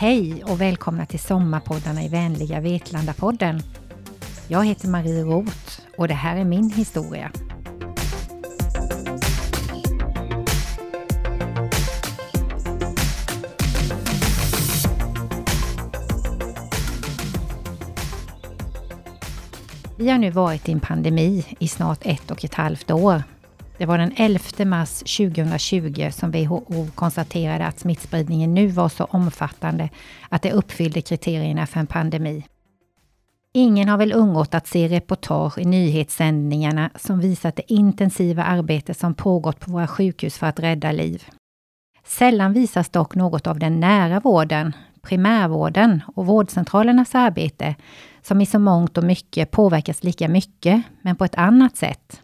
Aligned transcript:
Hej 0.00 0.44
och 0.44 0.60
välkomna 0.60 1.06
till 1.06 1.20
sommarpoddarna 1.20 2.02
i 2.02 2.08
vänliga 2.08 2.60
Vetlanda-podden. 2.60 3.62
Jag 4.48 4.66
heter 4.66 4.88
Marie 4.88 5.22
Roth 5.22 5.80
och 5.96 6.08
det 6.08 6.14
här 6.14 6.36
är 6.36 6.44
min 6.44 6.70
historia. 6.70 7.32
Vi 19.96 20.10
har 20.10 20.18
nu 20.18 20.30
varit 20.30 20.68
i 20.68 20.72
en 20.72 20.80
pandemi 20.80 21.56
i 21.58 21.68
snart 21.68 22.00
ett 22.02 22.30
och 22.30 22.44
ett 22.44 22.54
halvt 22.54 22.90
år. 22.90 23.22
Det 23.78 23.86
var 23.86 23.98
den 23.98 24.12
11 24.16 24.64
mars 24.64 24.98
2020 24.98 26.10
som 26.12 26.30
WHO 26.30 26.86
konstaterade 26.94 27.66
att 27.66 27.78
smittspridningen 27.78 28.54
nu 28.54 28.66
var 28.66 28.88
så 28.88 29.04
omfattande 29.04 29.88
att 30.28 30.42
det 30.42 30.52
uppfyllde 30.52 31.00
kriterierna 31.00 31.66
för 31.66 31.80
en 31.80 31.86
pandemi. 31.86 32.44
Ingen 33.52 33.88
har 33.88 33.98
väl 33.98 34.12
undgått 34.12 34.54
att 34.54 34.66
se 34.66 34.88
reportage 34.88 35.58
i 35.58 35.64
nyhetssändningarna 35.64 36.90
som 36.94 37.20
visat 37.20 37.56
det 37.56 37.72
intensiva 37.72 38.44
arbete 38.44 38.94
som 38.94 39.14
pågått 39.14 39.60
på 39.60 39.70
våra 39.70 39.86
sjukhus 39.86 40.38
för 40.38 40.46
att 40.46 40.60
rädda 40.60 40.92
liv. 40.92 41.24
Sällan 42.04 42.52
visas 42.52 42.88
dock 42.88 43.14
något 43.14 43.46
av 43.46 43.58
den 43.58 43.80
nära 43.80 44.20
vården, 44.20 44.72
primärvården 45.02 46.02
och 46.14 46.26
vårdcentralernas 46.26 47.14
arbete 47.14 47.74
som 48.22 48.40
i 48.40 48.46
så 48.46 48.58
mångt 48.58 48.98
och 48.98 49.04
mycket 49.04 49.50
påverkas 49.50 50.04
lika 50.04 50.28
mycket, 50.28 50.82
men 51.02 51.16
på 51.16 51.24
ett 51.24 51.34
annat 51.34 51.76
sätt. 51.76 52.22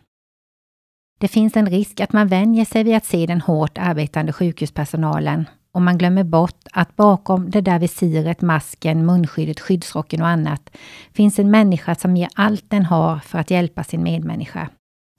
Det 1.24 1.28
finns 1.28 1.56
en 1.56 1.70
risk 1.70 2.00
att 2.00 2.12
man 2.12 2.28
vänjer 2.28 2.64
sig 2.64 2.84
vid 2.84 2.96
att 2.96 3.04
se 3.04 3.26
den 3.26 3.40
hårt 3.40 3.78
arbetande 3.78 4.32
sjukhuspersonalen 4.32 5.48
och 5.72 5.82
man 5.82 5.98
glömmer 5.98 6.24
bort 6.24 6.66
att 6.72 6.96
bakom 6.96 7.50
det 7.50 7.60
där 7.60 7.78
visiret, 7.78 8.40
masken, 8.40 9.06
munskyddet, 9.06 9.60
skyddsrocken 9.60 10.22
och 10.22 10.28
annat 10.28 10.76
finns 11.12 11.38
en 11.38 11.50
människa 11.50 11.94
som 11.94 12.16
ger 12.16 12.28
allt 12.34 12.70
den 12.70 12.84
har 12.84 13.18
för 13.18 13.38
att 13.38 13.50
hjälpa 13.50 13.84
sin 13.84 14.02
medmänniska. 14.02 14.68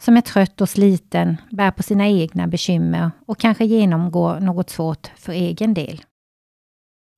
Som 0.01 0.17
är 0.17 0.21
trött 0.21 0.61
och 0.61 0.69
sliten, 0.69 1.37
bär 1.51 1.71
på 1.71 1.83
sina 1.83 2.07
egna 2.07 2.47
bekymmer 2.47 3.11
och 3.25 3.39
kanske 3.39 3.65
genomgår 3.65 4.39
något 4.39 4.69
svårt 4.69 5.11
för 5.15 5.33
egen 5.33 5.73
del. 5.73 6.01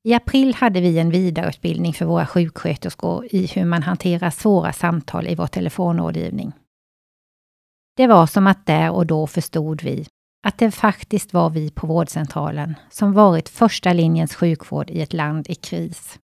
I 0.07 0.13
april 0.13 0.55
hade 0.55 0.81
vi 0.81 0.99
en 0.99 1.09
vidareutbildning 1.09 1.93
för 1.93 2.05
våra 2.05 2.25
sjuksköterskor 2.25 3.27
i 3.31 3.47
hur 3.47 3.65
man 3.65 3.83
hanterar 3.83 4.29
svåra 4.29 4.73
samtal 4.73 5.27
i 5.27 5.35
vår 5.35 5.47
telefonrådgivning. 5.47 6.53
Det 7.97 8.07
var 8.07 8.27
som 8.27 8.47
att 8.47 8.65
där 8.65 8.91
och 8.91 9.05
då 9.05 9.27
förstod 9.27 9.83
vi 9.83 10.07
att 10.47 10.57
det 10.57 10.71
faktiskt 10.71 11.33
var 11.33 11.49
vi 11.49 11.71
på 11.71 11.87
vårdcentralen 11.87 12.75
som 12.89 13.13
varit 13.13 13.49
första 13.49 13.93
linjens 13.93 14.35
sjukvård 14.35 14.89
i 14.89 15.01
ett 15.01 15.13
land 15.13 15.49
i 15.49 15.55
kris. 15.55 16.19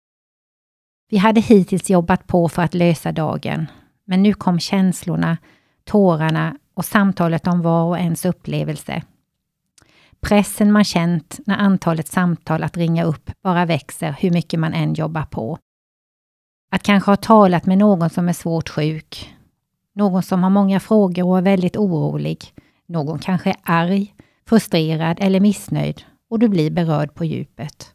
Vi 1.10 1.18
hade 1.18 1.42
hittills 1.42 1.90
jobbat 1.90 2.28
på 2.28 2.50
för 2.50 2.62
att 2.62 2.74
lösa 2.74 3.12
dagen, 3.12 3.68
men 4.06 4.24
nu 4.24 4.34
kom 4.34 4.60
känslorna, 4.60 5.38
tårarna 5.84 6.58
och 6.74 6.86
samtalet 6.86 7.48
om 7.48 7.62
var 7.62 7.84
och 7.84 8.00
ens 8.00 8.26
upplevelse. 8.26 9.04
Pressen 10.22 10.72
man 10.72 10.84
känt 10.84 11.40
när 11.46 11.58
antalet 11.58 12.08
samtal 12.08 12.64
att 12.64 12.78
ringa 12.78 13.04
upp 13.04 13.32
bara 13.44 13.66
växer 13.66 14.16
hur 14.20 14.32
mycket 14.32 14.60
man 14.60 14.74
än 14.74 14.94
jobbar 14.94 15.26
på. 15.26 15.58
Att 16.72 16.84
kanske 16.84 17.12
ha 17.12 17.16
talat 17.16 17.66
med 17.66 17.78
någon 17.78 18.10
som 18.10 18.30
är 18.30 18.34
svårt 18.34 18.70
sjuk, 18.70 19.33
någon 19.96 20.24
som 20.24 20.44
har 20.44 20.50
många 20.50 20.80
frågor 20.80 21.28
och 21.28 21.38
är 21.38 21.42
väldigt 21.42 21.78
orolig. 21.78 22.54
Någon 22.88 23.20
kanske 23.20 23.50
är 23.50 23.58
arg, 23.64 24.16
frustrerad 24.46 25.18
eller 25.22 25.40
missnöjd 25.40 26.04
och 26.30 26.40
du 26.40 26.48
blir 26.48 26.72
berörd 26.72 27.14
på 27.14 27.26
djupet. 27.26 27.94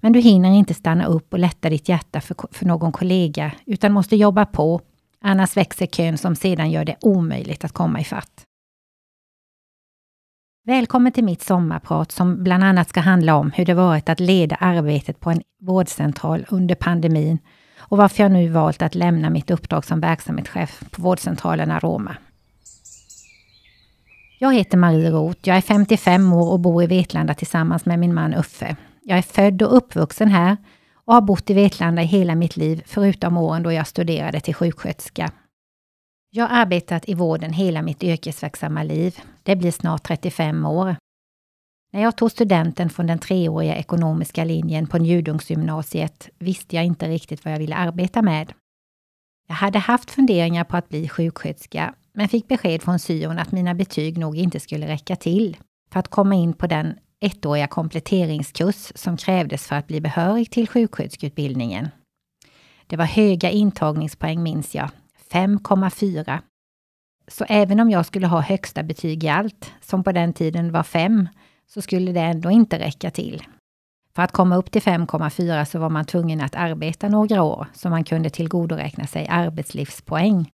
Men 0.00 0.12
du 0.12 0.20
hinner 0.20 0.50
inte 0.50 0.74
stanna 0.74 1.06
upp 1.06 1.32
och 1.32 1.38
lätta 1.38 1.70
ditt 1.70 1.88
hjärta 1.88 2.20
för, 2.20 2.36
för 2.50 2.66
någon 2.66 2.92
kollega 2.92 3.52
utan 3.66 3.92
måste 3.92 4.16
jobba 4.16 4.46
på, 4.46 4.80
annars 5.20 5.56
växer 5.56 5.86
kön 5.86 6.18
som 6.18 6.36
sedan 6.36 6.70
gör 6.70 6.84
det 6.84 6.96
omöjligt 7.00 7.64
att 7.64 7.72
komma 7.72 8.00
ifatt. 8.00 8.46
Välkommen 10.64 11.12
till 11.12 11.24
mitt 11.24 11.42
sommarprat 11.42 12.12
som 12.12 12.44
bland 12.44 12.64
annat 12.64 12.88
ska 12.88 13.00
handla 13.00 13.36
om 13.36 13.50
hur 13.50 13.64
det 13.64 13.74
varit 13.74 14.08
att 14.08 14.20
leda 14.20 14.56
arbetet 14.56 15.20
på 15.20 15.30
en 15.30 15.42
vårdcentral 15.60 16.46
under 16.48 16.74
pandemin 16.74 17.38
och 17.92 17.98
varför 17.98 18.22
jag 18.22 18.32
nu 18.32 18.48
valt 18.48 18.82
att 18.82 18.94
lämna 18.94 19.30
mitt 19.30 19.50
uppdrag 19.50 19.84
som 19.84 20.00
verksamhetschef 20.00 20.82
på 20.90 21.02
vårdcentralen 21.02 21.70
Aroma. 21.70 22.16
Jag 24.38 24.54
heter 24.54 24.78
Marie 24.78 25.10
Roth, 25.10 25.40
jag 25.42 25.56
är 25.56 25.60
55 25.60 26.32
år 26.32 26.52
och 26.52 26.60
bor 26.60 26.82
i 26.82 26.86
Vetlanda 26.86 27.34
tillsammans 27.34 27.84
med 27.84 27.98
min 27.98 28.14
man 28.14 28.34
Uffe. 28.34 28.76
Jag 29.02 29.18
är 29.18 29.22
född 29.22 29.62
och 29.62 29.76
uppvuxen 29.76 30.28
här 30.28 30.56
och 31.04 31.14
har 31.14 31.20
bott 31.20 31.50
i 31.50 31.54
Vetlanda 31.54 32.02
i 32.02 32.06
hela 32.06 32.34
mitt 32.34 32.56
liv, 32.56 32.82
förutom 32.86 33.36
åren 33.36 33.62
då 33.62 33.72
jag 33.72 33.86
studerade 33.86 34.40
till 34.40 34.54
sjuksköterska. 34.54 35.30
Jag 36.30 36.48
har 36.48 36.56
arbetat 36.56 37.08
i 37.08 37.14
vården 37.14 37.52
hela 37.52 37.82
mitt 37.82 38.02
yrkesverksamma 38.02 38.82
liv. 38.82 39.18
Det 39.42 39.56
blir 39.56 39.70
snart 39.70 40.02
35 40.02 40.66
år. 40.66 40.96
När 41.92 42.02
jag 42.02 42.16
tog 42.16 42.30
studenten 42.30 42.90
från 42.90 43.06
den 43.06 43.18
treåriga 43.18 43.76
ekonomiska 43.76 44.44
linjen 44.44 44.86
på 44.86 44.98
Njudungsgymnasiet 44.98 46.28
visste 46.38 46.76
jag 46.76 46.84
inte 46.84 47.08
riktigt 47.08 47.44
vad 47.44 47.54
jag 47.54 47.58
ville 47.58 47.76
arbeta 47.76 48.22
med. 48.22 48.52
Jag 49.48 49.54
hade 49.54 49.78
haft 49.78 50.10
funderingar 50.10 50.64
på 50.64 50.76
att 50.76 50.88
bli 50.88 51.08
sjuksköterska, 51.08 51.94
men 52.12 52.28
fick 52.28 52.48
besked 52.48 52.82
från 52.82 52.98
syon 52.98 53.38
att 53.38 53.52
mina 53.52 53.74
betyg 53.74 54.18
nog 54.18 54.36
inte 54.36 54.60
skulle 54.60 54.88
räcka 54.88 55.16
till 55.16 55.56
för 55.92 56.00
att 56.00 56.08
komma 56.08 56.34
in 56.34 56.52
på 56.52 56.66
den 56.66 56.94
ettåriga 57.20 57.66
kompletteringskurs 57.66 58.92
som 58.94 59.16
krävdes 59.16 59.66
för 59.66 59.76
att 59.76 59.86
bli 59.86 60.00
behörig 60.00 60.50
till 60.50 60.68
sjuksköterskeutbildningen. 60.68 61.88
Det 62.86 62.96
var 62.96 63.04
höga 63.04 63.50
intagningspoäng 63.50 64.42
minns 64.42 64.74
jag, 64.74 64.90
5,4. 65.30 66.38
Så 67.28 67.44
även 67.48 67.80
om 67.80 67.90
jag 67.90 68.06
skulle 68.06 68.26
ha 68.26 68.40
högsta 68.40 68.82
betyg 68.82 69.24
i 69.24 69.28
allt, 69.28 69.72
som 69.80 70.04
på 70.04 70.12
den 70.12 70.32
tiden 70.32 70.72
var 70.72 70.82
5, 70.82 71.28
så 71.74 71.82
skulle 71.82 72.12
det 72.12 72.20
ändå 72.20 72.50
inte 72.50 72.78
räcka 72.78 73.10
till. 73.10 73.42
För 74.14 74.22
att 74.22 74.32
komma 74.32 74.56
upp 74.56 74.70
till 74.70 74.82
5,4 74.82 75.64
så 75.64 75.78
var 75.78 75.90
man 75.90 76.04
tvungen 76.04 76.40
att 76.40 76.54
arbeta 76.54 77.08
några 77.08 77.42
år 77.42 77.66
så 77.72 77.90
man 77.90 78.04
kunde 78.04 78.30
tillgodoräkna 78.30 79.06
sig 79.06 79.26
arbetslivspoäng. 79.30 80.50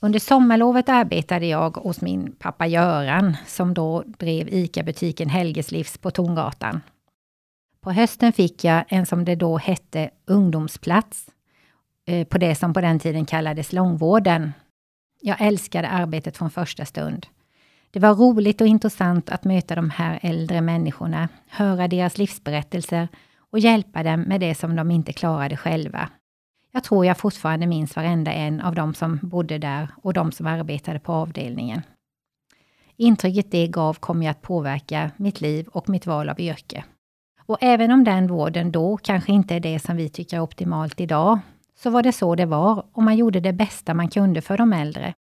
Under 0.00 0.18
sommarlovet 0.18 0.88
arbetade 0.88 1.46
jag 1.46 1.76
hos 1.76 2.00
min 2.00 2.32
pappa 2.38 2.66
Göran 2.66 3.36
som 3.46 3.74
då 3.74 4.02
drev 4.06 4.48
ICA-butiken 4.48 5.28
Helgeslivs 5.28 5.98
på 5.98 6.10
Tongatan. 6.10 6.80
På 7.80 7.92
hösten 7.92 8.32
fick 8.32 8.64
jag 8.64 8.84
en 8.88 9.06
som 9.06 9.24
det 9.24 9.34
då 9.34 9.58
hette 9.58 10.10
ungdomsplats 10.26 11.30
eh, 12.06 12.26
på 12.26 12.38
det 12.38 12.54
som 12.54 12.74
på 12.74 12.80
den 12.80 12.98
tiden 12.98 13.26
kallades 13.26 13.72
långvården. 13.72 14.52
Jag 15.20 15.40
älskade 15.40 15.88
arbetet 15.88 16.36
från 16.36 16.50
första 16.50 16.84
stund. 16.84 17.26
Det 17.94 18.00
var 18.00 18.14
roligt 18.14 18.60
och 18.60 18.66
intressant 18.66 19.30
att 19.30 19.44
möta 19.44 19.74
de 19.74 19.90
här 19.90 20.18
äldre 20.22 20.60
människorna, 20.60 21.28
höra 21.48 21.88
deras 21.88 22.18
livsberättelser 22.18 23.08
och 23.50 23.58
hjälpa 23.58 24.02
dem 24.02 24.20
med 24.20 24.40
det 24.40 24.54
som 24.54 24.76
de 24.76 24.90
inte 24.90 25.12
klarade 25.12 25.56
själva. 25.56 26.08
Jag 26.72 26.84
tror 26.84 27.06
jag 27.06 27.18
fortfarande 27.18 27.66
minns 27.66 27.96
varenda 27.96 28.32
en 28.32 28.60
av 28.60 28.74
de 28.74 28.94
som 28.94 29.18
bodde 29.22 29.58
där 29.58 29.88
och 30.02 30.12
de 30.12 30.32
som 30.32 30.46
arbetade 30.46 30.98
på 30.98 31.12
avdelningen. 31.12 31.82
Intrycket 32.96 33.50
det 33.50 33.66
gav 33.66 33.94
kom 33.94 34.22
ju 34.22 34.28
att 34.28 34.42
påverka 34.42 35.10
mitt 35.16 35.40
liv 35.40 35.68
och 35.68 35.88
mitt 35.88 36.06
val 36.06 36.28
av 36.28 36.40
yrke. 36.40 36.84
Och 37.46 37.58
även 37.60 37.90
om 37.90 38.04
den 38.04 38.26
vården 38.26 38.72
då 38.72 38.96
kanske 38.96 39.32
inte 39.32 39.54
är 39.54 39.60
det 39.60 39.78
som 39.78 39.96
vi 39.96 40.08
tycker 40.08 40.36
är 40.36 40.40
optimalt 40.40 41.00
idag, 41.00 41.38
så 41.76 41.90
var 41.90 42.02
det 42.02 42.12
så 42.12 42.34
det 42.34 42.46
var 42.46 42.86
och 42.92 43.02
man 43.02 43.16
gjorde 43.16 43.40
det 43.40 43.52
bästa 43.52 43.94
man 43.94 44.08
kunde 44.08 44.40
för 44.40 44.58
de 44.58 44.72
äldre. 44.72 45.14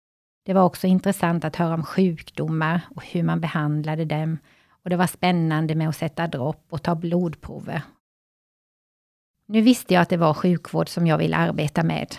Det 0.43 0.53
var 0.53 0.63
också 0.63 0.87
intressant 0.87 1.45
att 1.45 1.55
höra 1.55 1.73
om 1.73 1.83
sjukdomar 1.83 2.81
och 2.95 3.05
hur 3.05 3.23
man 3.23 3.41
behandlade 3.41 4.05
dem. 4.05 4.37
Och 4.83 4.89
det 4.89 4.95
var 4.95 5.07
spännande 5.07 5.75
med 5.75 5.89
att 5.89 5.95
sätta 5.95 6.27
dropp 6.27 6.65
och 6.69 6.83
ta 6.83 6.95
blodprover. 6.95 7.81
Nu 9.45 9.61
visste 9.61 9.93
jag 9.93 10.01
att 10.01 10.09
det 10.09 10.17
var 10.17 10.33
sjukvård 10.33 10.89
som 10.89 11.07
jag 11.07 11.17
ville 11.17 11.37
arbeta 11.37 11.83
med. 11.83 12.15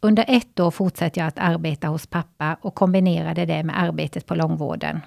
Under 0.00 0.24
ett 0.28 0.60
år 0.60 0.70
fortsatte 0.70 1.20
jag 1.20 1.26
att 1.26 1.38
arbeta 1.38 1.88
hos 1.88 2.06
pappa 2.06 2.56
och 2.60 2.74
kombinerade 2.74 3.46
det 3.46 3.62
med 3.62 3.82
arbetet 3.82 4.26
på 4.26 4.34
långvården. 4.34 5.00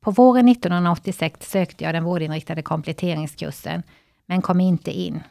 På 0.00 0.10
våren 0.10 0.48
1986 0.48 1.50
sökte 1.50 1.84
jag 1.84 1.94
den 1.94 2.04
vårdinriktade 2.04 2.62
kompletteringskursen, 2.62 3.82
men 4.26 4.42
kom 4.42 4.60
inte 4.60 4.90
in. 4.90 5.22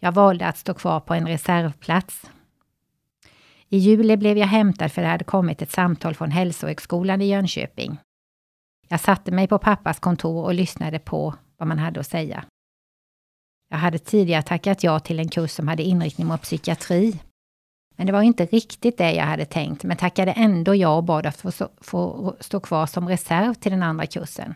Jag 0.00 0.12
valde 0.12 0.46
att 0.46 0.58
stå 0.58 0.74
kvar 0.74 1.00
på 1.00 1.14
en 1.14 1.26
reservplats 1.26 2.30
i 3.70 3.78
juli 3.78 4.16
blev 4.16 4.38
jag 4.38 4.46
hämtad 4.46 4.92
för 4.92 5.02
det 5.02 5.08
hade 5.08 5.24
kommit 5.24 5.62
ett 5.62 5.70
samtal 5.70 6.14
från 6.14 6.30
Hälsohögskolan 6.30 7.22
i 7.22 7.26
Jönköping. 7.26 7.98
Jag 8.88 9.00
satte 9.00 9.32
mig 9.32 9.48
på 9.48 9.58
pappas 9.58 10.00
kontor 10.00 10.44
och 10.44 10.54
lyssnade 10.54 10.98
på 10.98 11.34
vad 11.56 11.68
man 11.68 11.78
hade 11.78 12.00
att 12.00 12.06
säga. 12.06 12.44
Jag 13.70 13.78
hade 13.78 13.98
tidigare 13.98 14.42
tackat 14.42 14.82
ja 14.82 15.00
till 15.00 15.18
en 15.18 15.28
kurs 15.28 15.50
som 15.50 15.68
hade 15.68 15.82
inriktning 15.82 16.26
mot 16.26 16.42
psykiatri. 16.42 17.20
Men 17.96 18.06
det 18.06 18.12
var 18.12 18.22
inte 18.22 18.46
riktigt 18.46 18.98
det 18.98 19.12
jag 19.12 19.24
hade 19.24 19.44
tänkt, 19.44 19.84
men 19.84 19.96
tackade 19.96 20.32
ändå 20.32 20.74
ja 20.74 20.96
och 20.96 21.04
bad 21.04 21.26
att 21.26 21.36
få, 21.36 21.50
få 21.80 22.36
stå 22.40 22.60
kvar 22.60 22.86
som 22.86 23.08
reserv 23.08 23.54
till 23.54 23.72
den 23.72 23.82
andra 23.82 24.06
kursen. 24.06 24.54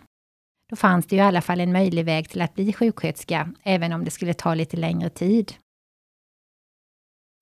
Då 0.71 0.77
fanns 0.77 1.07
det 1.07 1.17
ju 1.17 1.23
i 1.23 1.25
alla 1.25 1.41
fall 1.41 1.61
en 1.61 1.73
möjlig 1.73 2.05
väg 2.05 2.29
till 2.29 2.43
att 2.43 2.55
bli 2.55 2.73
sjuksköterska, 2.73 3.53
även 3.63 3.93
om 3.93 4.05
det 4.05 4.11
skulle 4.11 4.35
ta 4.35 4.55
lite 4.55 4.77
längre 4.77 5.11
tid. 5.11 5.53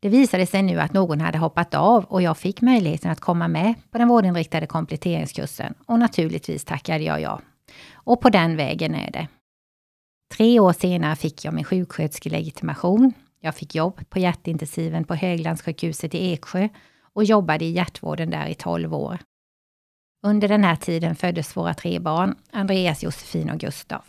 Det 0.02 0.08
visade 0.08 0.46
sig 0.46 0.62
nu 0.62 0.80
att 0.80 0.92
någon 0.92 1.20
hade 1.20 1.38
hoppat 1.38 1.74
av 1.74 2.04
och 2.04 2.22
jag 2.22 2.38
fick 2.38 2.60
möjligheten 2.60 3.10
att 3.10 3.20
komma 3.20 3.48
med 3.48 3.74
på 3.90 3.98
den 3.98 4.08
vårdinriktade 4.08 4.66
kompletteringskursen 4.66 5.74
och 5.86 5.98
naturligtvis 5.98 6.64
tackade 6.64 7.04
jag 7.04 7.20
ja. 7.20 7.40
Och 7.92 8.20
på 8.20 8.30
den 8.30 8.56
vägen 8.56 8.94
är 8.94 9.10
det. 9.10 9.28
Tre 10.36 10.60
år 10.60 10.72
senare 10.72 11.16
fick 11.16 11.44
jag 11.44 11.54
min 11.54 11.64
sjuksköterskelegitimation. 11.64 13.12
Jag 13.40 13.54
fick 13.54 13.74
jobb 13.74 14.10
på 14.10 14.18
hjärtintensiven 14.18 15.04
på 15.04 15.14
Höglandssjukhuset 15.14 16.14
i 16.14 16.32
Eksjö 16.32 16.68
och 17.14 17.24
jobbade 17.24 17.64
i 17.64 17.70
hjärtvården 17.70 18.30
där 18.30 18.46
i 18.46 18.54
12 18.54 18.94
år. 18.94 19.18
Under 20.22 20.48
den 20.48 20.64
här 20.64 20.76
tiden 20.76 21.16
föddes 21.16 21.56
våra 21.56 21.74
tre 21.74 21.98
barn, 21.98 22.34
Andreas, 22.50 23.02
Josefin 23.02 23.50
och 23.50 23.58
Gustav. 23.58 24.02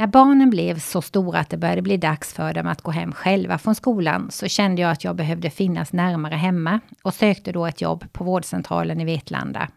När 0.00 0.06
barnen 0.06 0.50
blev 0.50 0.78
så 0.78 1.02
stora 1.02 1.38
att 1.38 1.50
det 1.50 1.56
började 1.56 1.82
bli 1.82 1.96
dags 1.96 2.34
för 2.34 2.54
dem 2.54 2.66
att 2.66 2.82
gå 2.82 2.90
hem 2.90 3.12
själva 3.12 3.58
från 3.58 3.74
skolan 3.74 4.30
så 4.30 4.48
kände 4.48 4.82
jag 4.82 4.90
att 4.90 5.04
jag 5.04 5.16
behövde 5.16 5.50
finnas 5.50 5.92
närmare 5.92 6.34
hemma 6.34 6.80
och 7.02 7.14
sökte 7.14 7.52
då 7.52 7.66
ett 7.66 7.80
jobb 7.80 8.12
på 8.12 8.24
vårdcentralen 8.24 9.00
i 9.00 9.04
Vetlanda. 9.04 9.68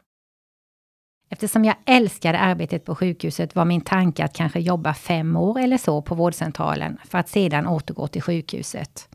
Eftersom 1.29 1.65
jag 1.65 1.75
älskade 1.85 2.39
arbetet 2.39 2.85
på 2.85 2.95
sjukhuset 2.95 3.55
var 3.55 3.65
min 3.65 3.81
tanke 3.81 4.23
att 4.23 4.35
kanske 4.35 4.59
jobba 4.59 4.93
fem 4.93 5.35
år 5.35 5.59
eller 5.59 5.77
så 5.77 6.01
på 6.01 6.15
vårdcentralen 6.15 6.97
för 7.05 7.17
att 7.17 7.29
sedan 7.29 7.67
återgå 7.67 8.07
till 8.07 8.21
sjukhuset. 8.21 9.09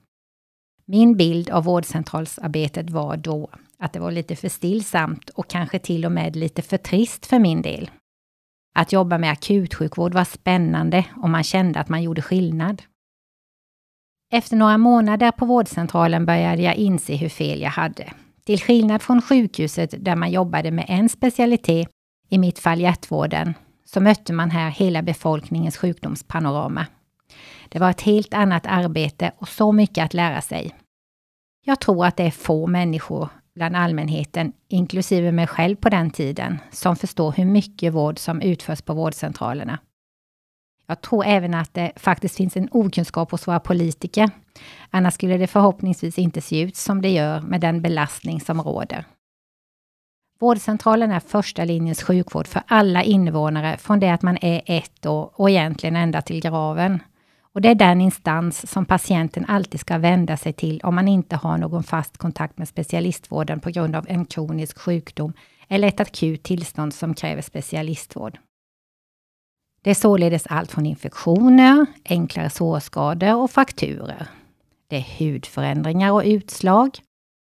Min 0.84 1.16
bild 1.16 1.50
av 1.50 1.64
vårdcentralsarbetet 1.64 2.90
var 2.90 3.16
då 3.16 3.50
att 3.78 3.92
det 3.92 4.00
var 4.00 4.10
lite 4.10 4.36
för 4.36 4.48
stillsamt 4.48 5.30
och 5.30 5.48
kanske 5.50 5.78
till 5.78 6.04
och 6.04 6.12
med 6.12 6.36
lite 6.36 6.62
för 6.62 6.78
trist 6.78 7.26
för 7.26 7.38
min 7.38 7.62
del. 7.62 7.90
Att 8.78 8.92
jobba 8.92 9.18
med 9.18 9.30
akutsjukvård 9.30 10.14
var 10.14 10.24
spännande 10.24 11.04
och 11.16 11.30
man 11.30 11.44
kände 11.44 11.80
att 11.80 11.88
man 11.88 12.02
gjorde 12.02 12.22
skillnad. 12.22 12.82
Efter 14.32 14.56
några 14.56 14.78
månader 14.78 15.30
på 15.30 15.46
vårdcentralen 15.46 16.26
började 16.26 16.62
jag 16.62 16.74
inse 16.74 17.16
hur 17.16 17.28
fel 17.28 17.60
jag 17.60 17.70
hade. 17.70 18.12
Till 18.44 18.60
skillnad 18.60 19.02
från 19.02 19.22
sjukhuset 19.22 19.94
där 19.98 20.16
man 20.16 20.30
jobbade 20.30 20.70
med 20.70 20.84
en 20.88 21.08
specialitet, 21.08 21.88
i 22.28 22.38
mitt 22.38 22.58
fall 22.58 22.80
hjärtvården, 22.80 23.54
så 23.84 24.00
mötte 24.00 24.32
man 24.32 24.50
här 24.50 24.70
hela 24.70 25.02
befolkningens 25.02 25.76
sjukdomspanorama. 25.76 26.86
Det 27.68 27.78
var 27.78 27.90
ett 27.90 28.00
helt 28.00 28.34
annat 28.34 28.66
arbete 28.66 29.32
och 29.38 29.48
så 29.48 29.72
mycket 29.72 30.04
att 30.04 30.14
lära 30.14 30.40
sig. 30.40 30.74
Jag 31.64 31.80
tror 31.80 32.06
att 32.06 32.16
det 32.16 32.24
är 32.24 32.30
få 32.30 32.66
människor 32.66 33.28
bland 33.58 33.76
allmänheten, 33.76 34.52
inklusive 34.68 35.32
mig 35.32 35.46
själv 35.46 35.76
på 35.76 35.88
den 35.88 36.10
tiden, 36.10 36.58
som 36.70 36.96
förstår 36.96 37.32
hur 37.32 37.44
mycket 37.44 37.92
vård 37.92 38.18
som 38.18 38.40
utförs 38.40 38.82
på 38.82 38.94
vårdcentralerna. 38.94 39.78
Jag 40.86 41.00
tror 41.00 41.24
även 41.26 41.54
att 41.54 41.74
det 41.74 41.92
faktiskt 41.96 42.36
finns 42.36 42.56
en 42.56 42.68
okunskap 42.72 43.30
hos 43.30 43.48
våra 43.48 43.60
politiker. 43.60 44.30
Annars 44.90 45.14
skulle 45.14 45.36
det 45.36 45.46
förhoppningsvis 45.46 46.18
inte 46.18 46.40
se 46.40 46.60
ut 46.60 46.76
som 46.76 47.02
det 47.02 47.10
gör 47.10 47.40
med 47.40 47.60
den 47.60 47.82
belastning 47.82 48.40
som 48.40 48.62
råder. 48.62 49.04
Vårdcentralen 50.40 51.10
är 51.10 51.20
första 51.20 51.64
linjens 51.64 52.02
sjukvård 52.02 52.46
för 52.46 52.62
alla 52.66 53.02
invånare 53.02 53.76
från 53.78 54.00
det 54.00 54.10
att 54.10 54.22
man 54.22 54.38
är 54.40 54.62
ett 54.66 55.06
år 55.06 55.30
och 55.34 55.50
egentligen 55.50 55.96
ända 55.96 56.22
till 56.22 56.40
graven. 56.40 57.00
Och 57.58 57.62
det 57.62 57.68
är 57.68 57.74
den 57.74 58.00
instans 58.00 58.70
som 58.70 58.84
patienten 58.84 59.44
alltid 59.48 59.80
ska 59.80 59.98
vända 59.98 60.36
sig 60.36 60.52
till 60.52 60.80
om 60.84 60.94
man 60.94 61.08
inte 61.08 61.36
har 61.36 61.58
någon 61.58 61.82
fast 61.82 62.18
kontakt 62.18 62.58
med 62.58 62.68
specialistvården 62.68 63.60
på 63.60 63.70
grund 63.70 63.96
av 63.96 64.06
en 64.08 64.24
kronisk 64.24 64.78
sjukdom 64.78 65.32
eller 65.68 65.88
ett 65.88 66.00
akut 66.00 66.42
tillstånd 66.42 66.94
som 66.94 67.14
kräver 67.14 67.42
specialistvård. 67.42 68.38
Det 69.82 69.90
är 69.90 69.94
således 69.94 70.46
allt 70.46 70.72
från 70.72 70.86
infektioner, 70.86 71.86
enklare 72.04 72.50
sårskador 72.50 73.34
och 73.34 73.50
frakturer. 73.50 74.26
Det 74.88 74.96
är 74.96 75.18
hudförändringar 75.18 76.12
och 76.12 76.22
utslag. 76.24 76.98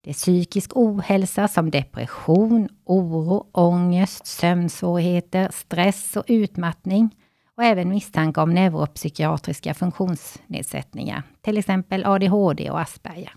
Det 0.04 0.10
är 0.10 0.14
psykisk 0.14 0.70
ohälsa 0.74 1.48
som 1.48 1.70
depression, 1.70 2.68
oro, 2.84 3.46
ångest, 3.52 4.26
sömnsvårigheter, 4.26 5.48
stress 5.52 6.16
och 6.16 6.24
utmattning 6.26 7.10
och 7.56 7.64
även 7.64 7.88
misstanke 7.88 8.40
om 8.40 8.54
neuropsykiatriska 8.54 9.74
funktionsnedsättningar, 9.74 11.22
till 11.40 11.58
exempel 11.58 12.04
ADHD 12.04 12.70
och 12.70 12.80
Asperger. 12.80 13.32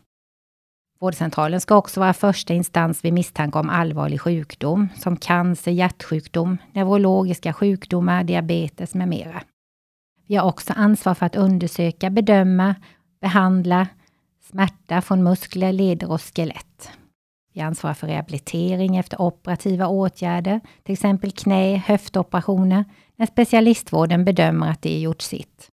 Vårdcentralen 1.00 1.62
ska 1.62 1.75
också 1.75 2.00
vara 2.00 2.14
första 2.14 2.54
instans 2.54 3.06
vid 3.06 3.14
misstanke 3.14 3.60
om 3.60 3.69
allvarlig 3.69 4.22
sjukdom 4.22 4.90
som 4.96 5.18
cancer, 5.18 5.72
hjärtsjukdom, 5.72 6.58
neurologiska 6.74 7.54
sjukdomar, 7.54 8.24
diabetes 8.24 8.94
med 8.94 9.08
mera. 9.08 9.44
Vi 10.28 10.36
har 10.36 10.48
också 10.48 10.74
ansvar 10.75 11.14
för 11.14 11.25
att 11.25 11.36
undersöka, 11.36 12.10
bedöma, 12.10 12.75
behandla 13.22 13.88
smärta 14.52 15.02
från 15.02 15.24
muskler, 15.24 15.72
leder 15.72 16.12
och 16.12 16.22
skelett. 16.22 16.92
Vi 17.54 17.62
ansvarar 17.62 17.94
för 17.94 18.08
rehabilitering 18.08 18.98
efter 18.98 19.22
operativa 19.22 19.88
åtgärder, 19.88 20.62
till 20.84 20.94
exempel 20.94 21.31
knä, 21.31 21.78
höftoperationer, 21.78 22.86
när 23.18 23.25
specialistvården 23.25 24.25
bedömer 24.25 24.72
att 24.72 24.81
det 24.81 24.96
är 24.96 25.00
gjort 25.00 25.22
sitt. 25.22 25.69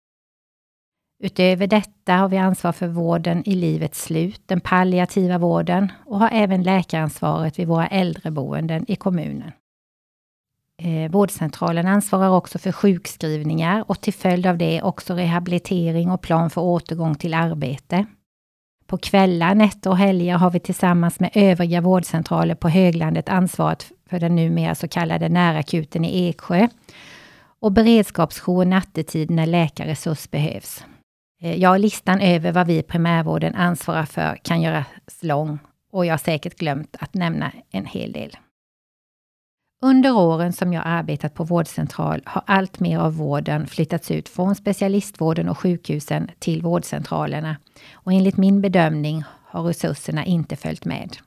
Utöver 1.23 1.67
detta 1.67 2.13
har 2.13 2.29
vi 2.29 2.37
ansvar 2.37 2.71
för 2.71 2.87
vården 2.87 3.49
i 3.49 3.55
livets 3.55 4.03
slut, 4.03 4.41
den 4.45 4.59
palliativa 4.59 5.37
vården 5.37 5.91
och 6.05 6.19
har 6.19 6.29
även 6.33 6.63
läkaransvaret 6.63 7.59
vid 7.59 7.67
våra 7.67 7.87
äldreboenden 7.87 8.85
i 8.91 8.95
kommunen. 8.95 9.51
Eh, 10.81 11.11
vårdcentralen 11.11 11.87
ansvarar 11.87 12.29
också 12.29 12.59
för 12.59 12.71
sjukskrivningar 12.71 13.83
och 13.87 14.01
till 14.01 14.13
följd 14.13 14.45
av 14.45 14.57
det 14.57 14.81
också 14.81 15.13
rehabilitering 15.13 16.11
och 16.11 16.21
plan 16.21 16.49
för 16.49 16.61
återgång 16.61 17.15
till 17.15 17.33
arbete. 17.33 18.05
På 18.87 18.97
kvällar, 18.97 19.55
nätter 19.55 19.89
och 19.89 19.97
helger 19.97 20.35
har 20.37 20.51
vi 20.51 20.59
tillsammans 20.59 21.19
med 21.19 21.31
övriga 21.33 21.81
vårdcentraler 21.81 22.55
på 22.55 22.69
höglandet 22.69 23.29
ansvaret 23.29 23.91
för 24.09 24.19
den 24.19 24.35
numera 24.35 24.75
så 24.75 24.87
kallade 24.87 25.29
närakuten 25.29 26.05
i 26.05 26.29
Eksjö 26.29 26.67
och 27.61 27.71
beredskapsjour 27.71 28.65
nattetid 28.65 29.31
när 29.31 29.45
läkarresurs 29.45 30.29
behövs. 30.31 30.85
Eh, 31.41 31.55
ja, 31.55 31.77
listan 31.77 32.21
över 32.21 32.51
vad 32.51 32.67
vi 32.67 32.77
i 32.77 32.83
primärvården 32.83 33.55
ansvarar 33.55 34.05
för 34.05 34.35
kan 34.35 34.61
göras 34.61 34.87
lång 35.21 35.59
och 35.91 36.05
jag 36.05 36.13
har 36.13 36.17
säkert 36.17 36.55
glömt 36.55 36.95
att 36.99 37.13
nämna 37.13 37.51
en 37.71 37.85
hel 37.85 38.11
del. 38.11 38.37
Under 39.81 40.15
åren 40.17 40.53
som 40.53 40.73
jag 40.73 40.83
arbetat 40.85 41.33
på 41.33 41.43
vårdcentral 41.43 42.21
har 42.25 42.43
allt 42.45 42.79
mer 42.79 42.99
av 42.99 43.13
vården 43.13 43.67
flyttats 43.67 44.11
ut 44.11 44.29
från 44.29 44.55
specialistvården 44.55 45.49
och 45.49 45.57
sjukhusen 45.57 46.31
till 46.39 46.61
vårdcentralerna 46.61 47.57
och 47.93 48.13
enligt 48.13 48.37
min 48.37 48.61
bedömning 48.61 49.23
har 49.45 49.63
resurserna 49.63 50.25
inte 50.25 50.55
följt 50.55 50.85
med. 50.85 51.17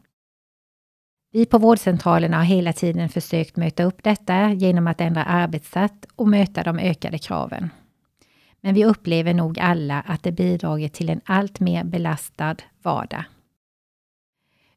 Vi 1.32 1.46
på 1.46 1.58
vårdcentralerna 1.58 2.36
har 2.36 2.44
hela 2.44 2.72
tiden 2.72 3.08
försökt 3.08 3.56
möta 3.56 3.84
upp 3.84 4.02
detta 4.02 4.52
genom 4.52 4.86
att 4.86 5.00
ändra 5.00 5.24
arbetssätt 5.24 6.06
och 6.16 6.28
möta 6.28 6.62
de 6.62 6.78
ökade 6.78 7.18
kraven. 7.18 7.70
Men 8.60 8.74
vi 8.74 8.84
upplever 8.84 9.34
nog 9.34 9.58
alla 9.58 10.00
att 10.00 10.22
det 10.22 10.32
bidragit 10.32 10.94
till 10.94 11.10
en 11.10 11.20
allt 11.24 11.60
mer 11.60 11.84
belastad 11.84 12.56
vardag. 12.82 13.24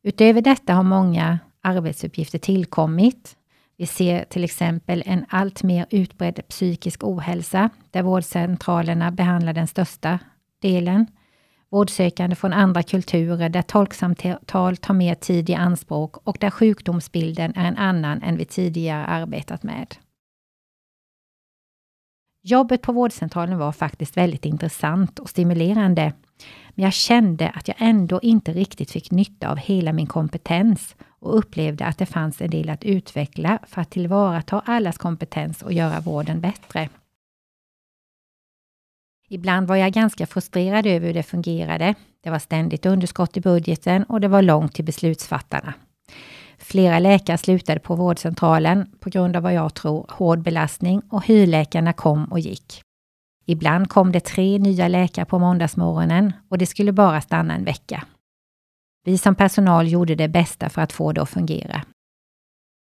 Utöver 0.03 0.41
detta 0.41 0.73
har 0.73 0.83
många 0.83 1.39
arbetsuppgifter 1.61 2.39
tillkommit 2.39 3.35
vi 3.77 3.85
ser 3.85 4.23
till 4.23 4.43
exempel 4.43 5.03
en 5.05 5.25
allt 5.29 5.63
mer 5.63 5.85
utbredd 5.89 6.47
psykisk 6.47 7.03
ohälsa, 7.03 7.69
där 7.91 8.03
vårdcentralerna 8.03 9.11
behandlar 9.11 9.53
den 9.53 9.67
största 9.67 10.19
delen. 10.61 11.07
Vårdsökande 11.75 12.35
från 12.35 12.53
andra 12.53 12.83
kulturer, 12.83 13.49
där 13.49 13.61
tolksamtal 13.61 14.77
tar 14.77 14.93
mer 14.93 15.15
tid 15.15 15.49
i 15.49 15.53
anspråk 15.53 16.17
och 16.27 16.37
där 16.39 16.49
sjukdomsbilden 16.49 17.53
är 17.55 17.65
en 17.65 17.77
annan 17.77 18.21
än 18.23 18.37
vi 18.37 18.45
tidigare 18.45 19.05
arbetat 19.05 19.63
med. 19.63 19.95
Jobbet 22.43 22.81
på 22.81 22.91
vårdcentralen 22.91 23.57
var 23.57 23.71
faktiskt 23.71 24.17
väldigt 24.17 24.45
intressant 24.45 25.19
och 25.19 25.29
stimulerande. 25.29 26.13
Men 26.69 26.83
jag 26.83 26.93
kände 26.93 27.49
att 27.49 27.67
jag 27.67 27.77
ändå 27.79 28.19
inte 28.21 28.53
riktigt 28.53 28.91
fick 28.91 29.11
nytta 29.11 29.49
av 29.51 29.57
hela 29.57 29.93
min 29.93 30.07
kompetens 30.07 30.95
och 31.19 31.37
upplevde 31.37 31.85
att 31.85 31.97
det 31.97 32.05
fanns 32.05 32.41
en 32.41 32.49
del 32.49 32.69
att 32.69 32.83
utveckla 32.83 33.59
för 33.67 33.81
att 33.81 33.91
tillvarata 33.91 34.61
allas 34.65 34.97
kompetens 34.97 35.61
och 35.61 35.73
göra 35.73 35.99
vården 35.99 36.41
bättre. 36.41 36.89
Ibland 39.27 39.67
var 39.67 39.75
jag 39.75 39.93
ganska 39.93 40.25
frustrerad 40.25 40.85
över 40.85 41.07
hur 41.07 41.13
det 41.13 41.23
fungerade. 41.23 41.95
Det 42.23 42.29
var 42.29 42.39
ständigt 42.39 42.85
underskott 42.85 43.37
i 43.37 43.41
budgeten 43.41 44.03
och 44.03 44.21
det 44.21 44.27
var 44.27 44.41
långt 44.41 44.73
till 44.73 44.85
beslutsfattarna. 44.85 45.73
Flera 46.57 46.99
läkare 46.99 47.37
slutade 47.37 47.79
på 47.79 47.95
vårdcentralen 47.95 48.91
på 48.99 49.09
grund 49.09 49.35
av 49.35 49.43
vad 49.43 49.53
jag 49.53 49.73
tror 49.73 50.05
hård 50.09 50.41
belastning 50.41 51.01
och 51.09 51.25
hyrläkarna 51.25 51.93
kom 51.93 52.25
och 52.25 52.39
gick. 52.39 52.81
Ibland 53.45 53.89
kom 53.89 54.11
det 54.11 54.19
tre 54.19 54.57
nya 54.57 54.87
läkare 54.87 55.25
på 55.25 55.39
måndagsmorgonen 55.39 56.33
och 56.49 56.57
det 56.57 56.65
skulle 56.65 56.91
bara 56.91 57.21
stanna 57.21 57.55
en 57.55 57.65
vecka. 57.65 58.03
Vi 59.03 59.17
som 59.17 59.35
personal 59.35 59.87
gjorde 59.87 60.15
det 60.15 60.27
bästa 60.27 60.69
för 60.69 60.81
att 60.81 60.93
få 60.93 61.11
det 61.11 61.21
att 61.21 61.29
fungera. 61.29 61.81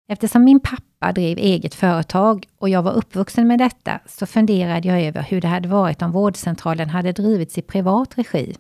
Eftersom 0.10 0.44
min 0.44 0.60
pappa 0.60 0.93
pappa 1.04 1.14
drev 1.14 1.38
eget 1.38 1.76
företag 1.76 2.46
och 2.60 2.70
jag 2.70 2.84
var 2.84 2.92
uppvuxen 2.92 3.48
med 3.48 3.60
detta 3.60 4.00
så 4.06 4.26
funderade 4.26 4.88
jag 4.88 5.02
över 5.02 5.22
hur 5.22 5.42
det 5.42 5.48
hade 5.48 5.68
varit 5.68 6.02
om 6.02 6.12
vårdcentralen 6.12 6.90
hade 6.90 7.12
drivits 7.12 7.58
i 7.58 7.62
privat 7.62 8.18
regi. 8.18 8.56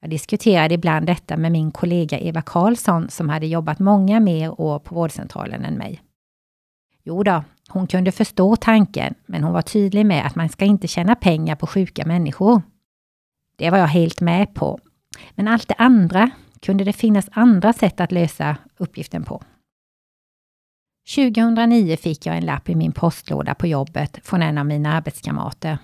Jag 0.00 0.10
diskuterade 0.10 0.74
ibland 0.74 1.06
detta 1.06 1.36
med 1.36 1.52
min 1.52 1.70
kollega 1.70 2.18
Eva 2.18 2.42
Karlsson 2.42 3.08
som 3.10 3.28
hade 3.28 3.46
jobbat 3.46 3.78
många 3.78 4.20
mer 4.20 4.60
år 4.60 4.78
på 4.78 4.94
vårdcentralen 4.94 5.64
än 5.64 5.74
mig. 5.74 6.02
Jo 7.04 7.22
då, 7.22 7.44
hon 7.68 7.86
kunde 7.86 8.12
förstå 8.12 8.56
tanken, 8.56 9.14
men 9.26 9.44
hon 9.44 9.52
var 9.52 9.62
tydlig 9.62 10.06
med 10.06 10.26
att 10.26 10.34
man 10.34 10.48
ska 10.48 10.64
inte 10.64 10.88
tjäna 10.88 11.14
pengar 11.14 11.56
på 11.56 11.66
sjuka 11.66 12.06
människor. 12.06 12.62
Det 13.58 13.70
var 13.70 13.78
jag 13.78 13.86
helt 13.86 14.20
med 14.20 14.54
på. 14.54 14.78
Men 15.34 15.48
allt 15.48 15.68
det 15.68 15.74
andra, 15.78 16.30
kunde 16.60 16.84
det 16.84 16.92
finnas 16.92 17.28
andra 17.32 17.72
sätt 17.72 18.00
att 18.00 18.12
lösa 18.12 18.56
uppgiften 18.78 19.24
på? 19.24 19.42
2009 21.14 21.96
fick 21.96 22.26
jag 22.26 22.36
en 22.36 22.44
lapp 22.44 22.68
i 22.68 22.74
min 22.74 22.92
postlåda 22.92 23.54
på 23.54 23.66
jobbet 23.66 24.18
från 24.22 24.42
en 24.42 24.58
av 24.58 24.66
mina 24.66 24.92
arbetskamrater. 24.92 25.78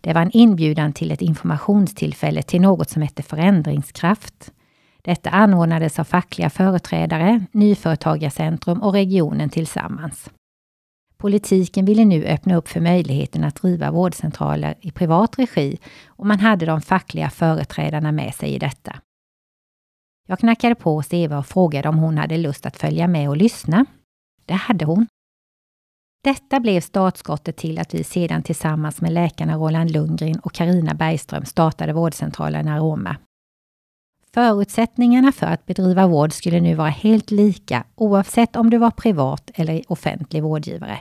Det 0.00 0.12
var 0.12 0.22
en 0.22 0.36
inbjudan 0.36 0.92
till 0.92 1.10
ett 1.10 1.22
informationstillfälle 1.22 2.42
till 2.42 2.60
något 2.60 2.90
som 2.90 3.02
hette 3.02 3.22
Förändringskraft. 3.22 4.52
Detta 5.02 5.30
anordnades 5.30 5.98
av 5.98 6.04
fackliga 6.04 6.50
företrädare, 6.50 7.44
Nyföretagarcentrum 7.52 8.82
och 8.82 8.92
regionen 8.92 9.50
tillsammans. 9.50 10.30
Politiken 11.16 11.84
ville 11.84 12.04
nu 12.04 12.24
öppna 12.24 12.56
upp 12.56 12.68
för 12.68 12.80
möjligheten 12.80 13.44
att 13.44 13.62
driva 13.62 13.90
vårdcentraler 13.90 14.74
i 14.80 14.90
privat 14.90 15.38
regi 15.38 15.78
och 16.06 16.26
man 16.26 16.40
hade 16.40 16.66
de 16.66 16.80
fackliga 16.80 17.30
företrädarna 17.30 18.12
med 18.12 18.34
sig 18.34 18.54
i 18.54 18.58
detta. 18.58 19.00
Jag 20.26 20.38
knackade 20.38 20.74
på 20.74 20.94
hos 20.94 21.14
Eva 21.14 21.38
och 21.38 21.46
frågade 21.46 21.88
om 21.88 21.98
hon 21.98 22.18
hade 22.18 22.36
lust 22.36 22.66
att 22.66 22.76
följa 22.76 23.08
med 23.08 23.28
och 23.28 23.36
lyssna. 23.36 23.86
Det 24.48 24.54
hade 24.54 24.84
hon. 24.84 25.06
Detta 26.24 26.60
blev 26.60 26.80
startskottet 26.80 27.56
till 27.56 27.78
att 27.78 27.94
vi 27.94 28.04
sedan 28.04 28.42
tillsammans 28.42 29.00
med 29.00 29.12
läkarna 29.12 29.56
Roland 29.56 29.90
Lundgren 29.90 30.38
och 30.38 30.52
Karina 30.52 30.94
Bergström 30.94 31.44
startade 31.44 31.92
vårdcentralen 31.92 32.68
Aroma. 32.68 33.16
Förutsättningarna 34.34 35.32
för 35.32 35.46
att 35.46 35.66
bedriva 35.66 36.06
vård 36.06 36.32
skulle 36.32 36.60
nu 36.60 36.74
vara 36.74 36.88
helt 36.88 37.30
lika 37.30 37.84
oavsett 37.94 38.56
om 38.56 38.70
du 38.70 38.78
var 38.78 38.90
privat 38.90 39.50
eller 39.54 39.92
offentlig 39.92 40.42
vårdgivare. 40.42 41.00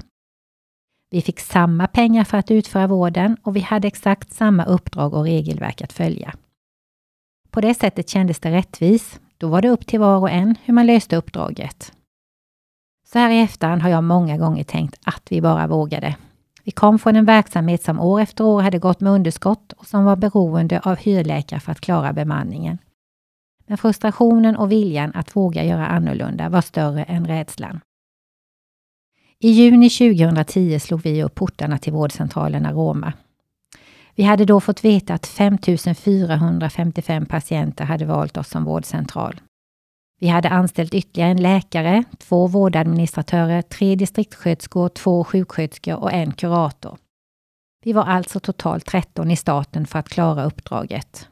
Vi 1.09 1.21
fick 1.21 1.39
samma 1.39 1.87
pengar 1.87 2.23
för 2.23 2.37
att 2.37 2.51
utföra 2.51 2.87
vården 2.87 3.37
och 3.43 3.55
vi 3.55 3.59
hade 3.59 3.87
exakt 3.87 4.33
samma 4.33 4.65
uppdrag 4.65 5.13
och 5.13 5.23
regelverk 5.23 5.81
att 5.81 5.93
följa. 5.93 6.33
På 7.51 7.61
det 7.61 7.73
sättet 7.73 8.09
kändes 8.09 8.39
det 8.39 8.51
rättvis. 8.51 9.19
Då 9.37 9.47
var 9.47 9.61
det 9.61 9.69
upp 9.69 9.87
till 9.87 9.99
var 9.99 10.17
och 10.17 10.29
en 10.29 10.55
hur 10.63 10.73
man 10.73 10.85
löste 10.85 11.15
uppdraget. 11.15 11.96
Så 13.17 13.21
här 13.21 13.29
i 13.29 13.39
efterhand 13.39 13.81
har 13.81 13.89
jag 13.89 14.03
många 14.03 14.37
gånger 14.37 14.63
tänkt 14.63 14.99
att 15.05 15.23
vi 15.29 15.41
bara 15.41 15.67
vågade. 15.67 16.15
Vi 16.63 16.71
kom 16.71 16.99
från 16.99 17.15
en 17.15 17.25
verksamhet 17.25 17.83
som 17.83 17.99
år 17.99 18.21
efter 18.21 18.43
år 18.43 18.61
hade 18.61 18.79
gått 18.79 19.01
med 19.01 19.13
underskott 19.13 19.73
och 19.73 19.87
som 19.87 20.05
var 20.05 20.15
beroende 20.15 20.79
av 20.79 20.95
hyrläkare 20.95 21.59
för 21.59 21.71
att 21.71 21.81
klara 21.81 22.13
bemanningen. 22.13 22.77
Men 23.67 23.77
frustrationen 23.77 24.55
och 24.55 24.71
viljan 24.71 25.11
att 25.15 25.35
våga 25.35 25.63
göra 25.63 25.87
annorlunda 25.87 26.49
var 26.49 26.61
större 26.61 27.03
än 27.03 27.27
rädslan. 27.27 27.79
I 29.39 29.49
juni 29.49 29.89
2010 29.89 30.79
slog 30.79 31.01
vi 31.01 31.23
upp 31.23 31.35
portarna 31.35 31.77
till 31.77 31.93
vårdcentralen 31.93 32.65
Aroma. 32.65 33.13
Vi 34.15 34.23
hade 34.23 34.45
då 34.45 34.59
fått 34.59 34.85
veta 34.85 35.13
att 35.13 35.27
5 35.27 35.57
455 35.95 37.25
patienter 37.25 37.85
hade 37.85 38.05
valt 38.05 38.37
oss 38.37 38.49
som 38.49 38.63
vårdcentral. 38.63 39.41
Vi 40.19 40.27
hade 40.27 40.49
anställt 40.49 40.93
ytterligare 40.93 41.31
en 41.31 41.41
läkare, 41.41 42.03
två 42.17 42.47
vårdadministratörer, 42.47 43.61
tre 43.61 43.95
distriktssköterskor, 43.95 44.89
två 44.89 45.23
sjuksköterskor 45.23 45.95
och 45.95 46.13
en 46.13 46.31
kurator. 46.31 46.97
Vi 47.83 47.93
var 47.93 48.03
alltså 48.03 48.39
totalt 48.39 48.85
13 48.85 49.31
i 49.31 49.35
staten 49.35 49.87
för 49.87 49.99
att 49.99 50.09
klara 50.09 50.45
uppdraget. 50.45 51.29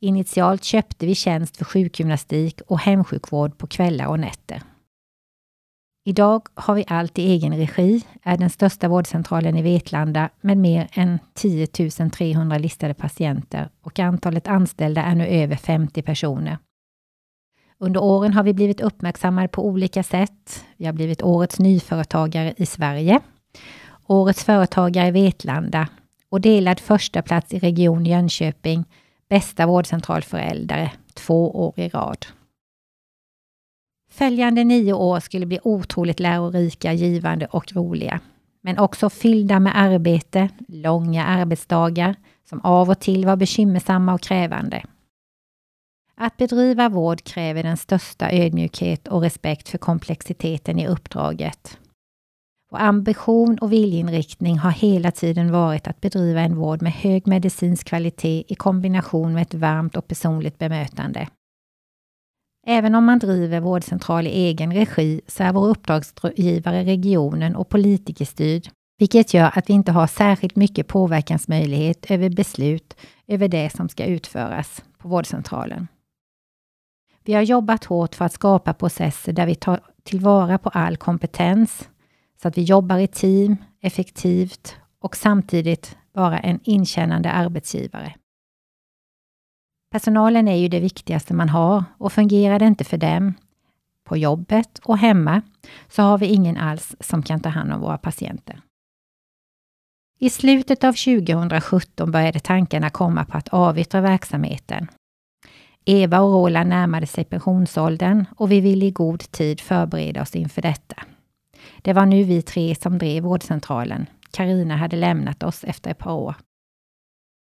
Initialt 0.00 0.64
köpte 0.64 1.06
vi 1.06 1.14
tjänst 1.14 1.56
för 1.56 1.64
sjukgymnastik 1.64 2.60
och 2.66 2.78
hemsjukvård 2.78 3.58
på 3.58 3.66
kvällar 3.66 4.06
och 4.06 4.20
nätter. 4.20 4.62
Idag 6.06 6.42
har 6.54 6.74
vi 6.74 6.84
allt 6.88 7.18
i 7.18 7.22
egen 7.22 7.56
regi, 7.56 8.02
är 8.22 8.36
den 8.36 8.50
största 8.50 8.88
vårdcentralen 8.88 9.56
i 9.56 9.62
Vetlanda 9.62 10.30
med 10.40 10.56
mer 10.56 10.88
än 10.92 11.18
10 11.34 11.66
300 11.66 12.58
listade 12.58 12.94
patienter 12.94 13.68
och 13.82 13.98
antalet 13.98 14.48
anställda 14.48 15.02
är 15.02 15.14
nu 15.14 15.26
över 15.26 15.56
50 15.56 16.02
personer. 16.02 16.58
Under 17.78 18.02
åren 18.02 18.32
har 18.32 18.42
vi 18.42 18.52
blivit 18.54 18.80
uppmärksammade 18.80 19.48
på 19.48 19.66
olika 19.66 20.02
sätt. 20.02 20.64
Vi 20.76 20.86
har 20.86 20.92
blivit 20.92 21.22
Årets 21.22 21.58
nyföretagare 21.58 22.54
i 22.56 22.66
Sverige, 22.66 23.20
Årets 24.06 24.44
företagare 24.44 25.08
i 25.08 25.10
Vetlanda 25.10 25.88
och 26.28 26.40
delad 26.40 26.80
första 26.80 27.22
plats 27.22 27.54
i 27.54 27.58
Region 27.58 28.06
Jönköping, 28.06 28.84
bästa 29.28 29.66
vårdcentral 29.66 30.22
för 30.22 30.38
äldre, 30.38 30.92
två 31.14 31.66
år 31.66 31.72
i 31.76 31.88
rad. 31.88 32.26
Följande 34.10 34.64
nio 34.64 34.92
år 34.92 35.20
skulle 35.20 35.46
bli 35.46 35.58
otroligt 35.62 36.20
lärorika, 36.20 36.92
givande 36.92 37.46
och 37.46 37.72
roliga. 37.72 38.20
Men 38.60 38.78
också 38.78 39.10
fyllda 39.10 39.60
med 39.60 39.78
arbete, 39.78 40.48
långa 40.68 41.24
arbetsdagar 41.24 42.16
som 42.48 42.60
av 42.60 42.90
och 42.90 43.00
till 43.00 43.26
var 43.26 43.36
bekymmersamma 43.36 44.14
och 44.14 44.20
krävande. 44.20 44.82
Att 46.16 46.36
bedriva 46.36 46.88
vård 46.88 47.22
kräver 47.22 47.62
den 47.62 47.76
största 47.76 48.32
ödmjukhet 48.32 49.08
och 49.08 49.20
respekt 49.22 49.68
för 49.68 49.78
komplexiteten 49.78 50.78
i 50.78 50.88
uppdraget. 50.88 51.78
Vår 52.70 52.78
ambition 52.78 53.58
och 53.58 53.72
viljeinriktning 53.72 54.58
har 54.58 54.70
hela 54.70 55.10
tiden 55.10 55.52
varit 55.52 55.88
att 55.88 56.00
bedriva 56.00 56.40
en 56.40 56.56
vård 56.56 56.82
med 56.82 56.92
hög 56.92 57.26
medicinsk 57.26 57.86
kvalitet 57.86 58.44
i 58.48 58.54
kombination 58.54 59.32
med 59.32 59.42
ett 59.42 59.54
varmt 59.54 59.96
och 59.96 60.08
personligt 60.08 60.58
bemötande. 60.58 61.28
Även 62.66 62.94
om 62.94 63.04
man 63.04 63.18
driver 63.18 63.60
vårdcentral 63.60 64.26
i 64.26 64.30
egen 64.30 64.74
regi 64.74 65.20
så 65.26 65.42
är 65.42 65.52
vår 65.52 65.68
uppdragsgivare 65.68 66.84
regionen 66.84 67.56
och 67.56 67.68
politikerstyrd, 67.68 68.68
vilket 68.98 69.34
gör 69.34 69.58
att 69.58 69.68
vi 69.68 69.72
inte 69.72 69.92
har 69.92 70.06
särskilt 70.06 70.56
mycket 70.56 70.88
påverkansmöjlighet 70.88 72.10
över 72.10 72.30
beslut 72.30 72.96
över 73.26 73.48
det 73.48 73.70
som 73.70 73.88
ska 73.88 74.04
utföras 74.04 74.82
på 74.98 75.08
vårdcentralen. 75.08 75.88
Vi 77.24 77.32
har 77.32 77.42
jobbat 77.42 77.84
hårt 77.84 78.14
för 78.14 78.24
att 78.24 78.32
skapa 78.32 78.74
processer 78.74 79.32
där 79.32 79.46
vi 79.46 79.54
tar 79.54 79.80
tillvara 80.02 80.58
på 80.58 80.68
all 80.68 80.96
kompetens, 80.96 81.88
så 82.42 82.48
att 82.48 82.58
vi 82.58 82.62
jobbar 82.62 82.98
i 82.98 83.06
team, 83.06 83.56
effektivt 83.80 84.76
och 85.00 85.16
samtidigt 85.16 85.96
vara 86.12 86.38
en 86.38 86.60
inkännande 86.62 87.30
arbetsgivare. 87.30 88.14
Personalen 89.90 90.48
är 90.48 90.56
ju 90.56 90.68
det 90.68 90.80
viktigaste 90.80 91.34
man 91.34 91.48
har 91.48 91.84
och 91.98 92.12
fungerar 92.12 92.58
det 92.58 92.66
inte 92.66 92.84
för 92.84 92.96
dem, 92.96 93.34
på 94.04 94.16
jobbet 94.16 94.78
och 94.78 94.98
hemma, 94.98 95.42
så 95.88 96.02
har 96.02 96.18
vi 96.18 96.26
ingen 96.26 96.56
alls 96.56 96.96
som 97.00 97.22
kan 97.22 97.40
ta 97.40 97.48
hand 97.48 97.72
om 97.72 97.80
våra 97.80 97.98
patienter. 97.98 98.60
I 100.18 100.30
slutet 100.30 100.84
av 100.84 100.92
2017 100.92 102.10
började 102.10 102.40
tankarna 102.40 102.90
komma 102.90 103.24
på 103.24 103.36
att 103.36 103.48
avyttra 103.48 104.00
verksamheten 104.00 104.88
Eva 105.84 106.20
och 106.20 106.32
Roland 106.32 106.68
närmade 106.68 107.06
sig 107.06 107.24
pensionsåldern 107.24 108.24
och 108.36 108.50
vi 108.50 108.60
ville 108.60 108.86
i 108.86 108.90
god 108.90 109.20
tid 109.20 109.60
förbereda 109.60 110.22
oss 110.22 110.36
inför 110.36 110.62
detta. 110.62 111.02
Det 111.82 111.92
var 111.92 112.06
nu 112.06 112.22
vi 112.22 112.42
tre 112.42 112.74
som 112.74 112.98
drev 112.98 113.22
vårdcentralen. 113.22 114.06
Karina 114.30 114.76
hade 114.76 114.96
lämnat 114.96 115.42
oss 115.42 115.64
efter 115.64 115.90
ett 115.90 115.98
par 115.98 116.12
år. 116.12 116.34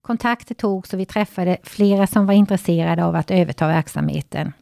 Kontakter 0.03 0.55
togs 0.55 0.93
och 0.93 1.01
vi 1.01 1.07
träffade 1.07 1.57
flera 1.63 2.07
som 2.07 2.27
var 2.27 2.35
intresserade 2.35 3.05
av 3.05 3.17
att 3.17 3.31
överta 3.31 3.67
verksamheten. 3.67 4.53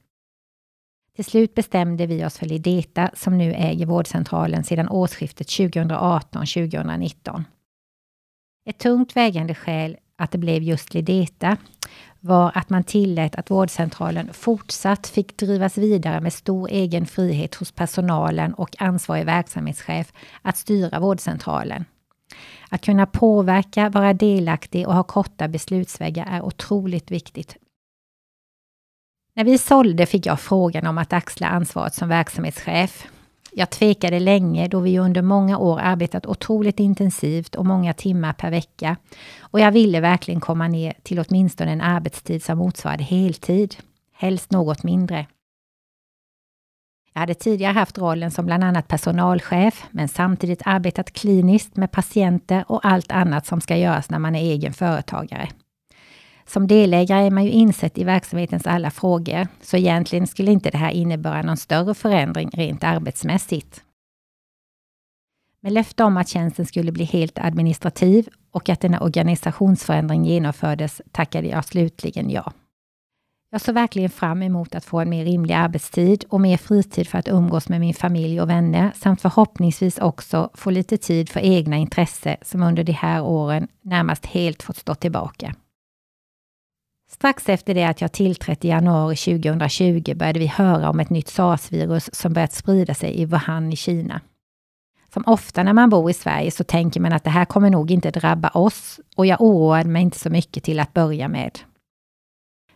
Till 1.17 1.25
slut 1.25 1.55
bestämde 1.55 2.07
vi 2.07 2.25
oss 2.25 2.39
för 2.39 2.47
Lideta 2.47 3.11
som 3.15 3.39
nu 3.39 3.53
äger 3.53 3.87
vårdcentralen 3.87 4.65
sedan 4.65 4.89
årsskiftet 4.89 5.47
2018-2019. 5.47 7.45
Ett 8.67 8.79
tungt 8.79 9.17
vägande 9.17 9.55
skäl 9.55 9.97
att 10.17 10.31
det 10.31 10.39
blev 10.39 10.63
just 10.63 10.95
Lideta 10.95 11.57
var 12.25 12.53
att 12.55 12.71
man 12.71 12.85
tillät 12.85 13.35
att 13.35 13.51
vårdcentralen 13.51 14.33
fortsatt 14.33 15.07
fick 15.07 15.37
drivas 15.37 15.79
vidare 15.79 16.21
med 16.21 16.33
stor 16.33 16.69
egen 16.71 17.07
frihet 17.07 17.55
hos 17.55 17.73
personalen 17.73 18.55
och 18.55 18.83
ansvarig 18.83 19.27
verksamhetschef 19.27 20.13
att 20.43 20.57
styra 20.57 21.01
vårdcentralen. 21.01 21.85
Att 22.69 22.85
kunna 22.85 23.07
påverka, 23.07 23.89
vara 23.89 24.13
delaktig 24.13 24.89
och 24.89 24.95
ha 24.95 25.03
korta 25.03 25.49
beslutsvägar 25.49 26.27
är 26.31 26.43
otroligt 26.43 27.11
viktigt. 27.11 27.57
När 29.37 29.45
vi 29.45 29.59
sålde 29.59 30.07
fick 30.07 30.27
jag 30.27 30.41
frågan 30.41 30.87
om 30.87 30.99
att 30.99 31.13
axla 31.13 31.49
ansvaret 31.49 31.95
som 31.95 32.09
verksamhetschef. 32.09 33.09
Jag 33.57 33.71
tvekade 33.71 34.21
länge 34.21 34.69
då 34.69 34.81
vi 34.81 34.99
under 34.99 35.23
många 35.23 35.59
år 35.59 35.81
arbetat 35.81 36.27
otroligt 36.27 36.81
intensivt 36.81 37.55
och 37.55 37.67
många 37.67 37.95
timmar 37.95 38.33
per 38.33 38.51
vecka. 38.51 38.97
Och 39.41 39.61
jag 39.61 39.73
ville 39.73 40.01
verkligen 40.01 40.41
komma 40.41 40.69
ner 40.69 40.95
till 41.03 41.25
åtminstone 41.29 41.73
en 41.73 41.81
arbetstid 41.81 42.43
som 42.43 42.59
motsvarade 42.59 43.05
heltid. 43.05 43.77
Helst 44.13 44.51
något 44.51 44.83
mindre. 44.83 45.27
Jag 47.13 47.21
hade 47.21 47.35
tidigare 47.35 47.73
haft 47.73 47.99
rollen 47.99 48.31
som 48.31 48.47
bland 48.47 48.65
annat 48.65 48.89
personalchef, 48.89 49.85
men 49.91 50.09
samtidigt 50.09 50.63
arbetat 50.65 51.13
kliniskt 51.13 51.77
med 51.77 51.91
patienter 51.93 52.65
och 52.69 52.87
allt 52.87 53.13
annat 53.13 53.47
som 53.47 53.61
ska 53.61 53.77
göras 53.77 54.11
när 54.11 54.19
man 54.19 54.35
är 54.35 54.41
egen 54.41 54.73
företagare. 54.73 55.49
Som 56.47 56.67
delägare 56.67 57.27
är 57.27 57.31
man 57.31 57.45
ju 57.45 57.51
insett 57.51 57.99
i 57.99 58.05
verksamhetens 58.05 58.67
alla 58.67 58.91
frågor, 58.91 59.49
så 59.61 59.77
egentligen 59.77 60.27
skulle 60.27 60.53
inte 60.53 60.71
det 60.71 60.79
här 60.79 60.91
innebära 60.91 61.43
någon 61.43 61.57
större 61.57 61.95
förändring 61.95 62.51
rent 62.53 62.85
arbetsmässigt. 62.85 63.83
Med 65.61 65.73
löfte 65.73 66.05
om 66.05 66.17
att 66.17 66.29
tjänsten 66.29 66.67
skulle 66.67 66.93
bli 66.93 67.05
helt 67.05 67.39
administrativ 67.39 68.29
och 68.51 68.69
att 68.69 68.81
denna 68.81 69.01
organisationsförändring 69.01 70.25
genomfördes 70.25 71.03
tackade 71.13 71.49
jag 71.49 71.65
slutligen 71.65 72.31
ja. 72.31 72.53
Jag 73.51 73.61
såg 73.61 73.75
verkligen 73.75 74.11
fram 74.11 74.43
emot 74.43 74.75
att 74.75 74.85
få 74.85 75.01
en 75.01 75.11
mer 75.11 75.25
rimlig 75.25 75.55
arbetstid 75.55 76.25
och 76.29 76.41
mer 76.41 76.57
fritid 76.57 77.09
för 77.09 77.19
att 77.19 77.29
umgås 77.29 77.69
med 77.69 77.81
min 77.81 77.95
familj 77.95 78.41
och 78.41 78.51
vänner 78.51 78.93
samt 78.95 79.21
förhoppningsvis 79.21 79.99
också 79.99 80.51
få 80.55 80.71
lite 80.71 80.97
tid 80.97 81.29
för 81.29 81.41
egna 81.41 81.77
intresse 81.77 82.37
som 82.43 82.63
under 82.63 82.85
de 82.85 82.93
här 82.93 83.23
åren 83.23 83.69
närmast 83.83 84.27
helt 84.27 84.63
fått 84.63 84.77
stå 84.77 84.95
tillbaka. 84.95 85.55
Strax 87.15 87.49
efter 87.49 87.75
det 87.75 87.85
att 87.85 88.01
jag 88.01 88.13
tillträtt 88.13 88.65
i 88.65 88.69
januari 88.69 89.17
2020 89.17 90.15
började 90.15 90.39
vi 90.39 90.47
höra 90.47 90.91
om 90.91 91.01
ett 91.01 91.11
nytt 91.11 91.29
sars-virus 91.29 92.15
som 92.15 92.33
börjat 92.33 92.53
sprida 92.53 92.95
sig 92.95 93.21
i 93.21 93.25
Wuhan 93.25 93.73
i 93.73 93.77
Kina. 93.77 94.21
Som 95.13 95.25
ofta 95.27 95.63
när 95.63 95.73
man 95.73 95.91
bor 95.91 96.11
i 96.11 96.15
Sverige 96.15 96.51
så 96.51 96.65
tänker 96.65 97.01
man 97.01 97.13
att 97.13 97.25
det 97.25 97.31
här 97.31 97.45
kommer 97.45 97.71
nog 97.71 97.91
inte 97.91 98.11
drabba 98.11 98.49
oss 98.49 99.01
och 99.17 99.27
jag 99.27 99.41
oroade 99.41 99.89
mig 99.89 100.03
inte 100.03 100.19
så 100.19 100.31
mycket 100.31 100.65
till 100.65 100.81
att 100.81 100.93
börja 100.93 101.29
med. 101.29 101.59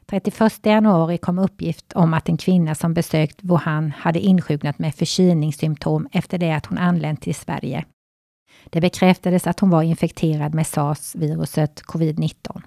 31 0.06 0.66
januari 0.66 1.18
kom 1.18 1.38
uppgift 1.38 1.92
om 1.92 2.14
att 2.14 2.28
en 2.28 2.36
kvinna 2.36 2.74
som 2.74 2.94
besökt 2.94 3.38
Wuhan 3.42 3.92
hade 3.96 4.20
insjuknat 4.20 4.78
med 4.78 4.94
förkylningssymptom 4.94 6.08
efter 6.12 6.38
det 6.38 6.52
att 6.52 6.66
hon 6.66 6.78
anlänt 6.78 7.22
till 7.22 7.34
Sverige. 7.34 7.84
Det 8.64 8.80
bekräftades 8.80 9.46
att 9.46 9.60
hon 9.60 9.70
var 9.70 9.82
infekterad 9.82 10.54
med 10.54 10.66
sars-viruset 10.66 11.82
covid-19. 11.82 12.62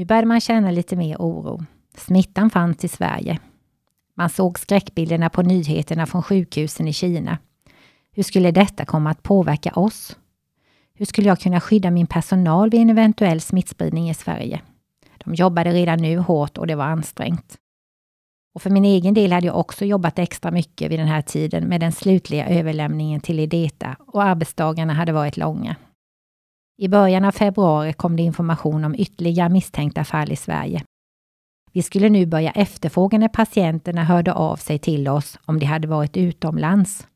Nu 0.00 0.06
började 0.06 0.26
man 0.26 0.40
känna 0.40 0.70
lite 0.70 0.96
mer 0.96 1.16
oro. 1.18 1.64
Smittan 1.96 2.50
fanns 2.50 2.84
i 2.84 2.88
Sverige. 2.88 3.38
Man 4.16 4.30
såg 4.30 4.58
skräckbilderna 4.58 5.30
på 5.30 5.42
nyheterna 5.42 6.06
från 6.06 6.22
sjukhusen 6.22 6.88
i 6.88 6.92
Kina. 6.92 7.38
Hur 8.12 8.22
skulle 8.22 8.50
detta 8.50 8.84
komma 8.84 9.10
att 9.10 9.22
påverka 9.22 9.70
oss? 9.70 10.16
Hur 10.94 11.06
skulle 11.06 11.28
jag 11.28 11.40
kunna 11.40 11.60
skydda 11.60 11.90
min 11.90 12.06
personal 12.06 12.70
vid 12.70 12.80
en 12.80 12.90
eventuell 12.90 13.40
smittspridning 13.40 14.10
i 14.10 14.14
Sverige? 14.14 14.60
De 15.24 15.34
jobbade 15.34 15.70
redan 15.72 15.98
nu 15.98 16.18
hårt 16.18 16.58
och 16.58 16.66
det 16.66 16.74
var 16.74 16.84
ansträngt. 16.84 17.56
Och 18.54 18.62
för 18.62 18.70
min 18.70 18.84
egen 18.84 19.14
del 19.14 19.32
hade 19.32 19.46
jag 19.46 19.58
också 19.58 19.84
jobbat 19.84 20.18
extra 20.18 20.50
mycket 20.50 20.90
vid 20.90 20.98
den 20.98 21.08
här 21.08 21.22
tiden 21.22 21.64
med 21.64 21.80
den 21.80 21.92
slutliga 21.92 22.48
överlämningen 22.48 23.20
till 23.20 23.40
Ideta 23.40 23.96
och 24.06 24.22
arbetsdagarna 24.22 24.92
hade 24.92 25.12
varit 25.12 25.36
långa. 25.36 25.76
I 26.82 26.88
början 26.88 27.24
av 27.24 27.32
februari 27.32 27.92
kom 27.92 28.16
det 28.16 28.22
information 28.22 28.84
om 28.84 28.94
ytterligare 28.94 29.48
misstänkta 29.48 30.04
fall 30.04 30.32
i 30.32 30.36
Sverige. 30.36 30.84
Vi 31.72 31.82
skulle 31.82 32.08
nu 32.08 32.26
börja 32.26 32.50
efterfråga 32.50 33.18
när 33.18 33.28
patienterna 33.28 34.04
hörde 34.04 34.32
av 34.32 34.56
sig 34.56 34.78
till 34.78 35.08
oss 35.08 35.38
om 35.46 35.58
de 35.58 35.66
hade 35.66 35.88
varit 35.88 36.16
utomlands. 36.16 37.06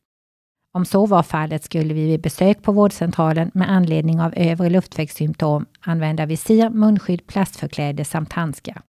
Om 0.71 0.85
så 0.85 1.05
var 1.05 1.23
fallet 1.23 1.63
skulle 1.63 1.93
vi 1.93 2.05
vid 2.05 2.21
besök 2.21 2.63
på 2.63 2.71
vårdcentralen 2.71 3.51
med 3.53 3.71
anledning 3.71 4.21
av 4.21 4.33
övre 4.35 4.69
luftvägssymptom 4.69 5.65
använda 5.79 6.25
visir, 6.25 6.69
munskydd, 6.69 7.27
plastförkläde 7.27 8.05
samt 8.05 8.33
handskar. 8.33 8.81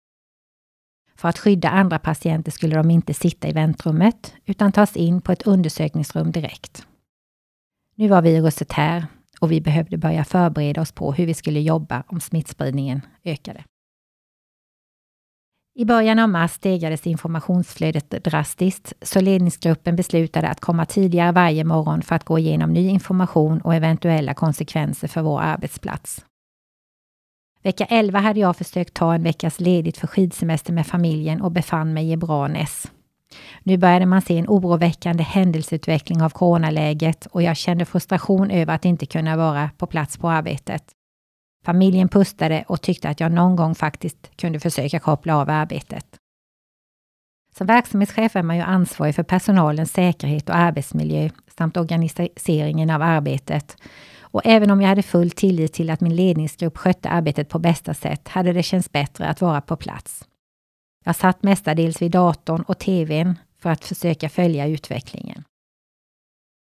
För 1.15 1.29
att 1.29 1.39
skydda 1.39 1.71
andra 1.71 1.99
patienter 1.99 2.53
skulle 2.53 2.77
de 2.77 2.91
inte 2.91 3.15
sitta 3.15 3.49
i 3.49 3.53
väntrummet 3.53 4.35
utan 4.45 4.73
tas 4.73 4.97
in 4.97 5.21
på 5.21 5.33
ett 5.33 5.47
undersökningsrum 5.47 6.33
direkt. 6.33 6.87
Nu 7.95 8.09
var 8.09 8.23
viruset 8.23 8.73
här 8.73 9.07
och 9.41 9.53
vi 9.53 9.61
behövde 9.61 9.99
börja 9.99 10.25
förbereda 10.25 10.81
oss 10.81 10.93
på 10.93 11.13
hur 11.13 11.27
vi 11.27 11.35
skulle 11.35 11.61
jobba 11.61 12.03
om 12.07 12.21
smittspridningen 12.21 13.01
ökade. 13.25 13.65
I 15.79 15.85
början 15.85 16.19
av 16.19 16.29
mars 16.29 16.51
stegrades 16.51 17.07
informationsflödet 17.07 18.11
drastiskt, 18.25 18.93
så 19.03 19.21
ledningsgruppen 19.21 19.97
beslutade 19.97 20.49
att 20.49 20.61
komma 20.61 20.87
tidigare 20.87 21.33
varje 21.33 21.65
morgon 21.65 22.03
för 22.03 22.15
att 22.15 22.25
gå 22.25 22.39
igenom 22.39 22.73
ny 22.73 22.89
information 22.89 23.61
och 23.61 23.75
eventuella 23.75 24.35
konsekvenser 24.35 25.09
för 25.09 25.23
vår 25.23 25.41
arbetsplats. 25.41 26.25
Vecka 27.63 27.85
11 27.85 28.19
hade 28.19 28.41
jag 28.41 28.57
försökt 28.57 28.95
ta 28.95 29.15
en 29.15 29.23
veckas 29.23 29.61
ledigt 29.61 29.97
för 29.97 30.07
skidsemester 30.07 30.73
med 30.73 30.87
familjen 30.87 31.43
och 31.43 31.53
befann 31.53 31.93
mig 31.93 32.13
i 32.13 32.17
Branäs. 32.17 32.93
Nu 33.63 33.77
började 33.77 34.07
man 34.07 34.23
se 34.23 34.39
en 34.39 34.49
oroväckande 34.49 35.23
händelseutveckling 35.23 36.23
av 36.23 36.31
coronaläget 36.31 37.27
och 37.27 37.43
jag 37.43 37.57
kände 37.57 37.85
frustration 37.85 38.51
över 38.51 38.75
att 38.75 38.85
inte 38.85 39.07
kunna 39.07 39.37
vara 39.37 39.71
på 39.77 39.87
plats 39.87 40.17
på 40.17 40.31
arbetet. 40.31 40.85
Familjen 41.65 42.09
pustade 42.09 42.65
och 42.69 42.83
tyckte 42.83 43.09
att 43.09 43.21
jag 43.21 43.33
någon 43.33 43.57
gång 43.57 43.75
faktiskt 43.75 44.37
kunde 44.37 44.61
försöka 44.61 44.99
koppla 44.99 45.37
av 45.37 45.51
arbetet. 45.51 46.07
Som 47.57 47.67
verksamhetschef 47.67 48.37
är 48.37 48.43
man 48.43 48.57
ju 48.57 48.63
ansvarig 48.63 49.15
för 49.15 49.23
personalens 49.23 49.93
säkerhet 49.93 50.49
och 50.49 50.57
arbetsmiljö 50.57 51.31
samt 51.59 51.77
organiseringen 51.77 52.91
av 52.91 53.03
arbetet. 53.03 53.77
Och 54.21 54.43
även 54.45 54.71
om 54.71 54.81
jag 54.81 54.89
hade 54.89 55.03
full 55.03 55.31
tillit 55.31 55.73
till 55.73 55.91
att 55.91 56.01
min 56.01 56.17
ledningsgrupp 56.17 56.79
skötte 56.79 57.09
arbetet 57.09 57.49
på 57.49 57.59
bästa 57.59 57.95
sätt 57.95 58.29
hade 58.29 58.53
det 58.53 58.63
känts 58.63 58.93
bättre 58.93 59.27
att 59.27 59.41
vara 59.41 59.61
på 59.61 59.77
plats. 59.77 60.25
Jag 61.07 61.17
satt 61.17 61.43
mestadels 61.43 62.03
vid 62.03 62.11
datorn 62.11 62.63
och 62.63 62.79
tvn 62.79 63.39
för 63.59 63.71
att 63.71 63.85
försöka 63.85 64.29
följa 64.29 64.67
utvecklingen. 64.67 65.45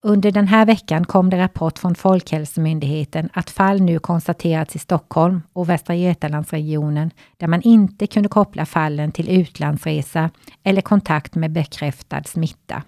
Under 0.05 0.31
den 0.31 0.49
här 0.49 0.67
veckan 0.67 1.05
kom 1.05 1.31
det 1.31 1.39
rapport 1.39 1.79
från 1.79 1.95
Folkhälsomyndigheten 1.95 3.29
att 3.33 3.51
fall 3.51 3.81
nu 3.81 3.99
konstaterats 3.99 4.77
i 4.77 4.79
Stockholm 4.79 5.43
och 5.53 5.69
Västra 5.69 5.95
Götalandsregionen 5.95 7.11
där 7.37 7.47
man 7.47 7.63
inte 7.63 8.07
kunde 8.07 8.29
koppla 8.29 8.67
fallen 8.67 9.13
till 9.13 9.41
utlandsresa 9.41 10.31
eller 10.63 10.83
kontakt 10.83 11.35
med 11.35 11.53
bekräftad 11.53 12.25
smitta. 12.25 12.83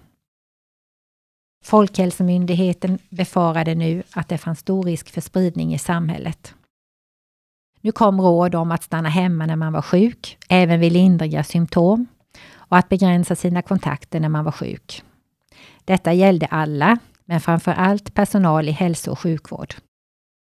Folkhälsomyndigheten 1.65 2.99
befarade 3.09 3.75
nu 3.75 4.03
att 4.11 4.29
det 4.29 4.37
fanns 4.37 4.59
stor 4.59 4.83
risk 4.83 5.09
för 5.09 5.21
spridning 5.21 5.73
i 5.73 5.79
samhället. 5.79 6.55
Nu 7.87 7.91
kom 7.91 8.21
råd 8.21 8.55
om 8.55 8.71
att 8.71 8.83
stanna 8.83 9.09
hemma 9.09 9.45
när 9.45 9.55
man 9.55 9.73
var 9.73 9.81
sjuk, 9.81 10.37
även 10.49 10.79
vid 10.79 10.91
lindriga 10.91 11.43
symptom, 11.43 12.07
och 12.57 12.77
att 12.77 12.89
begränsa 12.89 13.35
sina 13.35 13.61
kontakter 13.61 14.19
när 14.19 14.29
man 14.29 14.45
var 14.45 14.51
sjuk. 14.51 15.03
Detta 15.85 16.13
gällde 16.13 16.45
alla, 16.45 16.97
men 17.25 17.41
framför 17.41 17.71
allt 17.71 18.13
personal 18.13 18.69
i 18.69 18.71
hälso 18.71 19.11
och 19.11 19.19
sjukvård. 19.19 19.73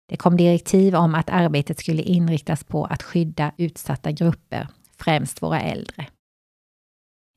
Det 0.08 0.16
kom 0.16 0.36
direktiv 0.36 0.94
om 0.94 1.14
att 1.14 1.30
arbetet 1.30 1.78
skulle 1.78 2.02
inriktas 2.02 2.64
på 2.64 2.84
att 2.84 3.02
skydda 3.02 3.52
utsatta 3.56 4.10
grupper, 4.10 4.68
främst 4.98 5.42
våra 5.42 5.60
äldre. 5.60 6.06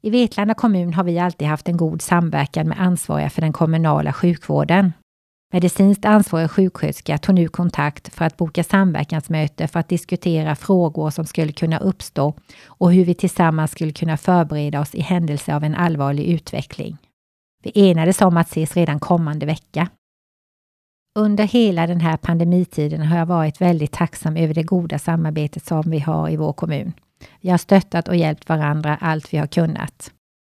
I 0.02 0.10
Vetlanda 0.10 0.54
kommun 0.54 0.94
har 0.94 1.04
vi 1.04 1.20
alltid 1.20 1.48
haft 1.48 1.70
en 1.70 1.78
god 1.78 2.02
samverkan 2.02 2.68
med 2.68 2.82
ansvariga 2.82 3.30
för 3.30 3.42
den 3.42 3.54
kommunala 3.54 4.14
sjukvården. 4.14 4.94
Medicinskt 5.54 6.06
ansvarig 6.06 6.52
sjuksköterska 6.52 7.18
tog 7.18 7.36
nu 7.36 7.48
kontakt 7.48 8.14
för 8.14 8.26
att 8.26 8.38
boka 8.38 8.64
samverkansmöte 8.64 9.68
för 9.68 9.80
att 9.80 9.90
diskutera 9.90 10.56
frågor 10.56 11.10
som 11.10 11.26
skulle 11.26 11.52
kunna 11.52 11.80
uppstå 11.80 12.34
och 12.66 12.94
hur 12.94 13.06
vi 13.06 13.14
tillsammans 13.14 13.72
skulle 13.72 13.92
kunna 13.92 14.18
förbereda 14.18 14.82
oss 14.82 14.96
i 14.96 15.02
händelse 15.02 15.56
av 15.56 15.64
en 15.64 15.76
allvarlig 15.76 16.26
utveckling. 16.26 16.98
Vi 17.64 17.90
enades 17.90 18.22
om 18.22 18.38
att 18.38 18.48
ses 18.48 18.76
redan 18.76 19.00
kommande 19.00 19.46
vecka. 19.46 19.90
Under 21.20 21.44
hela 21.44 21.88
den 21.88 22.02
här 22.02 22.18
pandemitiden 22.18 23.02
har 23.02 23.18
jag 23.18 23.26
varit 23.26 23.62
väldigt 23.62 23.92
tacksam 23.92 24.38
över 24.38 24.54
det 24.54 24.64
goda 24.64 25.00
samarbetet 25.00 25.66
som 25.66 25.84
vi 25.86 26.00
har 26.00 26.30
i 26.30 26.36
vår 26.36 26.54
kommun. 26.54 26.94
Vi 27.42 27.50
har 27.50 27.58
stöttat 27.58 28.08
och 28.08 28.16
hjälpt 28.16 28.50
varandra 28.50 28.98
allt 29.02 29.34
vi 29.34 29.38
har 29.38 29.48
kunnat. 29.48 30.12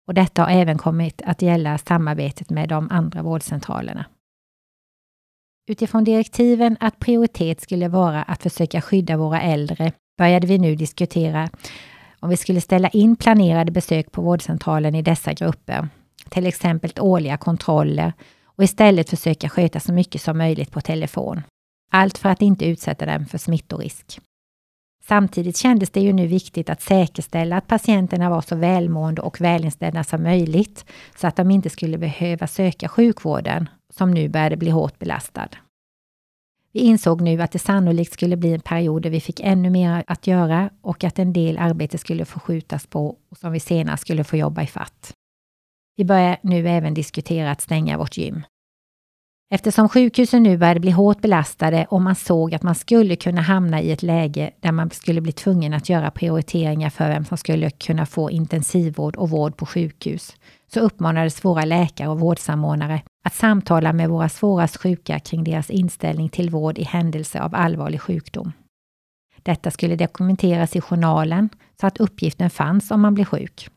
Och 0.08 0.14
detta 0.14 0.44
har 0.44 0.50
även 0.50 0.78
kommit 0.78 1.22
att 1.26 1.42
gälla 1.42 1.78
samarbetet 1.78 2.50
med 2.50 2.70
de 2.70 2.92
andra 2.92 3.22
vårdcentralerna. 3.22 4.06
Utifrån 5.70 6.04
direktiven 6.04 6.78
att 6.80 7.00
prioritet 7.00 7.62
skulle 7.62 7.88
vara 7.88 8.24
att 8.24 8.44
försöka 8.44 8.82
skydda 8.82 9.18
våra 9.18 9.42
äldre 9.42 9.92
började 10.18 10.48
vi 10.48 10.58
nu 10.58 10.76
diskutera 10.76 11.50
om 12.20 12.30
vi 12.30 12.38
skulle 12.38 12.62
ställa 12.62 12.90
in 12.90 13.16
planerade 13.16 13.72
besök 13.72 14.12
på 14.12 14.22
vårdcentralen 14.22 14.96
i 14.96 15.02
dessa 15.02 15.34
grupper 15.34 15.90
till 16.30 16.46
exempel 16.46 16.92
årliga 17.00 17.38
kontroller 17.38 18.14
och 18.46 18.64
istället 18.64 19.10
försöka 19.10 19.50
sköta 19.50 19.80
så 19.80 19.94
mycket 19.94 20.22
som 20.22 20.38
möjligt 20.38 20.72
på 20.72 20.82
telefon. 20.82 21.42
Allt 21.92 22.18
för 22.18 22.30
att 22.30 22.42
inte 22.42 22.66
utsätta 22.66 23.06
dem 23.06 23.26
för 23.26 23.38
smittorisk. 23.38 24.20
Samtidigt 25.04 25.58
kändes 25.58 25.90
det 25.90 26.02
ju 26.02 26.14
nu 26.14 26.28
viktigt 26.28 26.70
att 26.70 26.82
säkerställa 26.82 27.58
att 27.58 27.68
patienterna 27.68 28.30
var 28.30 28.42
så 28.42 28.56
välmående 28.56 29.22
och 29.22 29.42
välinställda 29.42 30.04
som 30.04 30.24
möjligt 30.24 30.86
så 31.16 31.28
att 31.28 31.36
de 31.36 31.52
inte 31.52 31.70
skulle 31.70 31.98
behöva 31.98 32.48
söka 32.48 32.88
sjukvården 32.88 33.70
som 33.94 34.12
nu 34.12 34.30
började 34.30 34.58
bli 34.58 34.70
hårt 34.70 35.00
belastad. 35.00 35.50
Vi 36.74 36.80
insåg 36.80 37.22
nu 37.22 37.42
att 37.42 37.52
det 37.52 37.60
sannolikt 37.60 38.14
skulle 38.14 38.38
bli 38.38 38.54
en 38.54 38.60
period 38.60 39.02
där 39.02 39.10
vi 39.10 39.22
fick 39.22 39.40
ännu 39.40 39.70
mer 39.70 40.04
att 40.08 40.28
göra 40.28 40.70
och 40.82 41.04
att 41.04 41.20
en 41.20 41.34
del 41.34 41.58
arbete 41.58 41.98
skulle 41.98 42.26
få 42.26 42.40
skjutas 42.40 42.88
på 42.88 43.18
och 43.30 43.38
som 43.38 43.52
vi 43.52 43.60
senare 43.60 43.98
skulle 43.98 44.24
få 44.24 44.38
jobba 44.38 44.62
i 44.62 44.68
fatt. 44.68 45.14
Vi 45.96 46.06
börjar 46.06 46.38
nu 46.42 46.70
även 46.70 46.94
diskutera 46.94 47.52
att 47.52 47.62
stänga 47.62 47.98
vårt 47.98 48.18
gym. 48.18 48.44
Eftersom 49.50 49.90
sjukhusen 49.90 50.44
nu 50.44 50.58
började 50.58 50.80
bli 50.80 50.92
hårt 50.92 51.22
belastade 51.22 51.86
och 51.90 52.02
man 52.02 52.16
såg 52.16 52.56
att 52.56 52.64
man 52.64 52.76
skulle 52.76 53.16
kunna 53.16 53.42
hamna 53.42 53.82
i 53.82 53.92
ett 53.92 54.04
läge 54.04 54.52
där 54.60 54.72
man 54.72 54.90
skulle 54.90 55.22
bli 55.22 55.32
tvungen 55.32 55.74
att 55.74 55.90
göra 55.90 56.12
prioriteringar 56.12 56.90
för 56.90 57.10
vem 57.10 57.26
som 57.26 57.38
skulle 57.38 57.70
kunna 57.70 58.06
få 58.06 58.32
intensivvård 58.32 59.16
och 59.16 59.30
vård 59.30 59.58
på 59.58 59.66
sjukhus, 59.66 60.36
så 60.74 60.80
uppmanades 60.80 61.46
våra 61.46 61.66
läkare 61.66 62.10
och 62.10 62.20
vårdsamordnare 62.20 63.02
att 63.28 63.34
samtala 63.34 63.94
med 63.94 64.10
våra 64.10 64.30
svårast 64.30 64.78
sjuka 64.78 65.20
kring 65.20 65.44
deras 65.44 65.70
inställning 65.70 66.30
till 66.30 66.50
vård 66.50 66.78
i 66.78 66.84
händelse 66.84 67.42
av 67.42 67.56
allvarlig 67.56 68.02
sjukdom. 68.02 68.52
Detta 69.44 69.72
skulle 69.72 69.96
dokumenteras 69.96 70.76
i 70.76 70.82
journalen 70.82 71.50
så 71.82 71.88
att 71.88 71.98
uppgiften 71.98 72.50
fanns 72.50 72.92
om 72.92 73.02
man 73.02 73.14
blir 73.14 73.26
sjuk. 73.26 73.70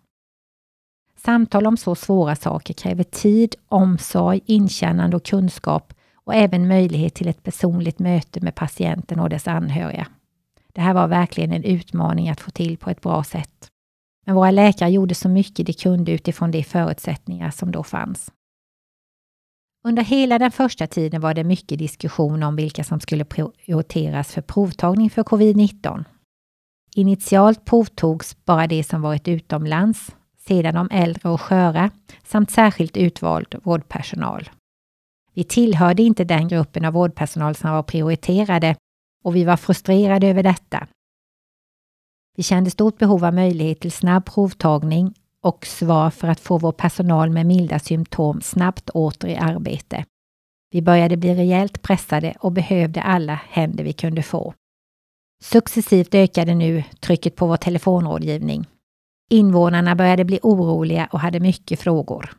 Samtal 1.17 1.67
om 1.67 1.77
så 1.77 1.95
svåra 1.95 2.37
saker 2.37 2.75
kräver 2.75 3.05
tid, 3.05 3.55
omsorg, 3.69 4.41
inkännande 4.47 5.17
och 5.17 5.25
kunskap 5.25 5.95
och 6.15 6.35
även 6.35 6.69
möjlighet 6.69 7.15
till 7.15 7.29
ett 7.29 7.43
personligt 7.43 7.99
möte 7.99 8.41
med 8.41 8.55
patienten 8.55 9.21
och 9.21 9.29
dess 9.31 9.49
anhöriga. 9.49 10.07
Det 10.73 10.81
här 10.81 10.95
var 10.95 11.09
verkligen 11.09 11.53
en 11.53 11.65
utmaning 11.65 12.29
att 12.29 12.41
få 12.41 12.51
till 12.51 12.79
på 12.79 12.91
ett 12.91 13.01
bra 13.01 13.25
sätt. 13.25 13.69
Men 14.27 14.35
våra 14.35 14.51
läkare 14.51 14.91
gjorde 14.91 15.15
så 15.15 15.29
mycket 15.29 15.67
de 15.67 15.73
kunde 15.73 16.13
utifrån 16.13 16.51
de 16.51 16.65
förutsättningar 16.65 17.51
som 17.51 17.73
då 17.73 17.83
fanns. 17.83 18.31
Under 19.85 20.03
hela 20.03 20.39
den 20.39 20.51
första 20.51 20.87
tiden 20.87 21.21
var 21.21 21.35
det 21.35 21.45
mycket 21.45 21.79
diskussion 21.79 22.43
om 22.43 22.57
vilka 22.57 22.85
som 22.85 23.01
skulle 23.01 23.25
prioriteras 23.25 24.33
för 24.33 24.43
provtagning 24.43 25.11
för 25.11 25.23
covid-19. 25.23 26.05
Initialt 26.95 27.65
provtogs 27.65 28.45
bara 28.45 28.67
de 28.67 28.83
som 28.85 29.03
varit 29.03 29.29
utomlands, 29.29 30.17
sedan 30.39 30.75
de 30.75 30.89
äldre 30.91 31.29
och 31.29 31.41
sköra 31.41 31.91
samt 32.25 32.51
särskilt 32.51 32.97
utvald 32.97 33.55
vårdpersonal. 33.63 34.51
Vi 35.35 35.45
tillhörde 35.45 36.03
inte 36.03 36.25
den 36.25 36.49
gruppen 36.49 36.85
av 36.85 36.93
vårdpersonal 36.93 37.55
som 37.55 37.71
var 37.71 37.83
prioriterade 37.83 38.77
och 39.25 39.37
vi 39.37 39.45
var 39.45 39.57
frustrerade 39.57 40.27
över 40.27 40.43
detta. 40.43 40.87
Vi 42.37 42.43
kände 42.43 42.71
stort 42.71 42.99
behov 42.99 43.25
av 43.25 43.35
möjlighet 43.35 43.81
till 43.81 43.93
snabb 43.93 44.25
provtagning 44.25 45.15
och 45.45 45.67
svar 45.67 46.11
för 46.11 46.29
att 46.29 46.41
få 46.41 46.59
vår 46.59 46.73
personal 46.73 47.31
med 47.31 47.47
milda 47.47 47.79
symptom 47.79 48.41
snabbt 48.41 48.91
åter 48.91 49.29
i 49.29 49.37
arbete. 49.37 50.05
Vi 50.71 50.83
började 50.83 51.17
bli 51.17 51.35
rejält 51.35 51.83
pressade 51.83 52.35
och 52.41 52.53
behövde 52.53 53.03
alla 53.03 53.41
händer 53.49 53.85
vi 53.85 53.93
kunde 53.93 54.23
få. 54.23 54.55
Successivt 55.43 56.15
ökade 56.15 56.55
nu 56.55 56.85
trycket 57.01 57.37
på 57.37 57.47
vår 57.47 57.57
telefonrådgivning. 57.57 58.67
Invånarna 59.31 59.95
började 59.95 60.25
bli 60.25 60.39
oroliga 60.43 61.09
och 61.13 61.21
hade 61.21 61.41
mycket 61.41 61.81
frågor. 61.81 62.33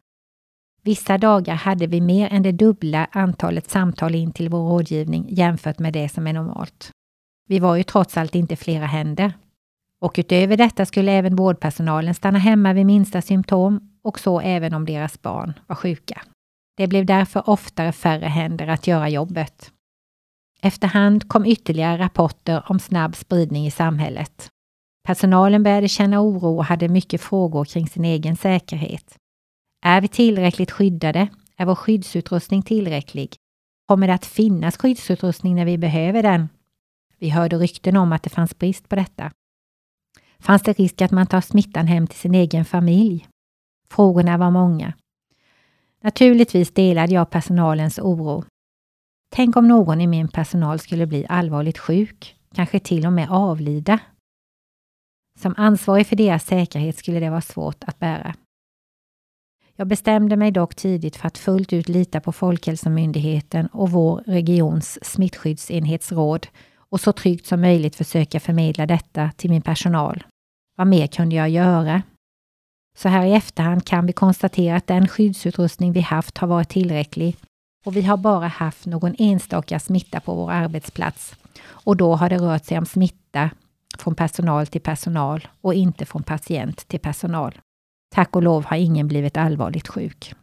Vissa 0.84 1.18
dagar 1.18 1.56
hade 1.56 1.88
vi 1.88 2.02
mer 2.02 2.30
än 2.30 2.44
det 2.44 2.52
dubbla 2.52 3.08
antalet 3.12 3.70
samtal 3.70 4.16
in 4.16 4.32
till 4.32 4.50
vår 4.50 4.70
rådgivning 4.70 5.26
jämfört 5.30 5.80
med 5.80 5.94
det 5.94 6.10
som 6.10 6.28
är 6.28 6.34
normalt. 6.34 6.92
Vi 7.48 7.60
var 7.60 7.76
ju 7.76 7.84
trots 7.84 8.18
allt 8.18 8.36
inte 8.36 8.56
flera 8.56 8.86
händer. 8.86 9.34
Och 10.02 10.14
utöver 10.18 10.58
detta 10.58 10.86
skulle 10.86 11.12
även 11.12 11.36
vårdpersonalen 11.36 12.14
stanna 12.14 12.40
hemma 12.40 12.74
vid 12.74 12.86
minsta 12.86 13.22
symptom 13.22 13.90
och 14.04 14.20
så 14.20 14.40
även 14.40 14.74
om 14.74 14.86
deras 14.86 15.22
barn 15.22 15.54
var 15.68 15.76
sjuka. 15.76 16.22
Det 16.78 16.88
blev 16.88 17.06
därför 17.06 17.50
oftare 17.50 17.92
färre 17.92 18.26
händer 18.26 18.68
att 18.68 18.88
göra 18.88 19.10
jobbet. 19.10 19.72
Efterhand 20.62 21.30
kom 21.30 21.46
ytterligare 21.46 21.98
rapporter 21.98 22.64
om 22.68 22.80
snabb 22.80 23.16
spridning 23.16 23.68
i 23.68 23.72
samhället. 23.72 24.50
Personalen 25.08 25.64
började 25.64 25.88
känna 25.88 26.22
oro 26.22 26.58
och 26.58 26.66
hade 26.66 26.88
mycket 26.88 27.22
frågor 27.22 27.66
kring 27.66 27.88
sin 27.88 28.06
egen 28.06 28.36
säkerhet. 28.36 29.18
Är 29.86 30.02
vi 30.02 30.08
tillräckligt 30.08 30.72
skyddade? 30.72 31.28
Är 31.58 31.66
vår 31.66 31.76
skyddsutrustning 31.76 32.62
tillräcklig? 32.62 33.36
Kommer 33.88 34.08
det 34.08 34.14
att 34.14 34.26
finnas 34.26 34.78
skyddsutrustning 34.78 35.56
när 35.56 35.66
vi 35.66 35.78
behöver 35.78 36.24
den? 36.24 36.50
Vi 37.18 37.30
hörde 37.30 37.58
rykten 37.58 37.98
om 37.98 38.14
att 38.14 38.24
det 38.24 38.30
fanns 38.30 38.58
brist 38.58 38.90
på 38.90 38.96
detta. 38.96 39.32
Fanns 40.42 40.62
det 40.62 40.80
risk 40.80 41.02
att 41.02 41.12
man 41.12 41.28
tar 41.28 41.42
smittan 41.42 41.88
hem 41.88 42.08
till 42.08 42.20
sin 42.20 42.36
egen 42.36 42.66
familj? 42.66 43.28
Frågorna 43.90 44.38
var 44.38 44.52
många. 44.52 44.94
Naturligtvis 46.04 46.72
delade 46.74 47.14
jag 47.14 47.30
personalens 47.30 48.00
oro. 48.00 48.44
Tänk 49.32 49.56
om 49.56 49.68
någon 49.68 50.02
i 50.02 50.08
min 50.08 50.28
personal 50.28 50.80
skulle 50.80 51.08
bli 51.08 51.26
allvarligt 51.30 51.78
sjuk, 51.78 52.36
kanske 52.56 52.80
till 52.80 53.06
och 53.06 53.14
med 53.14 53.32
avlida. 53.32 54.00
Som 55.40 55.54
ansvarig 55.58 56.08
för 56.08 56.16
deras 56.16 56.46
säkerhet 56.46 56.98
skulle 56.98 57.20
det 57.20 57.30
vara 57.30 57.42
svårt 57.42 57.84
att 57.84 58.00
bära. 58.00 58.36
Jag 59.76 59.88
bestämde 59.88 60.38
mig 60.38 60.52
dock 60.52 60.76
tidigt 60.76 61.16
för 61.16 61.28
att 61.28 61.38
fullt 61.38 61.74
ut 61.74 61.90
lita 61.90 62.22
på 62.22 62.32
Folkhälsomyndigheten 62.32 63.68
och 63.68 63.92
vår 63.92 64.24
regions 64.26 65.00
smittskyddsenhetsråd 65.02 66.48
och 66.76 67.00
så 67.00 67.12
tryggt 67.12 67.46
som 67.46 67.62
möjligt 67.62 67.96
försöka 67.96 68.40
förmedla 68.40 68.86
detta 68.86 69.32
till 69.38 69.50
min 69.50 69.62
personal. 69.62 70.24
Vad 70.82 70.88
mer 70.88 71.08
kunde 71.08 71.36
jag 71.36 71.50
göra? 71.50 72.02
Så 72.98 73.10
här 73.10 73.26
i 73.26 73.34
efterhand 73.34 73.86
kan 73.86 74.06
vi 74.06 74.14
konstatera 74.14 74.76
att 74.76 74.88
den 74.88 75.08
skyddsutrustning 75.08 75.92
vi 75.92 76.02
haft 76.02 76.38
har 76.38 76.48
varit 76.48 76.70
tillräcklig 76.70 77.38
och 77.86 77.96
vi 77.96 78.02
har 78.02 78.18
bara 78.18 78.48
haft 78.48 78.86
någon 78.86 79.16
enstaka 79.18 79.80
smitta 79.80 80.20
på 80.20 80.36
vår 80.36 80.52
arbetsplats 80.52 81.36
och 81.64 81.98
då 81.98 82.16
har 82.16 82.30
det 82.30 82.38
rört 82.38 82.66
sig 82.66 82.78
om 82.78 82.86
smitta 82.86 83.50
från 83.98 84.16
personal 84.16 84.68
till 84.68 84.82
personal 84.82 85.48
och 85.62 85.74
inte 85.74 86.06
från 86.06 86.24
patient 86.24 86.88
till 86.88 87.00
personal. 87.00 87.60
Tack 88.16 88.36
och 88.36 88.44
lov 88.44 88.66
har 88.66 88.78
ingen 88.78 89.08
blivit 89.08 89.38
allvarligt 89.38 89.88
sjuk. 89.88 90.34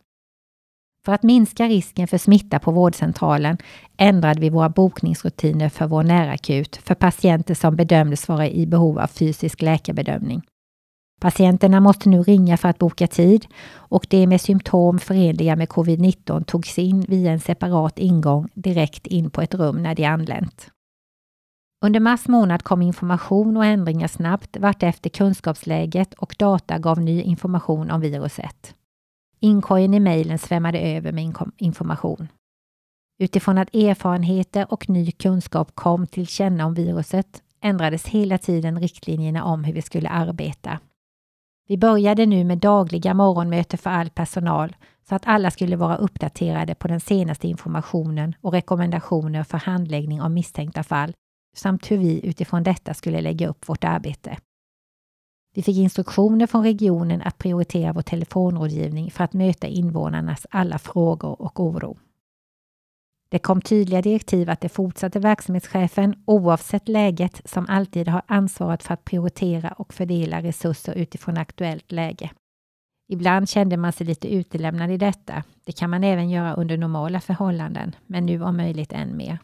För 1.09 1.13
att 1.13 1.23
minska 1.23 1.65
risken 1.65 2.09
för 2.09 2.19
smitta 2.19 2.59
på 2.59 2.71
vårdcentralen 2.71 3.59
ändrade 3.97 4.41
vi 4.41 4.51
våra 4.51 4.69
bokningsrutiner 4.69 5.69
för 5.69 5.87
vår 5.87 6.03
närakut 6.03 6.77
för 6.77 6.95
patienter 6.95 7.55
som 7.55 7.77
bedömdes 7.77 8.29
vara 8.29 8.49
i 8.49 8.67
behov 8.67 8.99
av 8.99 9.07
fysisk 9.07 9.63
läkarbedömning. 9.63 10.43
Patienterna 11.21 11.81
måste 11.81 12.09
nu 12.09 12.23
ringa 12.23 12.57
för 12.57 12.69
att 12.69 12.79
boka 12.79 13.07
tid 13.07 13.47
och 13.75 14.07
de 14.11 14.27
med 14.27 14.41
symptom 14.41 14.99
förenliga 14.99 15.57
med 15.57 15.69
covid-19 15.69 16.45
togs 16.45 16.79
in 16.79 17.01
via 17.01 17.33
en 17.33 17.41
separat 17.41 17.99
ingång 17.99 18.49
direkt 18.55 19.07
in 19.07 19.31
på 19.31 19.43
ett 19.43 19.55
rum 19.55 19.83
när 19.83 19.95
de 19.95 20.05
anlänt. 20.05 20.71
Under 21.85 22.01
mars 22.01 22.29
månad 22.29 22.63
kom 22.63 22.83
information 22.83 23.57
och 23.57 23.65
ändringar 23.65 24.09
snabbt 24.09 24.57
vartefter 24.57 25.11
kunskapsläget 25.11 26.15
och 26.15 26.35
data 26.39 26.79
gav 26.79 27.01
ny 27.01 27.23
information 27.23 27.91
om 27.91 28.01
viruset. 28.01 28.75
Inkorgen 29.41 29.95
i 29.95 30.01
mejlen 30.01 30.39
svämmade 30.39 30.79
över 30.81 31.13
med 31.13 31.35
information. 31.57 32.29
Utifrån 33.19 33.59
att 33.59 33.75
erfarenheter 33.75 34.73
och 34.73 34.89
ny 34.89 35.11
kunskap 35.11 35.75
kom 35.75 36.07
till 36.07 36.27
känna 36.27 36.67
om 36.67 36.75
viruset 36.75 37.43
ändrades 37.61 38.07
hela 38.07 38.39
tiden 38.39 38.81
riktlinjerna 38.81 39.45
om 39.45 39.65
hur 39.65 39.73
vi 39.73 39.83
skulle 39.83 40.09
arbeta. 40.09 40.79
Vi 41.69 41.79
började 41.79 42.27
nu 42.27 42.45
med 42.45 42.59
dagliga 42.59 43.15
morgonmöten 43.15 43.79
för 43.79 43.91
all 43.91 44.11
personal 44.11 44.77
så 45.09 45.15
att 45.15 45.27
alla 45.27 45.51
skulle 45.51 45.77
vara 45.77 45.97
uppdaterade 45.97 46.75
på 46.75 46.89
den 46.89 47.01
senaste 47.01 47.49
informationen 47.49 48.35
och 48.41 48.53
rekommendationer 48.53 49.45
för 49.45 49.59
handläggning 49.59 50.23
av 50.23 50.31
misstänkta 50.31 50.83
fall 50.83 51.13
samt 51.57 51.91
hur 51.91 51.99
vi 51.99 52.27
utifrån 52.27 52.63
detta 52.63 52.95
skulle 52.95 53.21
lägga 53.21 53.49
upp 53.49 53.69
vårt 53.69 53.85
arbete. 53.85 54.39
Vi 55.59 55.63
fick 55.63 55.77
instruktioner 55.77 56.47
från 56.47 56.63
regionen 56.63 57.23
att 57.23 57.39
prioritera 57.39 57.93
vår 57.93 58.03
telefonrådgivning 58.03 59.11
för 59.11 59.25
att 59.25 59.33
möta 59.33 59.67
invånarnas 59.67 60.47
alla 60.51 60.79
frågor 60.79 61.43
och 61.43 61.61
oro. 61.61 61.99
Det 63.29 63.39
kom 63.39 63.61
tydliga 63.61 64.03
direktiv 64.03 64.51
att 64.51 64.61
det 64.61 64.69
fortsatte 64.69 65.19
verksamhetschefen, 65.19 66.23
oavsett 66.25 66.89
läget, 66.89 67.43
som 67.45 67.67
alltid 67.69 68.09
har 68.09 68.23
ansvaret 68.27 68.83
för 68.83 68.95
att 68.95 69.05
prioritera 69.05 69.73
och 69.73 69.95
fördela 69.95 70.43
resurser 70.43 70.95
utifrån 70.95 71.39
aktuellt 71.39 71.93
läge. 71.93 72.31
Ibland 73.09 73.49
kände 73.49 73.77
man 73.77 73.93
sig 73.93 74.07
lite 74.07 74.35
utelämnad 74.35 74.91
i 74.91 74.97
detta. 74.97 75.43
Det 75.65 75.73
kan 75.73 75.91
man 75.91 76.05
även 76.05 76.31
göra 76.31 76.55
under 76.55 76.77
normala 76.77 77.21
förhållanden, 77.21 77.97
men 78.07 78.27
nu 78.27 78.43
om 78.43 78.57
möjligt 78.57 78.93
än 78.93 79.17
mer. 79.17 79.39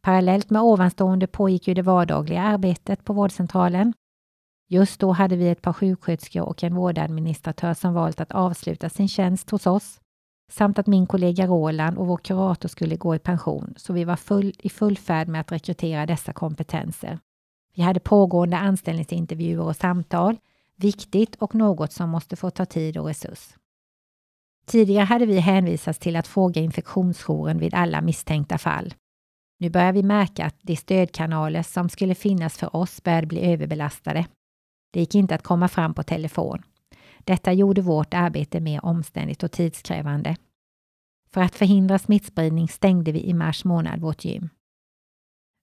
Parallellt 0.00 0.50
med 0.50 0.62
ovanstående 0.62 1.26
pågick 1.26 1.68
ju 1.68 1.74
det 1.74 1.82
vardagliga 1.82 2.42
arbetet 2.42 3.04
på 3.04 3.12
vårdcentralen. 3.12 3.92
Just 4.68 5.00
då 5.00 5.12
hade 5.12 5.36
vi 5.36 5.48
ett 5.48 5.62
par 5.62 5.72
sjuksköterskor 5.72 6.42
och 6.42 6.64
en 6.64 6.74
vårdadministratör 6.74 7.74
som 7.74 7.94
valt 7.94 8.20
att 8.20 8.32
avsluta 8.32 8.88
sin 8.88 9.08
tjänst 9.08 9.50
hos 9.50 9.66
oss 9.66 10.00
samt 10.50 10.78
att 10.78 10.86
min 10.86 11.06
kollega 11.06 11.46
Roland 11.46 11.98
och 11.98 12.06
vår 12.06 12.16
kurator 12.16 12.68
skulle 12.68 12.96
gå 12.96 13.14
i 13.14 13.18
pension, 13.18 13.74
så 13.76 13.92
vi 13.92 14.04
var 14.04 14.16
full, 14.16 14.52
i 14.58 14.68
full 14.68 14.98
färd 14.98 15.28
med 15.28 15.40
att 15.40 15.52
rekrytera 15.52 16.06
dessa 16.06 16.32
kompetenser. 16.32 17.18
Vi 17.74 17.82
hade 17.82 18.00
pågående 18.00 18.56
anställningsintervjuer 18.56 19.64
och 19.64 19.76
samtal, 19.76 20.36
viktigt 20.76 21.34
och 21.36 21.54
något 21.54 21.92
som 21.92 22.10
måste 22.10 22.36
få 22.36 22.50
ta 22.50 22.64
tid 22.64 22.96
och 22.98 23.06
resurs. 23.06 23.54
Tidigare 24.66 25.04
hade 25.04 25.26
vi 25.26 25.38
hänvisats 25.38 25.98
till 25.98 26.16
att 26.16 26.26
fråga 26.26 26.60
infektionsjouren 26.60 27.58
vid 27.58 27.74
alla 27.74 28.00
misstänkta 28.00 28.58
fall. 28.58 28.94
Nu 29.58 29.70
börjar 29.70 29.92
vi 29.92 30.02
märka 30.02 30.46
att 30.46 30.56
de 30.62 30.76
stödkanaler 30.76 31.62
som 31.62 31.88
skulle 31.88 32.14
finnas 32.14 32.58
för 32.58 32.76
oss 32.76 33.02
började 33.02 33.26
bli 33.26 33.52
överbelastade. 33.52 34.26
Det 34.96 35.00
gick 35.00 35.14
inte 35.14 35.34
att 35.34 35.42
komma 35.42 35.68
fram 35.68 35.94
på 35.94 36.02
telefon. 36.02 36.62
Detta 37.18 37.52
gjorde 37.52 37.82
vårt 37.82 38.14
arbete 38.14 38.60
mer 38.60 38.84
omständigt 38.84 39.42
och 39.42 39.52
tidskrävande. 39.52 40.36
För 41.30 41.40
att 41.40 41.54
förhindra 41.54 41.98
smittspridning 41.98 42.68
stängde 42.68 43.12
vi 43.12 43.24
i 43.24 43.34
mars 43.34 43.64
månad 43.64 44.00
vårt 44.00 44.24
gym. 44.24 44.48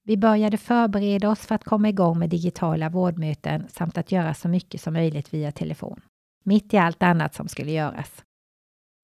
Vi 0.03 0.17
började 0.17 0.57
förbereda 0.57 1.29
oss 1.29 1.39
för 1.39 1.55
att 1.55 1.63
komma 1.63 1.89
igång 1.89 2.19
med 2.19 2.29
digitala 2.29 2.89
vårdmöten 2.89 3.65
samt 3.69 3.97
att 3.97 4.11
göra 4.11 4.33
så 4.33 4.47
mycket 4.47 4.81
som 4.81 4.93
möjligt 4.93 5.33
via 5.33 5.51
telefon. 5.51 6.01
Mitt 6.43 6.73
i 6.73 6.77
allt 6.77 7.03
annat 7.03 7.35
som 7.35 7.47
skulle 7.47 7.71
göras. 7.71 8.23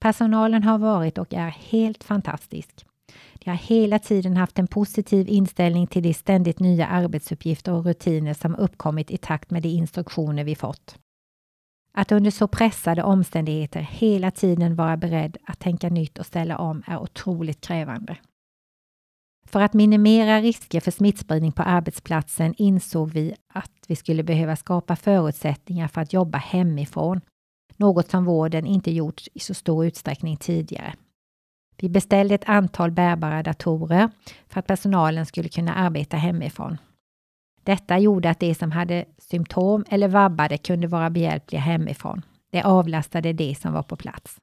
Personalen 0.02 0.63
har 0.63 0.78
varit 0.78 1.18
och 1.18 1.34
är 1.34 1.50
helt 1.50 2.04
fantastisk. 2.04 2.86
De 3.39 3.49
har 3.49 3.58
hela 3.58 3.99
tiden 3.99 4.38
haft 4.38 4.60
en 4.60 4.67
positiv 4.67 5.30
inställning 5.30 5.88
till 5.88 6.04
de 6.04 6.13
ständigt 6.13 6.60
nya 6.60 6.88
arbetsuppgifter 6.88 7.73
och 7.73 7.86
rutiner 7.86 8.34
som 8.34 8.56
uppkommit 8.56 9.12
i 9.12 9.17
takt 9.17 9.52
med 9.52 9.63
de 9.63 9.69
instruktioner 9.69 10.43
vi 10.43 10.56
fått. 10.56 10.97
Att 11.93 12.12
under 12.12 12.32
så 12.32 12.47
pressade 12.47 13.04
omständigheter 13.04 13.80
hela 13.80 14.32
tiden 14.32 14.75
vara 14.75 14.97
beredd 14.97 15.38
att 15.43 15.60
tänka 15.60 15.89
nytt 15.89 16.19
och 16.19 16.25
ställa 16.25 16.58
om 16.58 16.84
är 16.88 16.99
otroligt 16.99 17.62
krävande. 17.62 18.17
För 19.47 19.62
att 19.62 19.73
minimera 19.73 20.41
risker 20.41 20.80
för 20.80 20.91
smittspridning 20.91 21.52
på 21.52 21.63
arbetsplatsen 21.63 22.54
insåg 22.58 23.12
vi 23.12 23.34
att 23.54 23.71
vi 23.88 23.95
skulle 23.95 24.23
behöva 24.23 24.56
skapa 24.56 24.95
förutsättningar 24.95 25.88
för 25.88 26.02
att 26.02 26.13
jobba 26.13 26.38
hemifrån, 26.38 27.21
något 27.78 28.10
som 28.10 28.25
vården 28.25 28.65
inte 28.65 28.91
gjort 28.91 29.23
i 29.34 29.39
så 29.39 29.54
stor 29.54 29.86
utsträckning 29.86 30.38
tidigare. 30.38 30.93
Vi 31.82 31.89
beställde 31.89 32.36
ett 32.36 32.50
antal 32.50 32.92
bärbara 32.92 33.44
datorer 33.44 34.10
för 34.48 34.60
att 34.60 34.68
personalen 34.68 35.26
skulle 35.26 35.50
kunna 35.50 35.74
arbeta 35.74 36.18
hemifrån. 36.18 36.78
Detta 37.63 38.00
gjorde 38.00 38.30
att 38.30 38.39
de 38.39 38.56
som 38.56 38.72
hade 38.72 39.06
symptom 39.18 39.86
eller 39.89 40.08
vabbade 40.08 40.58
kunde 40.58 40.88
vara 40.88 41.10
behjälpliga 41.10 41.62
hemifrån. 41.62 42.22
Det 42.52 42.63
avlastade 42.63 43.34
de 43.34 43.56
som 43.56 43.74
var 43.74 43.84
på 43.84 43.96
plats. 43.96 44.38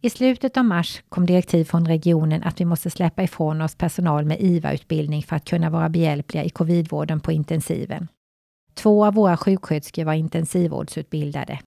I 0.00 0.10
slutet 0.10 0.56
av 0.56 0.64
mars 0.64 1.02
kom 1.08 1.26
direktiv 1.26 1.64
från 1.64 1.86
regionen 1.86 2.42
att 2.42 2.60
vi 2.60 2.64
måste 2.64 2.90
släppa 2.90 3.22
ifrån 3.22 3.60
oss 3.60 3.74
personal 3.74 4.24
med 4.24 4.40
IVA-utbildning 4.40 5.22
för 5.22 5.36
att 5.36 5.44
kunna 5.44 5.70
vara 5.70 5.88
behjälpliga 5.88 6.44
i 6.44 6.50
covidvården 6.50 7.20
på 7.20 7.32
intensiven. 7.32 8.08
Två 8.74 9.06
av 9.06 9.14
våra 9.14 9.36
sjuksköterskor 9.36 10.04
var 10.04 10.12
intensivvårdsutbildade. 10.12 11.58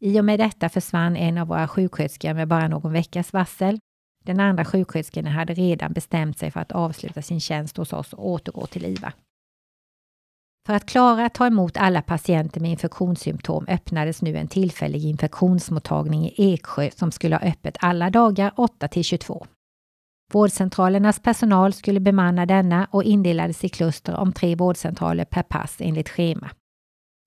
I 0.00 0.20
och 0.20 0.24
med 0.24 0.38
detta 0.38 0.68
försvann 0.68 1.16
en 1.16 1.38
av 1.38 1.46
våra 1.46 1.68
sjuksköterskor 1.68 2.34
med 2.34 2.48
bara 2.48 2.68
någon 2.68 2.92
veckas 2.92 3.32
varsel. 3.32 3.78
Den 4.24 4.40
andra 4.40 4.64
sjuksköterskan 4.64 5.26
hade 5.26 5.54
redan 5.54 5.92
bestämt 5.92 6.38
sig 6.38 6.50
för 6.50 6.60
att 6.60 6.72
avsluta 6.72 7.22
sin 7.22 7.40
tjänst 7.40 7.76
hos 7.76 7.92
oss 7.92 8.12
och 8.12 8.28
återgå 8.28 8.66
till 8.66 8.84
IVA. 8.84 9.12
För 10.66 10.74
att 10.74 10.86
klara 10.86 11.26
att 11.26 11.34
ta 11.34 11.46
emot 11.46 11.76
alla 11.76 12.02
patienter 12.02 12.60
med 12.60 12.70
infektionssymptom 12.70 13.66
öppnades 13.68 14.22
nu 14.22 14.36
en 14.36 14.48
tillfällig 14.48 15.04
infektionsmottagning 15.04 16.26
i 16.26 16.34
Eksjö 16.36 16.90
som 16.90 17.12
skulle 17.12 17.36
ha 17.36 17.42
öppet 17.42 17.76
alla 17.80 18.10
dagar 18.10 18.52
8 18.56 18.88
till 18.88 19.04
22. 19.04 19.46
Vårdcentralernas 20.32 21.20
personal 21.22 21.72
skulle 21.72 22.00
bemanna 22.00 22.46
denna 22.46 22.88
och 22.90 23.04
indelades 23.04 23.64
i 23.64 23.68
kluster 23.68 24.16
om 24.16 24.32
tre 24.32 24.54
vårdcentraler 24.54 25.24
per 25.24 25.42
pass 25.42 25.76
enligt 25.80 26.08
schema. 26.08 26.50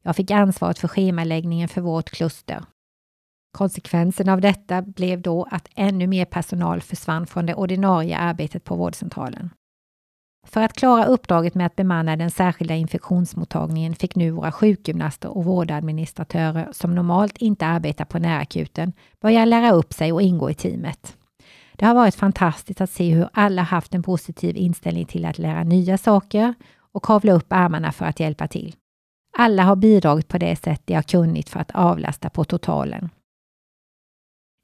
Jag 0.04 0.16
fick 0.16 0.32
ansvaret 0.32 0.80
för 0.80 0.88
schemaläggningen 0.88 1.70
för 1.70 1.82
vårt 1.82 2.10
kluster. 2.10 2.64
Konsekvensen 3.58 4.30
av 4.30 4.42
detta 4.42 4.82
blev 4.82 5.22
då 5.22 5.48
att 5.52 5.68
ännu 5.76 6.08
mer 6.08 6.26
personal 6.26 6.82
försvann 6.82 7.28
från 7.28 7.46
det 7.46 7.56
ordinarie 7.56 8.18
arbetet 8.18 8.64
på 8.64 8.76
vårdcentralen. 8.76 9.50
För 10.48 10.62
att 10.62 10.74
klara 10.74 11.06
uppdraget 11.06 11.56
med 11.56 11.66
att 11.66 11.76
bemanna 11.76 12.16
den 12.16 12.32
särskilda 12.32 12.76
infektionsmottagningen 12.76 13.96
fick 13.96 14.16
nu 14.16 14.32
våra 14.32 14.52
sjukgymnaster 14.52 15.38
och 15.38 15.46
vårdadministratörer 15.46 16.70
som 16.72 16.96
normalt 16.96 17.38
inte 17.38 17.66
arbetar 17.66 18.06
på 18.06 18.20
närakuten 18.20 18.94
börja 19.22 19.46
lära 19.46 19.72
upp 19.72 19.94
sig 19.94 20.12
och 20.12 20.22
ingå 20.22 20.50
i 20.50 20.54
teamet. 20.54 21.18
Det 21.74 21.86
har 21.86 21.96
varit 21.96 22.16
fantastiskt 22.16 22.82
att 22.82 22.90
se 22.90 23.14
hur 23.14 23.30
alla 23.34 23.62
haft 23.62 23.96
en 23.96 24.04
positiv 24.04 24.58
inställning 24.58 25.06
till 25.06 25.26
att 25.26 25.40
lära 25.40 25.64
nya 25.64 25.98
saker 25.98 26.54
och 26.94 27.04
kavla 27.04 27.34
upp 27.34 27.54
armarna 27.54 27.92
för 27.92 28.06
att 28.06 28.20
hjälpa 28.20 28.48
till. 28.48 28.76
Alla 29.38 29.64
har 29.64 29.76
bidragit 29.76 30.28
på 30.28 30.38
det 30.38 30.56
sätt 30.56 30.82
de 30.86 30.94
har 30.94 31.02
kunnat 31.02 31.50
för 31.50 31.60
att 31.60 31.72
avlasta 31.72 32.30
på 32.30 32.44
totalen. 32.44 33.10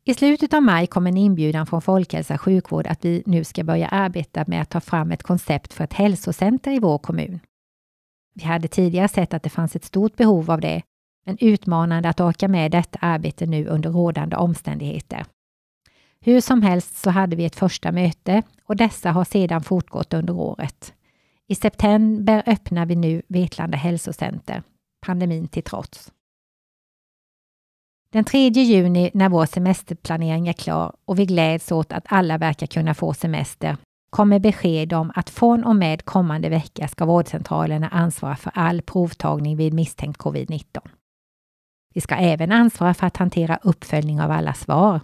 I 0.10 0.13
slutet 0.13 0.54
av 0.54 0.62
maj 0.62 0.88
kom 0.88 1.08
en 1.08 1.17
inbjudan 1.17 1.67
från 1.67 1.82
Folkhälsa 1.82 2.38
sjukvård 2.38 2.88
att 2.88 3.06
vi 3.06 3.24
nu 3.26 3.43
ska 3.43 3.63
börja 3.63 3.88
arbeta 3.88 4.43
med 4.48 4.62
att 4.62 4.69
ta 4.69 4.80
fram 4.82 5.12
ett 5.12 5.24
koncept 5.24 5.74
för 5.74 5.84
ett 5.84 5.93
hälsocenter 5.93 6.72
i 6.72 6.80
vår 6.80 6.98
kommun. 6.98 7.39
Vi 8.36 8.43
hade 8.43 8.67
tidigare 8.67 9.08
sett 9.08 9.34
att 9.34 9.43
det 9.43 9.50
fanns 9.50 9.76
ett 9.76 9.86
stort 9.86 10.15
behov 10.15 10.52
av 10.52 10.62
det, 10.62 10.82
men 11.26 11.38
utmanande 11.41 12.10
att 12.10 12.19
orka 12.19 12.48
med 12.48 12.72
detta 12.72 13.00
arbete 13.02 13.45
nu 13.45 13.67
under 13.67 13.89
rådande 13.89 14.36
omständigheter. 14.36 15.26
Hur 16.19 16.41
som 16.41 16.62
helst 16.62 16.98
så 16.98 17.10
hade 17.10 17.36
vi 17.36 17.45
ett 17.45 17.56
första 17.56 17.91
möte 17.91 18.43
och 18.65 18.76
dessa 18.76 19.12
har 19.12 19.26
sedan 19.26 19.63
fortgått 19.63 20.13
under 20.13 20.34
året. 20.34 20.93
I 21.48 21.56
september 21.56 22.43
öppnar 22.45 22.86
vi 22.86 22.95
nu 22.95 23.22
Vetlanda 23.28 23.78
hälsocenter, 23.78 24.63
pandemin 25.06 25.48
till 25.48 25.63
trots. 25.63 26.12
Den 28.12 28.24
3 28.24 28.50
juni 28.50 29.12
när 29.13 29.30
vår 29.30 29.45
semesterplanering 29.45 30.48
är 30.48 30.54
klar 30.54 30.95
och 31.06 31.19
vi 31.19 31.26
gläds 31.26 31.72
åt 31.72 31.93
att 31.93 32.06
alla 32.08 32.38
verkar 32.38 32.67
kunna 32.67 32.93
få 32.93 33.13
semester 33.13 33.78
kommer 34.10 34.39
besked 34.39 34.93
om 34.93 35.12
att 35.15 35.30
från 35.30 35.63
och 35.63 35.76
med 35.76 36.06
kommande 36.06 36.50
vecka 36.50 36.88
ska 36.88 37.06
vårdcentralerna 37.06 37.89
ansvara 37.89 38.36
för 38.36 38.52
all 38.56 38.82
provtagning 38.82 39.58
vid 39.58 39.74
misstänkt 39.74 40.22
covid-19. 40.22 40.80
Vi 41.93 42.02
ska 42.02 42.15
även 42.15 42.52
ansvara 42.52 42.93
för 42.93 43.08
att 43.08 43.17
hantera 43.17 43.60
uppföljning 43.63 44.22
av 44.22 44.32
alla 44.32 44.54
svar. 44.54 45.02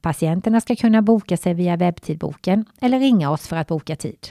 Patienterna 0.00 0.60
ska 0.60 0.76
kunna 0.76 1.02
boka 1.02 1.36
sig 1.36 1.54
via 1.54 1.76
webbtidboken 1.76 2.64
eller 2.80 3.00
ringa 3.00 3.30
oss 3.30 3.48
för 3.48 3.56
att 3.56 3.68
boka 3.68 3.96
tid. 3.96 4.28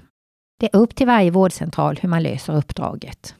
Det 0.60 0.66
är 0.74 0.80
upp 0.80 0.96
till 0.96 1.08
varje 1.08 1.32
vårdcentral 1.32 2.00
hur 2.02 2.10
man 2.10 2.24
löser 2.24 2.56
uppdraget. 2.56 3.36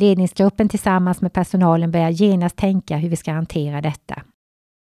Ledningsgruppen 0.00 0.68
tillsammans 0.68 1.20
med 1.20 1.32
personalen 1.32 1.90
börjar 1.90 2.10
genast 2.10 2.56
tänka 2.56 2.96
hur 2.96 3.08
vi 3.08 3.16
ska 3.16 3.32
hantera 3.32 3.80
detta. 3.80 4.22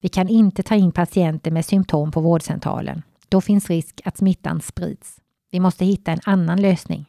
Vi 0.02 0.10
kan 0.10 0.28
inte 0.28 0.64
ta 0.64 0.76
in 0.76 0.92
patienter 0.92 1.52
med 1.52 1.66
symptom 1.66 2.12
på 2.12 2.22
vårdcentralen. 2.22 3.02
Då 3.30 3.42
finns 3.42 3.70
risk 3.70 4.02
att 4.06 4.18
smittan 4.18 4.62
sprids. 4.62 5.18
Vi 5.52 5.60
måste 5.60 5.86
hitta 5.86 6.12
en 6.12 6.20
annan 6.26 6.62
lösning. 6.62 7.06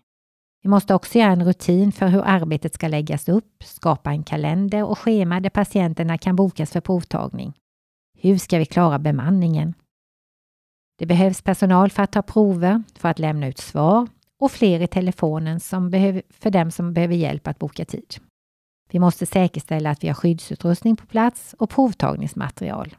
Vi 0.63 0.69
måste 0.69 0.95
också 0.95 1.19
göra 1.19 1.33
en 1.33 1.45
rutin 1.45 1.93
för 1.93 2.07
hur 2.07 2.23
arbetet 2.25 2.75
ska 2.75 2.89
läggas 2.89 3.29
upp, 3.29 3.63
skapa 3.65 4.11
en 4.11 4.23
kalender 4.23 4.85
och 4.85 4.99
schema 4.99 5.41
där 5.41 5.51
patienterna 5.51 6.19
kan 6.19 6.37
bokas 6.37 6.71
för 6.71 6.81
provtagning. 6.81 7.53
Hur 8.19 8.39
ska 8.39 8.59
vi 8.59 8.67
klara 8.67 8.99
bemanningen? 8.99 9.75
Det 10.99 11.07
behövs 11.07 11.43
personal 11.43 11.91
för 11.91 12.03
att 12.03 12.13
ta 12.13 12.23
prover, 12.23 12.83
för 12.99 13.09
att 13.09 13.19
lämna 13.19 13.47
ut 13.47 13.59
svar 13.59 14.09
och 14.41 14.53
fler 14.53 14.81
i 14.81 14.87
telefonen 14.87 15.61
som 15.61 15.91
behöver, 15.91 16.23
för 16.31 16.51
dem 16.51 16.71
som 16.71 16.93
behöver 16.93 17.15
hjälp 17.15 17.49
att 17.49 17.59
boka 17.59 17.85
tid. 17.85 18.17
Vi 18.91 18.99
måste 18.99 19.27
säkerställa 19.27 19.91
att 19.91 20.05
vi 20.05 20.09
har 20.09 20.15
skyddsutrustning 20.15 20.97
på 20.97 21.07
plats 21.07 21.55
och 21.59 21.71
provtagningsmaterial. 21.71 22.97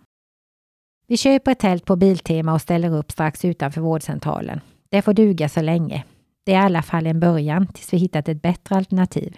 Vi 1.08 1.18
köper 1.18 1.52
ett 1.52 1.60
tält 1.60 1.86
på 1.86 1.96
Biltema 1.96 2.54
och 2.54 2.62
ställer 2.62 2.96
upp 2.96 3.12
strax 3.12 3.46
utanför 3.46 3.82
vårdcentralen. 3.82 4.62
Det 4.90 5.02
får 5.02 5.14
duga 5.14 5.50
så 5.50 5.62
länge. 5.62 6.06
Det 6.46 6.54
är 6.54 6.62
i 6.62 6.66
alla 6.66 6.82
fall 6.82 7.08
en 7.08 7.20
början 7.20 7.68
tills 7.68 7.94
vi 7.94 7.98
hittat 7.98 8.30
ett 8.30 8.42
bättre 8.42 8.76
alternativ. 8.76 9.38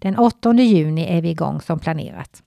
Den 0.00 0.18
8 0.18 0.52
juni 0.54 1.04
är 1.04 1.22
vi 1.22 1.30
igång 1.30 1.60
som 1.60 1.78
planerat. 1.78 2.42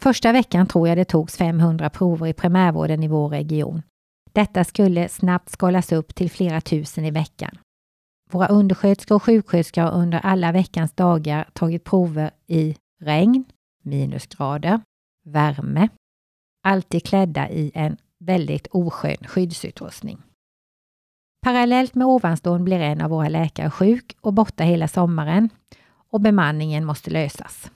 Första 0.00 0.32
veckan 0.32 0.66
tror 0.66 0.88
jag 0.88 0.98
det 0.98 1.04
togs 1.04 1.36
500 1.36 1.90
prover 1.90 2.26
i 2.26 2.32
primärvården 2.32 3.02
i 3.02 3.08
vår 3.08 3.28
region. 3.28 3.82
Detta 4.34 4.64
skulle 4.64 5.08
snabbt 5.08 5.50
skalas 5.50 5.92
upp 5.92 6.14
till 6.14 6.30
flera 6.30 6.60
tusen 6.60 7.04
i 7.04 7.10
veckan. 7.10 7.58
Våra 8.30 8.46
undersköterskor 8.46 9.14
och 9.14 9.22
sjuksköterskor 9.22 9.82
har 9.82 9.92
under 9.92 10.18
alla 10.18 10.52
veckans 10.52 10.92
dagar 10.92 11.48
tagit 11.52 11.84
prover 11.84 12.30
i 12.46 12.76
regn, 13.02 13.44
minusgrader, 13.82 14.80
värme, 15.24 15.88
alltid 16.62 17.04
klädda 17.06 17.50
i 17.50 17.72
en 17.74 17.96
väldigt 18.24 18.66
oskön 18.66 19.26
skyddsutrustning. 19.26 20.22
Parallellt 21.42 21.94
med 21.94 22.06
ovanstående 22.06 22.64
blir 22.64 22.80
en 22.80 23.00
av 23.00 23.10
våra 23.10 23.28
läkare 23.28 23.70
sjuk 23.70 24.16
och 24.20 24.32
borta 24.32 24.64
hela 24.64 24.88
sommaren 24.88 25.48
och 26.10 26.20
bemanningen 26.20 26.84
måste 26.84 27.10
lösas. 27.10 27.70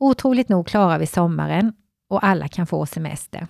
Otroligt 0.00 0.48
nog 0.48 0.66
klarar 0.66 0.98
vi 0.98 1.06
sommaren 1.06 1.72
och 2.10 2.24
alla 2.24 2.48
kan 2.48 2.66
få 2.66 2.86
semester. 2.86 3.46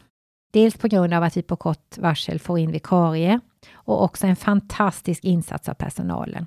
Dels 0.52 0.76
på 0.76 0.88
grund 0.88 1.14
av 1.14 1.22
att 1.22 1.36
vi 1.36 1.42
på 1.42 1.56
kort 1.56 1.98
varsel 1.98 2.38
får 2.38 2.58
in 2.58 2.72
vikarie 2.72 3.40
och 3.74 4.04
också 4.04 4.26
en 4.26 4.36
fantastisk 4.36 5.24
insats 5.24 5.68
av 5.68 5.74
personalen. 5.74 6.46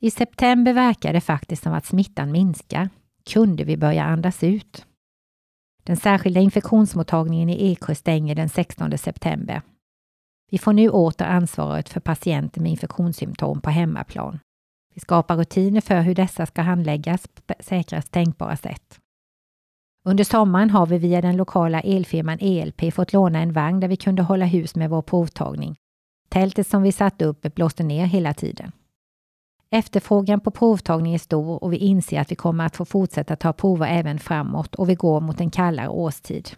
I 0.00 0.10
september 0.10 0.72
verkar 0.72 1.12
det 1.12 1.20
faktiskt 1.20 1.62
som 1.62 1.72
att 1.72 1.86
smittan 1.86 2.32
minskar. 2.32 2.88
Kunde 3.30 3.64
vi 3.64 3.76
börja 3.76 4.04
andas 4.04 4.42
ut? 4.42 4.86
Den 5.84 5.96
särskilda 5.96 6.40
infektionsmottagningen 6.40 7.50
i 7.50 7.72
Eksjö 7.72 7.94
stänger 7.94 8.34
den 8.34 8.48
16 8.48 8.98
september. 8.98 9.62
Vi 10.50 10.58
får 10.58 10.72
nu 10.72 10.88
åter 10.88 11.26
ansvaret 11.26 11.88
för 11.88 12.00
patienter 12.00 12.60
med 12.60 12.70
infektionssymptom 12.70 13.60
på 13.60 13.70
hemmaplan. 13.70 14.38
Vi 14.94 15.00
skapar 15.00 15.36
rutiner 15.36 15.80
för 15.80 16.00
hur 16.00 16.14
dessa 16.14 16.46
ska 16.46 16.62
handläggas 16.62 17.28
på 17.28 17.54
säkrast 17.60 18.12
tänkbara 18.12 18.56
sätt. 18.56 18.99
Under 20.04 20.24
sommaren 20.24 20.70
har 20.70 20.86
vi 20.86 20.98
via 20.98 21.20
den 21.20 21.36
lokala 21.36 21.80
elfirman 21.80 22.38
ELP 22.40 22.94
fått 22.94 23.12
låna 23.12 23.40
en 23.40 23.52
vagn 23.52 23.80
där 23.80 23.88
vi 23.88 23.96
kunde 23.96 24.22
hålla 24.22 24.44
hus 24.44 24.74
med 24.74 24.90
vår 24.90 25.02
provtagning. 25.02 25.76
Tältet 26.28 26.66
som 26.66 26.82
vi 26.82 26.92
satt 26.92 27.22
upp 27.22 27.54
blåste 27.54 27.82
ner 27.82 28.06
hela 28.06 28.34
tiden. 28.34 28.72
Efterfrågan 29.70 30.40
på 30.40 30.50
provtagning 30.50 31.14
är 31.14 31.18
stor 31.18 31.64
och 31.64 31.72
vi 31.72 31.76
inser 31.76 32.20
att 32.20 32.30
vi 32.30 32.36
kommer 32.36 32.66
att 32.66 32.76
få 32.76 32.84
fortsätta 32.84 33.36
ta 33.36 33.52
prover 33.52 33.86
även 33.86 34.18
framåt 34.18 34.74
och 34.74 34.88
vi 34.88 34.94
går 34.94 35.20
mot 35.20 35.40
en 35.40 35.50
kallare 35.50 35.88
årstid. 35.88 36.50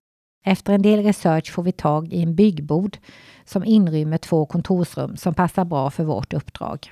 Efter 0.44 0.72
en 0.72 0.83
del 0.83 1.02
research 1.02 1.52
får 1.52 1.62
vi 1.62 1.72
tag 1.72 2.12
i 2.12 2.22
en 2.22 2.35
byggbod 2.35 2.98
som 3.44 3.64
inrymmer 3.64 4.18
två 4.18 4.46
kontorsrum 4.46 5.16
som 5.16 5.35
passar 5.35 5.64
bra 5.64 5.90
för 5.90 6.05
vårt 6.05 6.33
uppdrag. 6.33 6.90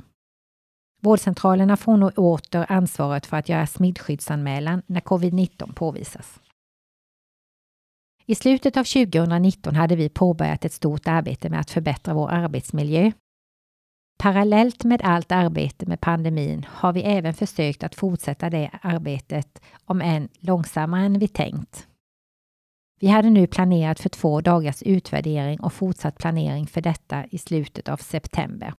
Vårdcentralerna 1.01 1.77
får 1.77 1.97
nu 1.97 2.07
åter 2.07 2.67
ansvaret 2.73 3.27
för 3.27 3.37
att 3.37 3.49
göra 3.49 3.67
smittskyddsanmälan 3.67 4.83
när 4.87 5.01
covid-19 5.01 5.73
påvisas. 5.73 6.41
I 8.27 8.35
slutet 8.35 8.77
av 8.77 8.85
2019 8.85 9.77
hade 9.77 9.97
vi 9.97 10.09
påbörjat 10.09 10.65
ett 10.65 10.73
stort 10.73 11.09
arbete 11.09 11.51
med 11.51 11.61
att 11.61 11.71
förbättra 11.71 12.15
vår 12.15 12.31
arbetsmiljö. 12.31 13.13
Parallellt 14.19 14.85
med 14.85 15.03
allt 15.03 15.33
arbete 15.33 15.87
med 15.87 16.01
pandemin 16.01 16.67
har 16.69 16.93
vi 16.93 17.03
även 17.03 17.35
försökt 17.35 17.83
att 17.85 17.95
fortsätta 17.95 18.51
det 18.51 18.71
arbetet, 18.83 19.63
om 19.85 20.01
än 20.01 20.29
långsammare 20.39 21.05
än 21.05 21.19
vi 21.19 21.29
tänkt. 21.29 21.87
Vi 23.01 23.07
hade 23.07 23.31
nu 23.31 23.47
planerat 23.47 24.01
för 24.01 24.09
två 24.09 24.41
dagars 24.41 24.83
utvärdering 24.83 25.61
och 25.61 25.73
fortsatt 25.73 26.19
planering 26.19 26.67
för 26.67 26.81
detta 26.81 27.25
i 27.31 27.39
slutet 27.39 27.89
av 27.89 27.97
september. 27.97 28.75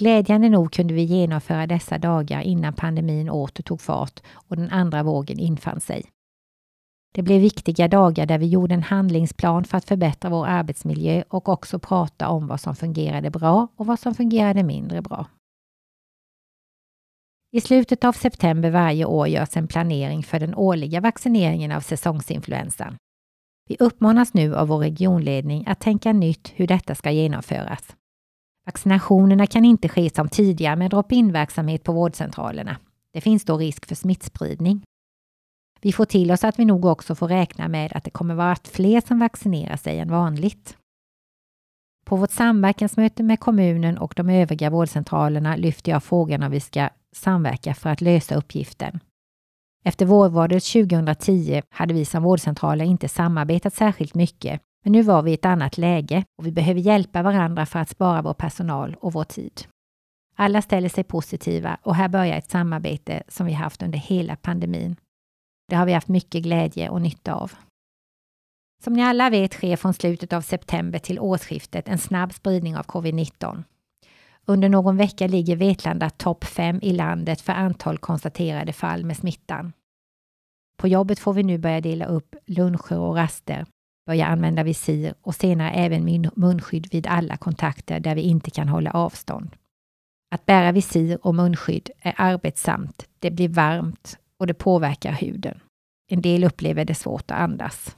Glädjande 0.00 0.48
nog 0.48 0.72
kunde 0.72 0.94
vi 0.94 1.02
genomföra 1.02 1.66
dessa 1.66 1.98
dagar 1.98 2.40
innan 2.40 2.72
pandemin 2.72 3.30
åter 3.30 3.62
tog 3.62 3.80
fart 3.80 4.20
och 4.32 4.56
den 4.56 4.70
andra 4.70 5.02
vågen 5.02 5.38
infann 5.38 5.80
sig. 5.80 6.04
Det 7.14 7.22
blev 7.22 7.40
viktiga 7.40 7.88
dagar 7.88 8.26
där 8.26 8.38
vi 8.38 8.48
gjorde 8.48 8.74
en 8.74 8.82
handlingsplan 8.82 9.64
för 9.64 9.78
att 9.78 9.84
förbättra 9.84 10.30
vår 10.30 10.46
arbetsmiljö 10.46 11.22
och 11.28 11.48
också 11.48 11.78
prata 11.78 12.28
om 12.28 12.46
vad 12.46 12.60
som 12.60 12.76
fungerade 12.76 13.30
bra 13.30 13.68
och 13.76 13.86
vad 13.86 13.98
som 13.98 14.14
fungerade 14.14 14.62
mindre 14.62 15.02
bra. 15.02 15.26
I 17.52 17.60
slutet 17.60 18.04
av 18.04 18.12
september 18.12 18.70
varje 18.70 19.04
år 19.04 19.28
görs 19.28 19.56
en 19.56 19.68
planering 19.68 20.22
för 20.22 20.40
den 20.40 20.54
årliga 20.54 21.00
vaccineringen 21.00 21.72
av 21.72 21.80
säsongsinfluensan. 21.80 22.96
Vi 23.68 23.76
uppmanas 23.78 24.34
nu 24.34 24.56
av 24.56 24.68
vår 24.68 24.78
regionledning 24.78 25.64
att 25.66 25.80
tänka 25.80 26.12
nytt 26.12 26.52
hur 26.56 26.66
detta 26.66 26.94
ska 26.94 27.10
genomföras. 27.10 27.96
Vaccinationerna 28.66 29.46
kan 29.46 29.64
inte 29.64 29.88
ske 29.88 30.10
som 30.10 30.28
tidigare 30.28 30.76
med 30.76 30.90
drop-in 30.90 31.32
verksamhet 31.32 31.84
på 31.84 31.92
vårdcentralerna. 31.92 32.76
Det 33.12 33.20
finns 33.20 33.44
då 33.44 33.56
risk 33.56 33.86
för 33.86 33.94
smittspridning. 33.94 34.82
Vi 35.80 35.92
får 35.92 36.04
till 36.04 36.32
oss 36.32 36.44
att 36.44 36.58
vi 36.58 36.64
nog 36.64 36.84
också 36.84 37.14
får 37.14 37.28
räkna 37.28 37.68
med 37.68 37.92
att 37.92 38.04
det 38.04 38.10
kommer 38.10 38.34
vara 38.34 38.56
fler 38.64 39.00
som 39.00 39.18
vaccinerar 39.18 39.76
sig 39.76 39.98
än 39.98 40.10
vanligt. 40.10 40.76
På 42.04 42.16
vårt 42.16 42.30
samverkansmöte 42.30 43.22
med 43.22 43.40
kommunen 43.40 43.98
och 43.98 44.12
de 44.16 44.28
övriga 44.30 44.70
vårdcentralerna 44.70 45.56
lyfter 45.56 45.92
jag 45.92 46.04
frågan 46.04 46.42
om 46.42 46.50
vi 46.50 46.60
ska 46.60 46.88
samverka 47.12 47.74
för 47.74 47.90
att 47.90 48.00
lösa 48.00 48.34
uppgiften. 48.34 49.00
Efter 49.84 50.06
vårvalet 50.06 50.64
2010 50.64 51.62
hade 51.70 51.94
vi 51.94 52.04
som 52.04 52.22
vårdcentraler 52.22 52.84
inte 52.84 53.08
samarbetat 53.08 53.74
särskilt 53.74 54.14
mycket, 54.14 54.60
men 54.82 54.92
nu 54.92 55.02
var 55.02 55.22
vi 55.22 55.30
i 55.30 55.34
ett 55.34 55.44
annat 55.44 55.78
läge 55.78 56.24
och 56.38 56.46
vi 56.46 56.52
behöver 56.52 56.80
hjälpa 56.80 57.22
varandra 57.22 57.66
för 57.66 57.78
att 57.78 57.88
spara 57.88 58.22
vår 58.22 58.34
personal 58.34 58.96
och 59.00 59.12
vår 59.12 59.24
tid. 59.24 59.62
Alla 60.36 60.62
ställer 60.62 60.88
sig 60.88 61.04
positiva 61.04 61.78
och 61.82 61.94
här 61.94 62.08
börjar 62.08 62.38
ett 62.38 62.50
samarbete 62.50 63.22
som 63.28 63.46
vi 63.46 63.52
haft 63.52 63.82
under 63.82 63.98
hela 63.98 64.36
pandemin. 64.36 64.96
Det 65.68 65.76
har 65.76 65.86
vi 65.86 65.92
haft 65.92 66.08
mycket 66.08 66.42
glädje 66.42 66.88
och 66.88 67.02
nytta 67.02 67.34
av. 67.34 67.52
Som 68.84 68.92
ni 68.92 69.02
alla 69.02 69.30
vet 69.30 69.52
sker 69.52 69.76
från 69.76 69.94
slutet 69.94 70.32
av 70.32 70.40
september 70.40 70.98
till 70.98 71.20
årsskiftet 71.20 71.88
en 71.88 71.98
snabb 71.98 72.32
spridning 72.32 72.76
av 72.76 72.86
covid-19. 72.86 73.62
Under 74.44 74.68
någon 74.68 74.96
vecka 74.96 75.26
ligger 75.26 75.56
Vetlanda 75.56 76.10
topp 76.10 76.44
5 76.44 76.78
i 76.82 76.92
landet 76.92 77.40
för 77.40 77.52
antal 77.52 77.98
konstaterade 77.98 78.72
fall 78.72 79.04
med 79.04 79.16
smittan. 79.16 79.72
På 80.76 80.88
jobbet 80.88 81.18
får 81.18 81.32
vi 81.32 81.42
nu 81.42 81.58
börja 81.58 81.80
dela 81.80 82.04
upp 82.04 82.34
luncher 82.46 82.98
och 82.98 83.16
raster, 83.16 83.66
börja 84.10 84.26
använda 84.26 84.62
visir 84.62 85.14
och 85.22 85.34
senare 85.34 85.70
även 85.70 86.30
munskydd 86.36 86.86
vid 86.92 87.06
alla 87.06 87.36
kontakter 87.36 88.00
där 88.00 88.14
vi 88.14 88.20
inte 88.20 88.50
kan 88.50 88.68
hålla 88.68 88.90
avstånd. 88.90 89.56
Att 90.34 90.46
bära 90.46 90.72
visir 90.72 91.18
och 91.26 91.34
munskydd 91.34 91.90
är 92.00 92.14
arbetsamt, 92.16 93.06
det 93.18 93.30
blir 93.30 93.48
varmt 93.48 94.18
och 94.38 94.46
det 94.46 94.54
påverkar 94.54 95.12
huden. 95.12 95.60
En 96.10 96.22
del 96.22 96.44
upplever 96.44 96.84
det 96.84 96.94
svårt 96.94 97.30
att 97.30 97.38
andas. 97.38 97.96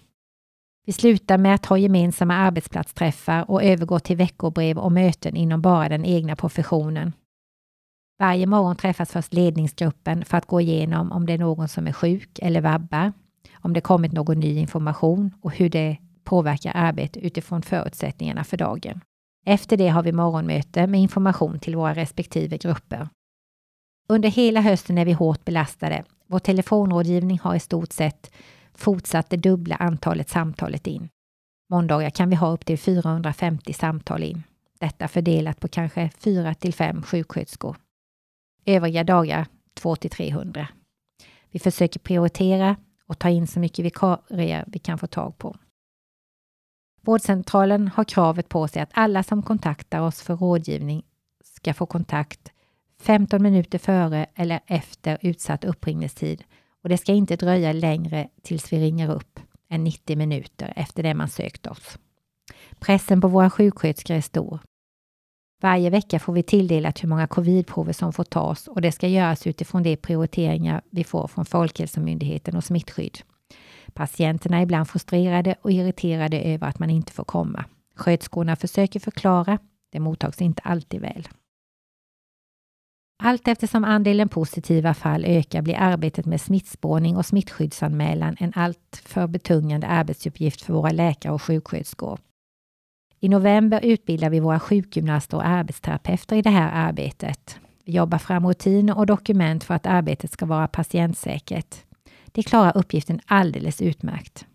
Vi 0.87 0.93
slutar 0.93 1.39
med 1.39 1.55
att 1.55 1.67
ha 1.67 1.79
gemensamma 1.79 2.35
arbetsplatsträffar 2.35 3.51
och 3.51 3.63
övergår 3.63 3.99
till 3.99 4.17
veckobrev 4.17 4.79
och 4.79 4.93
möten 4.93 5.37
inom 5.37 5.63
bara 5.63 5.89
den 5.89 6.05
egna 6.05 6.37
professionen. 6.37 7.13
Varje 8.19 8.47
morgon 8.47 8.77
träffas 8.77 9.13
först 9.13 9.33
ledningsgruppen 9.33 10.25
för 10.25 10.39
att 10.39 10.47
gå 10.47 10.61
igenom 10.61 11.13
om 11.13 11.27
det 11.27 11.33
är 11.33 11.39
någon 11.39 11.69
som 11.69 11.87
är 11.87 11.93
sjuk 11.93 12.39
eller 12.43 12.61
vabbar, 12.61 13.13
om 13.55 13.73
det 13.73 13.81
kommit 13.81 14.13
någon 14.13 14.41
ny 14.41 14.59
information 14.59 15.35
och 15.41 15.53
hur 15.53 15.69
det 15.69 15.97
påverkar 16.25 16.73
arbetet 16.75 17.23
utifrån 17.23 17.63
förutsättningarna 17.63 18.45
för 18.45 18.57
dagen. 18.57 19.01
Efter 19.47 19.77
det 19.77 19.89
har 19.89 20.03
vi 20.03 20.13
morgonmöte 20.13 20.87
med 20.87 21.01
information 21.01 21.59
till 21.59 21.77
våra 21.77 21.95
respektive 21.95 22.57
grupper. 22.57 23.09
Under 24.09 24.29
hela 24.29 24.61
hösten 24.61 24.99
är 24.99 25.05
vi 25.05 25.13
hårt 25.13 25.45
belastade. 25.45 26.05
Vår 26.27 26.39
telefonrådgivning 26.39 27.39
har 27.43 27.55
i 27.55 27.61
stort 27.61 27.93
sett 27.93 28.31
fortsatt 28.75 29.31
det 29.31 29.37
dubbla 29.37 29.77
antalet 29.77 30.29
samtalet 30.29 30.87
in. 30.87 31.09
Måndagar 31.71 32.11
kan 32.11 32.31
vi 32.31 32.37
ha 32.37 32.51
upp 32.51 32.65
till 32.65 32.79
450 32.79 33.73
samtal 33.73 34.23
in. 34.23 34.43
Detta 34.81 35.09
fördelat 35.09 35.61
på 35.61 35.69
kanske 35.69 36.11
4 36.19 36.55
till 36.55 36.75
5 36.75 37.03
sjuksköterskor. 37.03 37.77
Övriga 38.67 39.05
dagar 39.05 39.47
2 39.75 39.97
till 39.97 40.11
300. 40.11 40.69
Vi 41.51 41.59
försöker 41.59 42.01
prioritera 42.01 42.77
och 43.13 43.19
ta 43.19 43.29
in 43.29 43.47
så 43.47 43.61
mycket 43.61 43.85
vikarier 43.85 44.65
vi 44.67 44.79
kan 44.79 44.99
få 44.99 45.07
tag 45.07 45.39
på. 45.39 45.57
Vårdcentralen 47.01 47.89
har 47.89 48.05
kravet 48.05 48.49
på 48.49 48.69
sig 48.69 48.83
att 48.83 48.91
alla 48.93 49.23
som 49.23 49.43
kontaktar 49.43 50.01
oss 50.01 50.23
för 50.23 50.37
rådgivning 50.37 51.03
ska 51.45 51.75
få 51.75 51.87
kontakt 51.87 52.53
15 53.01 53.43
minuter 53.43 53.79
före 53.79 54.27
eller 54.35 54.61
efter 54.67 55.19
utsatt 55.21 55.65
uppringningstid 55.65 56.45
och 56.83 56.89
det 56.89 56.99
ska 56.99 57.13
inte 57.13 57.37
dröja 57.37 57.73
längre 57.73 58.29
tills 58.43 58.73
vi 58.73 58.81
ringer 58.81 59.11
upp 59.11 59.41
än 59.69 59.85
90 59.85 60.17
minuter 60.17 60.73
efter 60.77 61.03
det 61.03 61.15
man 61.15 61.29
sökt 61.29 61.67
oss. 61.67 61.99
Pressen 62.79 63.21
på 63.21 63.29
våra 63.29 63.51
sjuksköterskor 63.51 64.17
är 64.17 64.21
stor. 64.21 64.61
Varje 65.63 65.91
vecka 65.91 66.19
får 66.19 66.33
vi 66.33 66.43
tilldelat 66.43 67.03
hur 67.05 67.09
många 67.09 67.27
covidprover 67.27 67.93
som 67.93 68.13
får 68.13 68.25
tas 68.25 68.69
och 68.69 68.81
det 68.81 68.93
ska 68.93 69.09
göras 69.09 69.47
utifrån 69.47 69.83
de 69.83 69.97
prioriteringar 69.97 70.83
vi 70.91 71.05
får 71.05 71.27
från 71.29 71.45
Folkhälsomyndigheten 71.45 72.57
och 72.57 72.65
smittskydd. 72.65 73.19
Patienterna 73.95 74.59
är 74.59 74.63
ibland 74.63 74.89
frustrerade 74.89 75.55
och 75.63 75.73
irriterade 75.73 76.41
över 76.41 76.67
att 76.67 76.79
man 76.79 76.91
inte 76.91 77.13
får 77.13 77.25
komma. 77.25 77.65
Sköterskorna 77.97 78.57
försöker 78.57 79.01
förklara, 79.01 79.59
det 79.93 80.01
mottags 80.01 80.43
inte 80.43 80.63
alltid 80.63 81.01
väl. 81.01 81.29
Allt 83.23 83.49
eftersom 83.49 83.85
andelen 83.85 84.29
positiva 84.29 84.95
fall 84.95 85.25
ökar 85.25 85.63
blir 85.63 85.77
arbetet 85.79 86.27
med 86.27 86.41
smittspårning 86.41 87.17
och 87.17 87.27
smittskyddsanmälan 87.27 88.37
en 88.41 88.53
alltför 88.57 89.27
betungande 89.27 89.87
arbetsuppgift 89.87 90.63
för 90.63 90.73
våra 90.73 90.91
läkare 90.91 91.33
och 91.33 91.43
sjuksköterskor. 91.43 92.19
I 93.25 93.29
november 93.29 93.81
utbildar 93.83 94.31
vi 94.31 94.41
våra 94.41 94.61
sjukgymnaster 94.61 95.37
och 95.37 95.47
arbetsterapeuter 95.47 96.37
i 96.37 96.43
det 96.43 96.51
här 96.51 96.89
arbetet. 96.89 97.61
Vi 97.85 97.93
jobbar 97.93 98.19
fram 98.19 98.47
rutiner 98.47 98.99
och 98.99 99.07
dokument 99.07 99.65
för 99.65 99.75
att 99.75 99.87
arbetet 99.87 100.31
ska 100.31 100.47
vara 100.47 100.69
patientsäkert. 100.69 101.77
De 102.27 102.43
klarar 102.43 102.77
uppgiften 102.77 103.21
alldeles 103.27 103.83
utmärkt. 103.83 104.47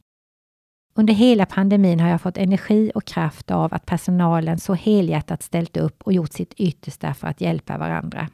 Under 0.96 1.14
hela 1.14 1.46
pandemin 1.46 2.00
har 2.00 2.10
jag 2.10 2.22
fått 2.22 2.38
energi 2.38 2.92
och 2.96 3.06
kraft 3.06 3.52
av 3.52 3.74
att 3.74 3.86
personalen 3.86 4.60
så 4.60 4.74
helhjärtat 4.74 5.44
ställt 5.44 5.78
upp 5.78 6.02
och 6.02 6.14
gjort 6.14 6.34
sitt 6.34 6.54
yttersta 6.54 7.14
för 7.14 7.28
att 7.28 7.42
hjälpa 7.42 7.78
varandra. 7.78 8.30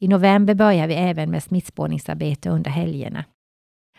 I 0.00 0.08
november 0.08 0.54
börjar 0.54 0.88
vi 0.88 0.94
även 0.94 1.30
med 1.30 1.42
smittspårningsarbete 1.42 2.50
under 2.50 2.70
helgerna. 2.70 3.24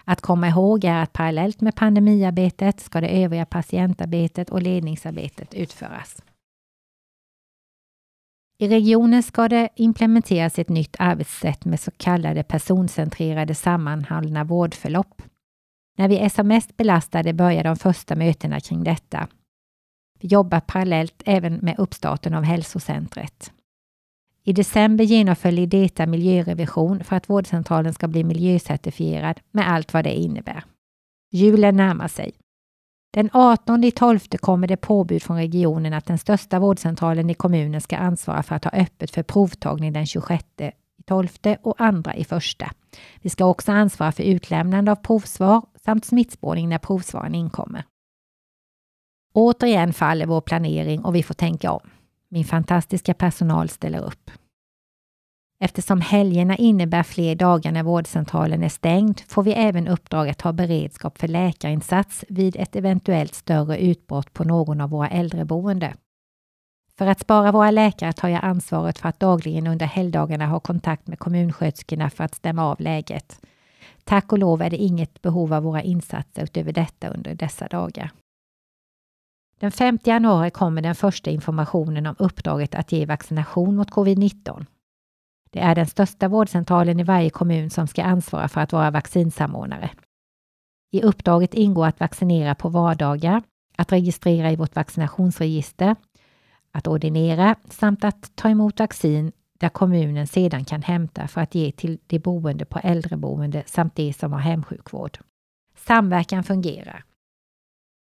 Att 0.10 0.22
komma 0.22 0.48
ihåg 0.48 0.86
är 0.86 1.04
att 1.04 1.14
parallellt 1.14 1.62
med 1.62 1.76
pandemiarbetet 1.76 2.80
ska 2.80 3.02
det 3.02 3.24
övriga 3.24 3.46
patientarbetet 3.46 4.50
och 4.50 4.62
ledningsarbetet 4.62 5.54
utföras. 5.54 6.24
I 8.60 8.68
regionen 8.68 9.24
ska 9.24 9.48
det 9.48 9.70
implementeras 9.76 10.60
ett 10.60 10.70
nytt 10.70 10.96
arbetssätt 11.00 11.66
med 11.66 11.80
så 11.80 11.92
kallade 11.92 12.44
personcentrerade 12.44 13.56
sammanhållna 13.56 14.44
vårdförlopp. 14.44 15.22
När 15.98 16.08
vi 16.08 16.18
är 16.18 16.30
som 16.30 16.48
mest 16.48 16.78
belastade 16.78 17.34
börjar 17.34 17.64
de 17.64 17.76
första 17.76 18.16
mötena 18.16 18.60
kring 18.60 18.84
detta. 18.84 19.28
Vi 20.20 20.28
jobbar 20.28 20.60
parallellt 20.60 21.24
även 21.26 21.56
med 21.56 21.80
uppstarten 21.80 22.34
av 22.34 22.44
hälsocentret. 22.44 23.52
I 24.50 24.54
december 24.54 25.04
genomför 25.04 25.52
Lideta 25.52 26.06
miljörevision 26.06 27.04
för 27.04 27.16
att 27.16 27.30
vårdcentralen 27.30 27.94
ska 27.94 28.08
bli 28.08 28.24
miljöcertifierad 28.24 29.40
med 29.52 29.72
allt 29.72 29.94
vad 29.94 30.04
det 30.04 30.14
innebär. 30.14 30.64
Julen 31.32 31.76
närmar 31.76 32.08
sig. 32.08 32.32
Den 33.14 33.30
18 33.34 33.92
12 33.92 34.20
kommer 34.20 34.68
det 34.68 34.78
påbud 34.78 35.24
från 35.24 35.38
regionen 35.38 35.94
att 35.94 36.06
den 36.06 36.18
största 36.18 36.60
vårdcentralen 36.60 37.30
i 37.30 37.34
kommunen 37.34 37.82
ska 37.82 37.98
ansvara 37.98 38.44
för 38.44 38.56
att 38.56 38.64
ha 38.64 38.72
öppet 38.72 39.12
för 39.12 39.24
provtagning 39.24 39.94
den 39.94 40.06
26 40.06 40.46
12 41.06 41.28
och 41.62 41.82
andra 41.82 42.16
i 42.16 42.24
första. 42.24 42.72
Vi 43.22 43.30
ska 43.30 43.46
också 43.46 43.72
ansvara 43.72 44.12
för 44.12 44.24
utlämnande 44.24 44.92
av 44.92 44.96
provsvar 44.96 45.62
samt 45.86 46.06
smittspårning 46.06 46.70
när 46.70 46.78
provsvaren 46.78 47.36
inkommer. 47.36 47.84
Återigen 49.34 49.94
faller 49.94 50.26
vår 50.26 50.42
planering 50.42 51.06
och 51.06 51.16
vi 51.16 51.24
får 51.24 51.34
tänka 51.34 51.72
om. 51.72 51.90
Min 52.32 52.46
fantastiska 52.46 53.14
personal 53.14 53.70
ställer 53.70 54.06
upp. 54.06 54.32
Eftersom 55.62 56.02
helgerna 56.02 56.56
innebär 56.56 57.04
fler 57.04 57.36
dagar 57.36 57.72
när 57.72 57.84
vårdcentralen 57.84 58.64
är 58.64 58.70
stängd 58.70 59.22
får 59.28 59.44
vi 59.44 59.54
även 59.54 59.88
uppdrag 59.88 60.30
att 60.30 60.42
ha 60.42 60.54
beredskap 60.54 61.18
för 61.18 61.28
läkarinsats 61.28 62.26
vid 62.30 62.56
ett 62.56 62.76
eventuellt 62.76 63.34
större 63.34 63.78
utbrott 63.78 64.34
på 64.34 64.44
någon 64.44 64.82
av 64.82 64.90
våra 64.90 65.10
äldreboende. 65.10 65.94
För 66.98 67.08
att 67.08 67.20
spara 67.20 67.52
våra 67.52 67.72
läkare 67.72 68.14
tar 68.14 68.30
jag 68.30 68.44
ansvaret 68.44 68.98
för 68.98 69.10
att 69.10 69.20
dagligen 69.20 69.68
under 69.68 69.86
helgdagarna 69.86 70.46
ha 70.46 70.60
kontakt 70.60 71.08
med 71.08 71.20
kommunsköterskorna 71.20 72.10
för 72.10 72.24
att 72.24 72.36
stämma 72.36 72.66
av 72.66 72.82
läget. 72.82 73.40
Tack 74.04 74.32
och 74.32 74.40
lov 74.40 74.62
är 74.62 74.70
det 74.70 74.78
inget 74.78 75.22
behov 75.22 75.54
av 75.54 75.64
våra 75.64 75.82
insatser 75.82 76.44
utöver 76.44 76.74
detta 76.74 77.08
under 77.08 77.36
dessa 77.36 77.68
dagar. 77.68 78.12
Den 79.60 79.72
5 79.72 80.00
januari 80.04 80.52
kommer 80.52 80.82
den 80.82 80.96
första 80.96 81.32
informationen 81.32 82.06
om 82.06 82.16
uppdraget 82.20 82.76
att 82.76 82.92
ge 82.92 83.06
vaccination 83.06 83.76
mot 83.76 83.92
covid-19. 83.92 84.66
Det 85.50 85.60
är 85.60 85.76
den 85.76 85.88
största 85.88 86.28
vårdcentralen 86.28 87.00
i 87.00 87.04
varje 87.04 87.30
kommun 87.30 87.70
som 87.70 87.88
ska 87.88 88.04
ansvara 88.04 88.48
för 88.48 88.62
att 88.62 88.74
vara 88.74 88.92
vaccinsamordnare. 88.92 89.90
I 90.92 91.02
uppdraget 91.02 91.54
ingår 91.54 91.88
att 91.88 92.00
vaccinera 92.00 92.56
på 92.56 92.70
vardagar, 92.70 93.44
att 93.78 93.92
registrera 93.92 94.52
i 94.52 94.56
vårt 94.56 94.76
vaccinationsregister, 94.76 95.96
att 96.72 96.88
ordinera 96.88 97.56
samt 97.70 98.04
att 98.04 98.36
ta 98.36 98.50
emot 98.50 98.80
vaccin 98.80 99.32
där 99.60 99.70
kommunen 99.70 100.28
sedan 100.28 100.66
kan 100.66 100.82
hämta 100.82 101.28
för 101.28 101.42
att 101.42 101.56
ge 101.56 101.72
till 101.72 102.00
de 102.08 102.20
boende 102.20 102.66
på 102.66 102.80
äldreboende 102.80 103.64
samt 103.66 103.96
de 103.96 104.14
som 104.14 104.34
har 104.34 104.40
hemsjukvård. 104.40 105.18
Samverkan 105.76 106.44
fungerar. 106.44 107.04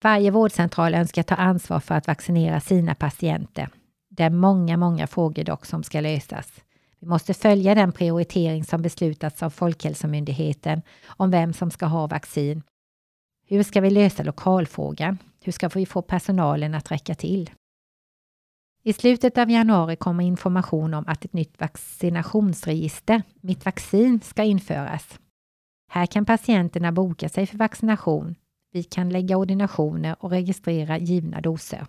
Varje 0.03 0.31
vårdcentral 0.31 0.95
önskar 0.95 1.23
ta 1.23 1.35
ansvar 1.35 1.81
för 1.81 1.95
att 1.95 2.07
vaccinera 2.07 2.61
sina 2.61 2.95
patienter. 2.95 3.69
Det 4.09 4.23
är 4.23 4.31
många, 4.31 4.77
många 4.77 5.07
frågor 5.07 5.45
dock 5.45 5.67
som 5.67 5.83
ska 5.83 6.01
lösas. 6.01 6.53
Vi 7.01 7.07
måste 7.07 7.35
följa 7.35 7.75
den 7.75 7.93
prioritering 7.93 8.65
som 8.65 8.83
beslutats 8.83 9.43
av 9.43 9.51
Folkhälsomyndigheten 9.51 10.83
om 11.07 11.31
vem 11.31 11.53
som 11.53 11.71
ska 11.71 11.87
ha 11.87 12.07
vaccin. 12.07 12.63
Hur 13.47 13.63
ska 13.63 13.81
vi 13.81 13.91
lösa 13.91 14.23
lokalfrågan? 14.23 15.19
Hur 15.41 15.53
ska 15.53 15.69
vi 15.69 15.87
få 15.87 16.03
personalen 16.03 16.75
att 16.75 16.91
räcka 16.91 17.15
till? 17.15 17.51
I 18.83 18.93
slutet 18.93 19.39
av 19.39 19.51
januari 19.51 19.97
kommer 19.97 20.25
information 20.25 20.95
om 20.95 21.05
att 21.07 21.25
ett 21.25 21.33
nytt 21.33 21.61
vaccinationsregister, 21.61 23.23
Mitt 23.41 23.65
vaccin, 23.65 24.21
ska 24.21 24.45
införas. 24.45 25.19
Här 25.91 26.07
kan 26.07 26.25
patienterna 26.25 26.93
boka 26.93 27.29
sig 27.29 27.47
för 27.47 27.59
vaccination. 27.59 28.35
Vi 28.73 28.83
kan 28.83 29.11
lägga 29.11 29.37
ordinationer 29.37 30.17
och 30.21 30.31
registrera 30.31 30.99
givna 30.99 31.41
doser. 31.41 31.87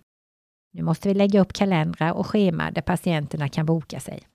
Nu 0.74 0.84
måste 0.84 1.08
vi 1.08 1.14
lägga 1.14 1.42
upp 1.42 1.54
kalendrar 1.54 2.12
och 2.12 2.28
schema 2.28 2.72
där 2.72 2.82
patienterna 2.82 3.50
kan 3.50 3.66
boka 3.66 4.00
sig. 4.00 4.28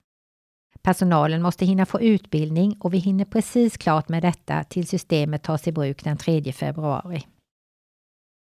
Personalen 0.87 1.41
måste 1.41 1.65
hinna 1.65 1.85
få 1.85 2.01
utbildning 2.01 2.77
och 2.79 2.93
vi 2.93 2.97
hinner 2.97 3.25
precis 3.25 3.77
klart 3.77 4.09
med 4.09 4.23
detta 4.23 4.63
till 4.63 4.87
systemet 4.87 5.43
tas 5.43 5.67
i 5.67 5.71
bruk 5.71 6.03
den 6.03 6.17
3 6.17 6.53
februari. 6.53 7.23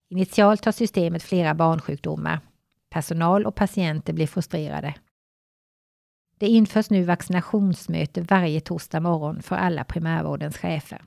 Initialt 0.09 0.65
har 0.65 0.71
systemet 0.71 1.23
flera 1.23 1.53
barnsjukdomar. 1.53 2.39
Personal 2.89 3.45
och 3.45 3.55
patienter 3.55 4.13
blir 4.13 4.27
frustrerade. 4.27 4.93
Det 6.37 6.47
införs 6.47 6.89
nu 6.89 7.03
vaccinationsmöte 7.03 8.21
varje 8.21 8.61
torsdag 8.61 8.99
morgon 8.99 9.41
för 9.41 9.55
alla 9.55 9.83
primärvårdens 9.83 10.57
chefer. 10.57 11.01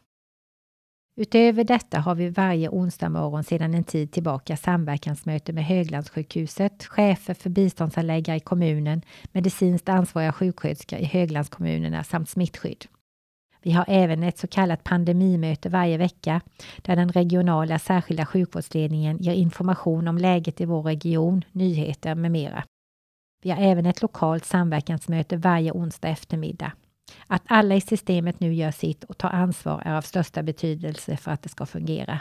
Utöver 1.20 1.64
detta 1.64 1.98
har 1.98 2.14
vi 2.14 2.28
varje 2.28 2.68
onsdag 2.68 3.08
morgon 3.08 3.44
sedan 3.44 3.74
en 3.74 3.84
tid 3.84 4.12
tillbaka 4.12 4.56
samverkansmöte 4.56 5.52
med 5.52 5.64
Höglandssjukhuset, 5.64 6.84
chefer 6.84 7.34
för 7.34 7.50
biståndsanläggare 7.50 8.36
i 8.36 8.40
kommunen, 8.40 9.02
medicinskt 9.32 9.88
ansvariga 9.88 10.32
sjuksköterskor 10.32 10.98
i 10.98 11.04
höglandskommunerna 11.04 12.04
samt 12.04 12.28
smittskydd. 12.28 12.84
Vi 13.62 13.72
har 13.72 13.84
även 13.88 14.22
ett 14.22 14.38
så 14.38 14.46
kallat 14.46 14.84
pandemimöte 14.84 15.68
varje 15.68 15.96
vecka 15.96 16.40
där 16.76 16.96
den 16.96 17.12
regionala 17.12 17.78
särskilda 17.78 18.26
sjukvårdsledningen 18.26 19.18
ger 19.18 19.34
information 19.34 20.08
om 20.08 20.18
läget 20.18 20.60
i 20.60 20.64
vår 20.64 20.82
region, 20.82 21.44
nyheter 21.52 22.14
med 22.14 22.30
mera. 22.30 22.64
Vi 23.42 23.50
har 23.50 23.62
även 23.62 23.86
ett 23.86 24.02
lokalt 24.02 24.44
samverkansmöte 24.44 25.36
varje 25.36 25.72
onsdag 25.72 26.08
eftermiddag. 26.08 26.72
Att 27.26 27.42
alla 27.46 27.74
i 27.74 27.80
systemet 27.80 28.40
nu 28.40 28.54
gör 28.54 28.70
sitt 28.70 29.04
och 29.04 29.18
tar 29.18 29.30
ansvar 29.30 29.82
är 29.84 29.94
av 29.94 30.02
största 30.02 30.42
betydelse 30.42 31.16
för 31.16 31.30
att 31.30 31.42
det 31.42 31.48
ska 31.48 31.66
fungera. 31.66 32.20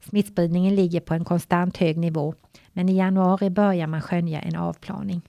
Smittspridningen 0.00 0.74
ligger 0.74 1.00
på 1.00 1.14
en 1.14 1.24
konstant 1.24 1.76
hög 1.76 1.98
nivå, 1.98 2.34
men 2.72 2.88
i 2.88 2.96
januari 2.96 3.50
börjar 3.50 3.86
man 3.86 4.02
skönja 4.02 4.40
en 4.40 4.56
avplaning. 4.56 5.22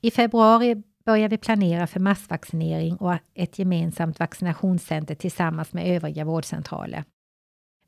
I 0.00 0.10
februari 0.10 0.82
börjar 1.04 1.28
vi 1.28 1.38
planera 1.38 1.86
för 1.86 2.00
massvaccinering 2.00 2.96
och 2.96 3.14
ett 3.34 3.58
gemensamt 3.58 4.20
vaccinationscenter 4.20 5.14
tillsammans 5.14 5.72
med 5.72 5.86
övriga 5.86 6.24
vårdcentraler. 6.24 7.04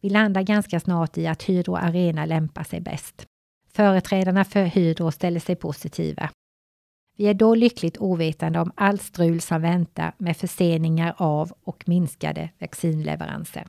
Vi 0.00 0.10
landar 0.10 0.42
ganska 0.42 0.80
snart 0.80 1.18
i 1.18 1.26
att 1.26 1.42
Hydro 1.42 1.74
Arena 1.74 2.24
lämpar 2.24 2.64
sig 2.64 2.80
bäst. 2.80 3.26
Företrädarna 3.68 4.44
för 4.44 4.64
Hydro 4.64 5.10
ställer 5.10 5.40
sig 5.40 5.56
positiva. 5.56 6.30
Vi 7.16 7.26
är 7.26 7.34
då 7.34 7.54
lyckligt 7.54 7.98
ovetande 7.98 8.60
om 8.60 8.72
allt 8.74 9.02
strul 9.02 9.40
som 9.40 9.62
väntar 9.62 10.12
med 10.18 10.36
förseningar 10.36 11.14
av 11.16 11.52
och 11.64 11.88
minskade 11.88 12.50
vaccinleveranser. 12.58 13.66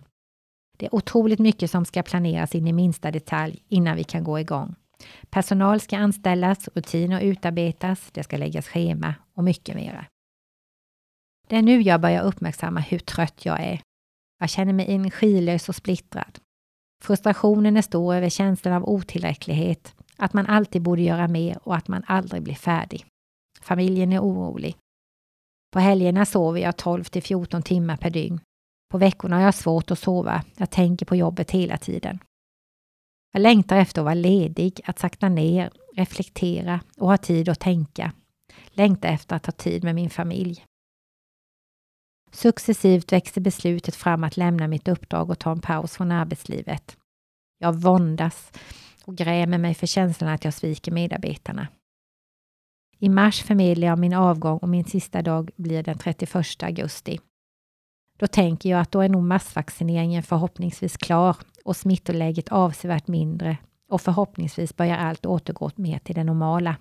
Det 0.77 0.85
är 0.85 0.95
otroligt 0.95 1.39
mycket 1.39 1.71
som 1.71 1.85
ska 1.85 2.03
planeras 2.03 2.55
in 2.55 2.67
i 2.67 2.73
minsta 2.73 3.11
detalj 3.11 3.63
innan 3.67 3.95
vi 3.95 4.03
kan 4.03 4.23
gå 4.23 4.39
igång. 4.39 4.75
Personal 5.29 5.79
ska 5.79 5.97
anställas, 5.97 6.69
rutiner 6.75 7.21
utarbetas, 7.21 8.11
det 8.11 8.23
ska 8.23 8.37
läggas 8.37 8.67
schema 8.67 9.15
och 9.33 9.43
mycket 9.43 9.75
mera. 9.75 10.05
Det 11.47 11.55
är 11.55 11.61
nu 11.61 11.81
jag 11.81 12.01
börjar 12.01 12.23
uppmärksamma 12.23 12.79
hur 12.79 12.99
trött 12.99 13.45
jag 13.45 13.59
är. 13.59 13.81
Jag 14.39 14.49
känner 14.49 14.73
mig 14.73 14.95
energilös 14.95 15.69
och 15.69 15.75
splittrad. 15.75 16.39
Frustrationen 17.03 17.77
är 17.77 17.81
stor 17.81 18.15
över 18.15 18.29
känslan 18.29 18.73
av 18.73 18.89
otillräcklighet, 18.89 19.95
att 20.15 20.33
man 20.33 20.45
alltid 20.45 20.81
borde 20.81 21.01
göra 21.01 21.27
mer 21.27 21.59
och 21.63 21.75
att 21.75 21.87
man 21.87 22.03
aldrig 22.07 22.43
blir 22.43 22.55
färdig. 22.55 23.05
Familjen 23.67 24.13
är 24.13 24.19
orolig. 24.19 24.77
På 25.73 25.79
helgerna 25.79 26.25
sover 26.25 26.61
jag 26.61 26.77
12 26.77 27.03
till 27.03 27.23
14 27.23 27.61
timmar 27.61 27.97
per 27.97 28.09
dygn. 28.09 28.39
På 28.91 28.97
veckorna 28.97 29.35
har 29.35 29.43
jag 29.43 29.55
svårt 29.55 29.91
att 29.91 29.99
sova. 29.99 30.43
Jag 30.57 30.69
tänker 30.69 31.05
på 31.05 31.15
jobbet 31.15 31.51
hela 31.51 31.77
tiden. 31.77 32.19
Jag 33.33 33.41
längtar 33.41 33.77
efter 33.77 34.01
att 34.01 34.05
vara 34.05 34.13
ledig, 34.13 34.81
att 34.85 34.99
sakta 34.99 35.29
ner, 35.29 35.71
reflektera 35.95 36.81
och 36.97 37.07
ha 37.07 37.17
tid 37.17 37.49
att 37.49 37.59
tänka. 37.59 38.13
Längtar 38.67 39.09
efter 39.09 39.35
att 39.35 39.45
ha 39.45 39.51
tid 39.51 39.83
med 39.83 39.95
min 39.95 40.09
familj. 40.09 40.65
Successivt 42.31 43.11
växer 43.11 43.41
beslutet 43.41 43.95
fram 43.95 44.23
att 44.23 44.37
lämna 44.37 44.67
mitt 44.67 44.87
uppdrag 44.87 45.29
och 45.29 45.39
ta 45.39 45.51
en 45.51 45.61
paus 45.61 45.97
från 45.97 46.11
arbetslivet. 46.11 46.97
Jag 47.57 47.75
våndas 47.75 48.51
och 49.05 49.15
grämer 49.15 49.57
mig 49.57 49.73
för 49.73 49.87
känslan 49.87 50.29
att 50.29 50.45
jag 50.45 50.53
sviker 50.53 50.91
medarbetarna. 50.91 51.67
I 52.99 53.09
mars 53.09 53.41
förmedlar 53.41 53.87
jag 53.87 53.99
min 53.99 54.13
avgång 54.13 54.57
och 54.57 54.69
min 54.69 54.85
sista 54.85 55.21
dag 55.21 55.51
blir 55.55 55.83
den 55.83 55.97
31 55.97 56.63
augusti. 56.63 57.19
Då 58.19 58.27
tänker 58.27 58.69
jag 58.69 58.79
att 58.79 58.91
då 58.91 59.01
är 59.01 59.09
nog 59.09 59.23
massvaccineringen 59.23 60.23
förhoppningsvis 60.23 60.97
klar 60.97 61.37
och 61.65 61.77
smittoläget 61.77 62.49
avsevärt 62.49 63.07
mindre 63.07 63.57
och 63.89 64.01
förhoppningsvis 64.01 64.75
börjar 64.75 64.97
allt 64.97 65.25
återgå 65.25 65.71
mer 65.75 65.99
till 65.99 66.15
det 66.15 66.23
normala. 66.23 66.75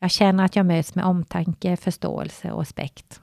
Jag 0.00 0.10
känner 0.10 0.44
att 0.44 0.56
jag 0.56 0.66
möts 0.66 0.94
med 0.94 1.04
omtanke, 1.04 1.76
förståelse 1.76 2.52
och 2.52 2.58
respekt. 2.58 3.20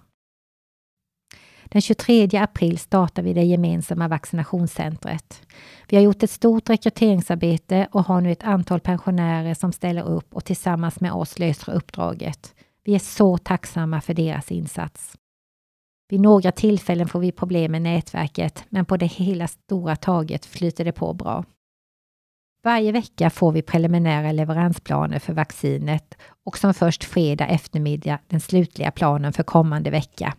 Den 1.70 1.82
23 1.82 2.30
april 2.38 2.78
startar 2.78 3.24
vi 3.24 3.34
det 3.34 3.43
gemensamma 3.43 4.07
vaccinationscentret. 4.07 5.41
Vi 5.88 5.97
har 5.97 6.03
gjort 6.03 6.24
ett 6.24 6.32
stort 6.32 6.70
rekryteringsarbete 6.70 7.88
och 7.91 8.05
har 8.05 8.22
nu 8.22 8.32
ett 8.32 8.43
antal 8.43 8.80
pensionärer 8.80 9.53
som 9.53 9.72
ställer 9.72 10.03
upp 10.03 10.34
och 10.34 10.45
tillsammans 10.45 10.99
med 10.99 11.11
oss 11.11 11.39
löser 11.39 11.74
uppdraget. 11.74 12.55
Vi 12.84 12.95
är 12.95 12.99
så 12.99 13.38
tacksamma 13.38 14.01
för 14.01 14.13
deras 14.13 14.51
insats. 14.51 15.18
Vid 16.09 16.22
några 16.22 16.51
tillfällen 16.51 17.07
får 17.07 17.20
vi 17.20 17.32
problem 17.32 17.72
med 17.72 17.82
nätverket, 17.82 18.66
men 18.70 18.86
på 18.86 18.97
det 18.97 19.05
hela 19.05 19.47
stora 19.47 19.95
taget 19.95 20.45
flyter 20.45 20.86
det 20.86 20.91
på 20.91 21.13
bra. 21.13 21.43
Varje 22.63 22.91
vecka 22.91 23.30
får 23.30 23.51
vi 23.51 23.61
preliminära 23.61 24.32
leveransplaner 24.32 25.20
för 25.20 25.34
vaccinet 25.34 26.18
och 26.45 26.57
som 26.57 26.74
först 26.74 27.03
fredag 27.03 27.47
eftermiddag 27.47 28.20
den 28.28 28.39
slutliga 28.39 28.91
planen 28.91 29.34
för 29.34 29.43
kommande 29.43 29.89
vecka. 29.89 30.34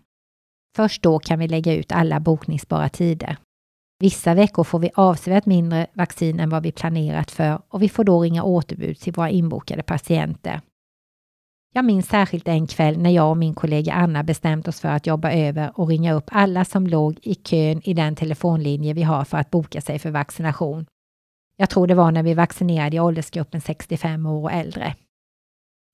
Först 0.77 1.03
då 1.03 1.19
kan 1.19 1.39
vi 1.39 1.49
lägga 1.49 1.75
ut 1.75 1.93
alla 1.93 2.21
bokningsbara 2.21 2.89
tider. 2.89 3.37
Vissa 3.99 4.35
veckor 4.35 4.65
får 4.65 4.79
vi 4.79 4.91
avsevärt 4.95 5.47
mindre 5.47 5.87
vaccin 5.93 6.41
än 6.41 6.51
vad 6.51 6.63
vi 6.63 6.73
planerat 6.73 7.31
för 7.31 7.63
och 7.69 7.83
vi 7.83 7.89
får 7.89 8.05
då 8.05 8.23
ringa 8.23 8.43
återbud 8.43 8.99
till 8.99 9.13
våra 9.13 9.31
inbokade 9.31 9.83
patienter. 9.83 10.61
Jag 11.75 11.85
minns 11.85 12.09
särskilt 12.09 12.49
en 12.49 12.67
kväll 12.67 12.99
när 12.99 13.11
jag 13.11 13.31
och 13.31 13.37
min 13.37 13.55
kollega 13.55 13.93
Anna 13.93 14.23
bestämt 14.23 14.69
oss 14.69 14.81
för 14.81 14.89
att 14.89 15.07
jobba 15.07 15.33
över 15.33 15.81
och 15.81 15.89
ringa 15.89 16.13
upp 16.13 16.25
alla 16.27 16.65
som 16.65 16.87
låg 16.87 17.19
i 17.23 17.35
kön 17.35 17.81
i 17.85 17.95
den 17.95 18.17
telefonlinje 18.17 18.95
vi 18.95 19.03
har 19.03 19.25
för 19.25 19.39
att 19.39 19.51
boka 19.51 19.81
sig 19.81 19.99
för 19.99 20.11
vaccination. 20.11 20.87
Jag 21.57 21.71
tror 21.71 21.87
det 21.87 21.95
var 21.95 22.13
när 22.13 22.23
vi 22.23 22.35
vaccinerade 22.35 22.97
i 22.97 23.01
åldersgruppen 23.01 23.61
65 23.61 24.27
år 24.27 24.43
och 24.43 24.53
äldre. 24.53 24.95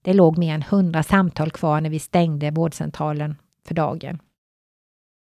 Det 0.04 0.12
låg 0.12 0.38
mer 0.38 0.54
än 0.54 0.62
100 0.62 1.02
samtal 1.02 1.50
kvar 1.50 1.80
när 1.80 1.90
vi 1.90 1.98
stängde 1.98 2.50
vårdcentralen 2.50 3.36
för 3.66 3.74
dagen. 3.74 4.18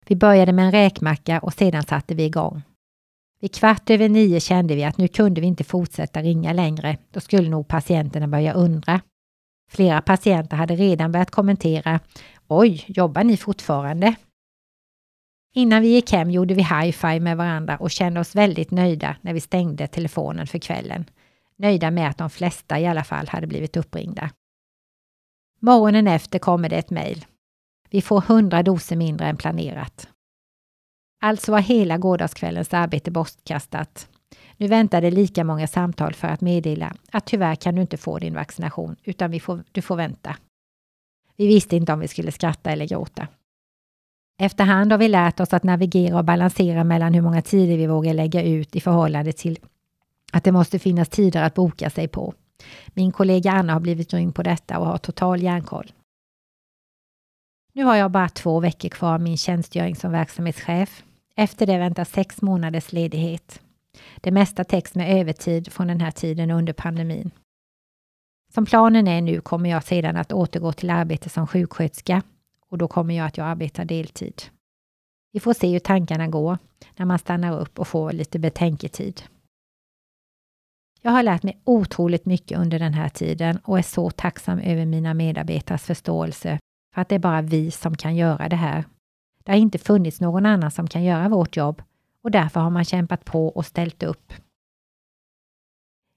Vi 0.08 0.16
började 0.16 0.52
med 0.52 0.64
en 0.64 0.72
räkmacka 0.72 1.38
och 1.38 1.52
sedan 1.52 1.82
satte 1.82 2.14
vi 2.14 2.24
igång. 2.24 2.62
Vid 3.40 3.54
kvart 3.54 3.90
över 3.90 4.08
nio 4.08 4.40
kände 4.40 4.74
vi 4.74 4.84
att 4.84 4.98
nu 4.98 5.08
kunde 5.08 5.40
vi 5.40 5.46
inte 5.46 5.64
fortsätta 5.64 6.22
ringa 6.22 6.52
längre. 6.52 6.98
Då 7.10 7.20
skulle 7.20 7.48
nog 7.48 7.68
patienterna 7.68 8.28
börja 8.28 8.52
undra. 8.52 9.00
Flera 9.70 10.00
patienter 10.00 10.56
hade 10.56 10.76
redan 10.76 11.12
börjat 11.12 11.30
kommentera 11.30 12.00
Oj, 12.48 12.84
jobbar 12.86 13.24
ni 13.24 13.36
fortfarande? 13.36 14.14
Innan 15.54 15.82
vi 15.82 15.88
gick 15.88 16.12
hem 16.12 16.30
gjorde 16.30 16.54
vi 16.54 16.62
high-five 16.62 17.20
med 17.20 17.36
varandra 17.36 17.76
och 17.76 17.90
kände 17.90 18.20
oss 18.20 18.34
väldigt 18.34 18.70
nöjda 18.70 19.16
när 19.20 19.34
vi 19.34 19.40
stängde 19.40 19.86
telefonen 19.86 20.46
för 20.46 20.58
kvällen. 20.58 21.04
Nöjda 21.56 21.90
med 21.90 22.08
att 22.08 22.18
de 22.18 22.30
flesta 22.30 22.80
i 22.80 22.86
alla 22.86 23.04
fall 23.04 23.28
hade 23.28 23.46
blivit 23.46 23.76
uppringda. 23.76 24.30
Morgonen 25.60 26.06
efter 26.06 26.38
kommer 26.38 26.68
det 26.68 26.76
ett 26.76 26.90
mejl. 26.90 27.24
Vi 27.90 28.02
får 28.02 28.24
100 28.28 28.62
doser 28.62 28.96
mindre 28.96 29.26
än 29.26 29.36
planerat. 29.36 30.08
Alltså 31.22 31.52
var 31.52 31.60
hela 31.60 31.98
gårdagskvällens 31.98 32.74
arbete 32.74 33.10
bortkastat. 33.10 34.08
Nu 34.56 34.68
väntar 34.68 35.00
det 35.00 35.10
lika 35.10 35.44
många 35.44 35.66
samtal 35.66 36.14
för 36.14 36.28
att 36.28 36.40
meddela 36.40 36.94
att 37.12 37.26
tyvärr 37.26 37.54
kan 37.54 37.74
du 37.74 37.80
inte 37.80 37.96
få 37.96 38.18
din 38.18 38.34
vaccination 38.34 38.96
utan 39.04 39.30
vi 39.30 39.40
får, 39.40 39.64
du 39.72 39.82
får 39.82 39.96
vänta. 39.96 40.36
Vi 41.36 41.46
visste 41.46 41.76
inte 41.76 41.92
om 41.92 42.00
vi 42.00 42.08
skulle 42.08 42.32
skratta 42.32 42.70
eller 42.70 42.86
gråta. 42.86 43.28
Efterhand 44.38 44.92
har 44.92 44.98
vi 44.98 45.08
lärt 45.08 45.40
oss 45.40 45.52
att 45.52 45.62
navigera 45.62 46.18
och 46.18 46.24
balansera 46.24 46.84
mellan 46.84 47.14
hur 47.14 47.22
många 47.22 47.42
tider 47.42 47.76
vi 47.76 47.86
vågar 47.86 48.14
lägga 48.14 48.42
ut 48.42 48.76
i 48.76 48.80
förhållande 48.80 49.32
till 49.32 49.58
att 50.32 50.44
det 50.44 50.52
måste 50.52 50.78
finnas 50.78 51.08
tider 51.08 51.42
att 51.42 51.54
boka 51.54 51.90
sig 51.90 52.08
på. 52.08 52.34
Min 52.94 53.12
kollega 53.12 53.52
Anna 53.52 53.72
har 53.72 53.80
blivit 53.80 54.10
grym 54.10 54.32
på 54.32 54.42
detta 54.42 54.78
och 54.78 54.86
har 54.86 54.98
total 54.98 55.42
järnkoll. 55.42 55.92
Nu 57.76 57.84
har 57.84 57.96
jag 57.96 58.10
bara 58.10 58.28
två 58.28 58.60
veckor 58.60 58.88
kvar 58.88 59.14
av 59.14 59.20
min 59.20 59.36
tjänstgöring 59.36 59.96
som 59.96 60.12
verksamhetschef. 60.12 61.04
Efter 61.34 61.66
det 61.66 61.78
väntar 61.78 62.04
sex 62.04 62.42
månaders 62.42 62.92
ledighet. 62.92 63.60
Det 64.20 64.30
mesta 64.30 64.64
täcks 64.64 64.94
med 64.94 65.20
övertid 65.20 65.72
från 65.72 65.86
den 65.86 66.00
här 66.00 66.10
tiden 66.10 66.50
under 66.50 66.72
pandemin. 66.72 67.30
Som 68.54 68.66
planen 68.66 69.08
är 69.08 69.20
nu 69.20 69.40
kommer 69.40 69.70
jag 69.70 69.84
sedan 69.84 70.16
att 70.16 70.32
återgå 70.32 70.72
till 70.72 70.90
arbete 70.90 71.28
som 71.28 71.46
sjuksköterska 71.46 72.22
och 72.68 72.78
då 72.78 72.88
kommer 72.88 73.14
jag 73.14 73.26
att 73.26 73.36
jag 73.36 73.46
arbetar 73.46 73.84
deltid. 73.84 74.42
Vi 75.32 75.40
får 75.40 75.52
se 75.52 75.72
hur 75.72 75.78
tankarna 75.78 76.28
går 76.28 76.58
när 76.96 77.06
man 77.06 77.18
stannar 77.18 77.60
upp 77.60 77.78
och 77.78 77.88
får 77.88 78.12
lite 78.12 78.38
betänketid. 78.38 79.22
Jag 81.02 81.10
har 81.10 81.22
lärt 81.22 81.42
mig 81.42 81.60
otroligt 81.64 82.26
mycket 82.26 82.58
under 82.58 82.78
den 82.78 82.94
här 82.94 83.08
tiden 83.08 83.58
och 83.64 83.78
är 83.78 83.82
så 83.82 84.10
tacksam 84.10 84.58
över 84.58 84.86
mina 84.86 85.14
medarbetares 85.14 85.82
förståelse 85.82 86.58
för 86.96 87.00
att 87.02 87.08
det 87.08 87.14
är 87.14 87.18
bara 87.18 87.42
vi 87.42 87.70
som 87.70 87.96
kan 87.96 88.16
göra 88.16 88.48
det 88.48 88.56
här. 88.56 88.84
Det 89.44 89.52
har 89.52 89.58
inte 89.58 89.78
funnits 89.78 90.20
någon 90.20 90.46
annan 90.46 90.70
som 90.70 90.88
kan 90.88 91.04
göra 91.04 91.28
vårt 91.28 91.56
jobb 91.56 91.82
och 92.22 92.30
därför 92.30 92.60
har 92.60 92.70
man 92.70 92.84
kämpat 92.84 93.24
på 93.24 93.48
och 93.48 93.66
ställt 93.66 94.02
upp. 94.02 94.32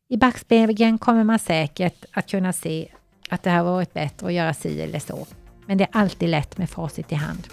I 0.09 0.17
backspegeln 0.17 0.97
kommer 0.97 1.23
man 1.23 1.39
säkert 1.39 2.05
att 2.11 2.29
kunna 2.29 2.53
se 2.53 2.91
att 3.29 3.43
det 3.43 3.49
har 3.49 3.63
varit 3.63 3.93
bättre 3.93 4.27
att 4.27 4.33
göra 4.33 4.53
si 4.53 4.81
eller 4.81 4.99
så. 4.99 5.27
Men 5.65 5.77
det 5.77 5.83
är 5.83 5.89
alltid 5.91 6.29
lätt 6.29 6.57
med 6.57 6.69
facit 6.69 7.11
i 7.11 7.15
hand. 7.15 7.47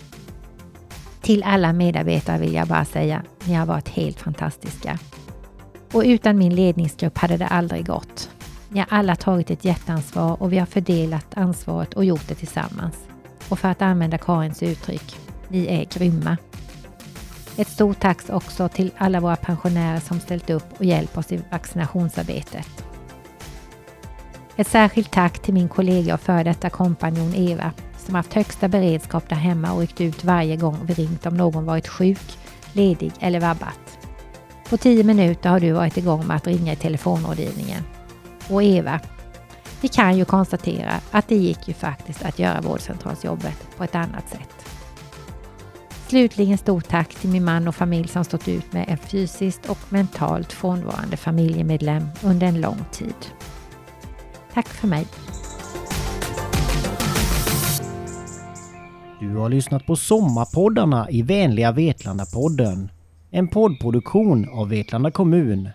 Till 1.23 1.43
alla 1.43 1.73
medarbetare 1.73 2.39
vill 2.39 2.55
jag 2.55 2.69
bara 2.69 2.85
säga, 2.85 3.23
ni 3.47 3.55
har 3.55 3.67
varit 3.67 3.89
helt 3.89 4.21
fantastiska. 4.21 4.99
Och 5.93 6.03
utan 6.05 6.39
min 6.39 6.55
ledningsgrupp 6.55 7.19
hade 7.19 7.37
det 7.37 7.47
aldrig 7.47 7.87
gått. 7.87 8.31
Ni 8.69 8.79
har 8.79 8.89
alla 8.91 9.17
tagit 9.17 9.51
ett 9.51 9.65
jätteansvar 9.65 10.43
och 10.43 10.53
vi 10.53 10.59
har 10.59 10.67
fördelat 10.67 11.27
ansvaret 11.37 11.95
och 11.95 12.05
gjort 12.05 12.29
det 12.29 12.35
tillsammans. 12.35 13.07
Och 13.49 13.59
för 13.59 13.69
att 13.69 13.83
använda 13.83 14.19
Karins 14.19 14.63
uttryck, 14.63 15.17
ni 15.49 15.67
är 15.67 15.85
grymma. 15.85 16.37
Ett 17.57 17.69
stort 17.69 18.01
tack 18.01 18.31
också 18.31 18.69
till 18.69 18.91
alla 18.99 19.21
våra 19.21 19.37
pensionärer 19.37 20.01
som 20.01 20.21
ställt 20.21 20.51
upp 20.51 20.73
och 20.79 20.85
hjälpt 20.85 21.17
oss 21.17 21.33
i 21.33 21.41
vaccinationsarbetet. 21.51 22.69
Ett 24.57 24.69
särskilt 24.69 25.11
tack 25.11 25.39
till 25.39 25.55
min 25.55 25.69
kollega 25.69 26.15
och 26.15 26.21
före 26.21 26.45
detta 26.45 26.71
kompanjon 26.71 27.35
Eva 27.35 27.73
som 27.99 28.15
haft 28.15 28.35
högsta 28.35 28.69
beredskap 28.69 29.29
där 29.29 29.37
hemma 29.37 29.73
och 29.73 29.81
ryckt 29.81 30.01
ut 30.01 30.25
varje 30.25 30.57
gång 30.57 30.79
vi 30.87 30.95
ringt 30.95 31.27
om 31.27 31.37
någon 31.37 31.65
varit 31.65 31.89
sjuk, 31.89 32.39
ledig 32.73 33.13
eller 33.21 33.41
vabbat. 33.41 33.99
På 34.71 34.77
tio 34.77 35.05
minuter 35.05 35.51
har 35.51 35.61
du 35.61 35.73
varit 35.73 35.97
igång 35.97 36.27
med 36.27 36.37
att 36.37 36.47
ringa 36.47 36.73
i 36.73 36.77
telefonrådgivningen. 36.77 37.83
Och 38.51 38.63
Eva, 38.63 39.01
vi 39.81 39.89
kan 39.89 40.19
ju 40.19 40.25
konstatera 40.25 40.93
att 41.11 41.29
det 41.29 41.37
gick 41.37 41.69
ju 41.69 41.75
faktiskt 41.75 42.25
att 42.25 42.39
göra 42.39 42.61
vårdcentralsjobbet 42.61 43.77
på 43.77 43.85
ett 43.85 43.95
annat 43.95 44.29
sätt. 44.29 44.67
Slutligen 46.09 46.59
stort 46.59 46.89
tack 46.89 47.15
till 47.15 47.31
min 47.31 47.45
man 47.45 47.69
och 47.69 47.75
familj 47.75 48.09
som 48.09 48.25
stått 48.25 48.49
ut 48.49 48.73
med 48.73 48.85
en 48.89 48.99
fysiskt 48.99 49.67
och 49.69 49.79
mentalt 49.89 50.53
frånvarande 50.53 51.17
familjemedlem 51.17 52.09
under 52.23 52.47
en 52.47 52.61
lång 52.61 52.79
tid. 52.93 53.15
Tack 54.55 54.69
för 54.69 54.89
mig. 54.89 55.07
Du 59.21 59.37
har 59.37 59.49
lyssnat 59.49 59.87
på 59.87 59.97
Sommarpoddarna 59.97 61.11
i 61.11 61.23
vänliga 61.23 61.73
Vetlanda-podden. 61.73 62.89
En 63.31 63.49
poddproduktion 63.49 64.49
av 64.49 64.69
Vetlanda 64.69 65.11
kommun 65.11 65.69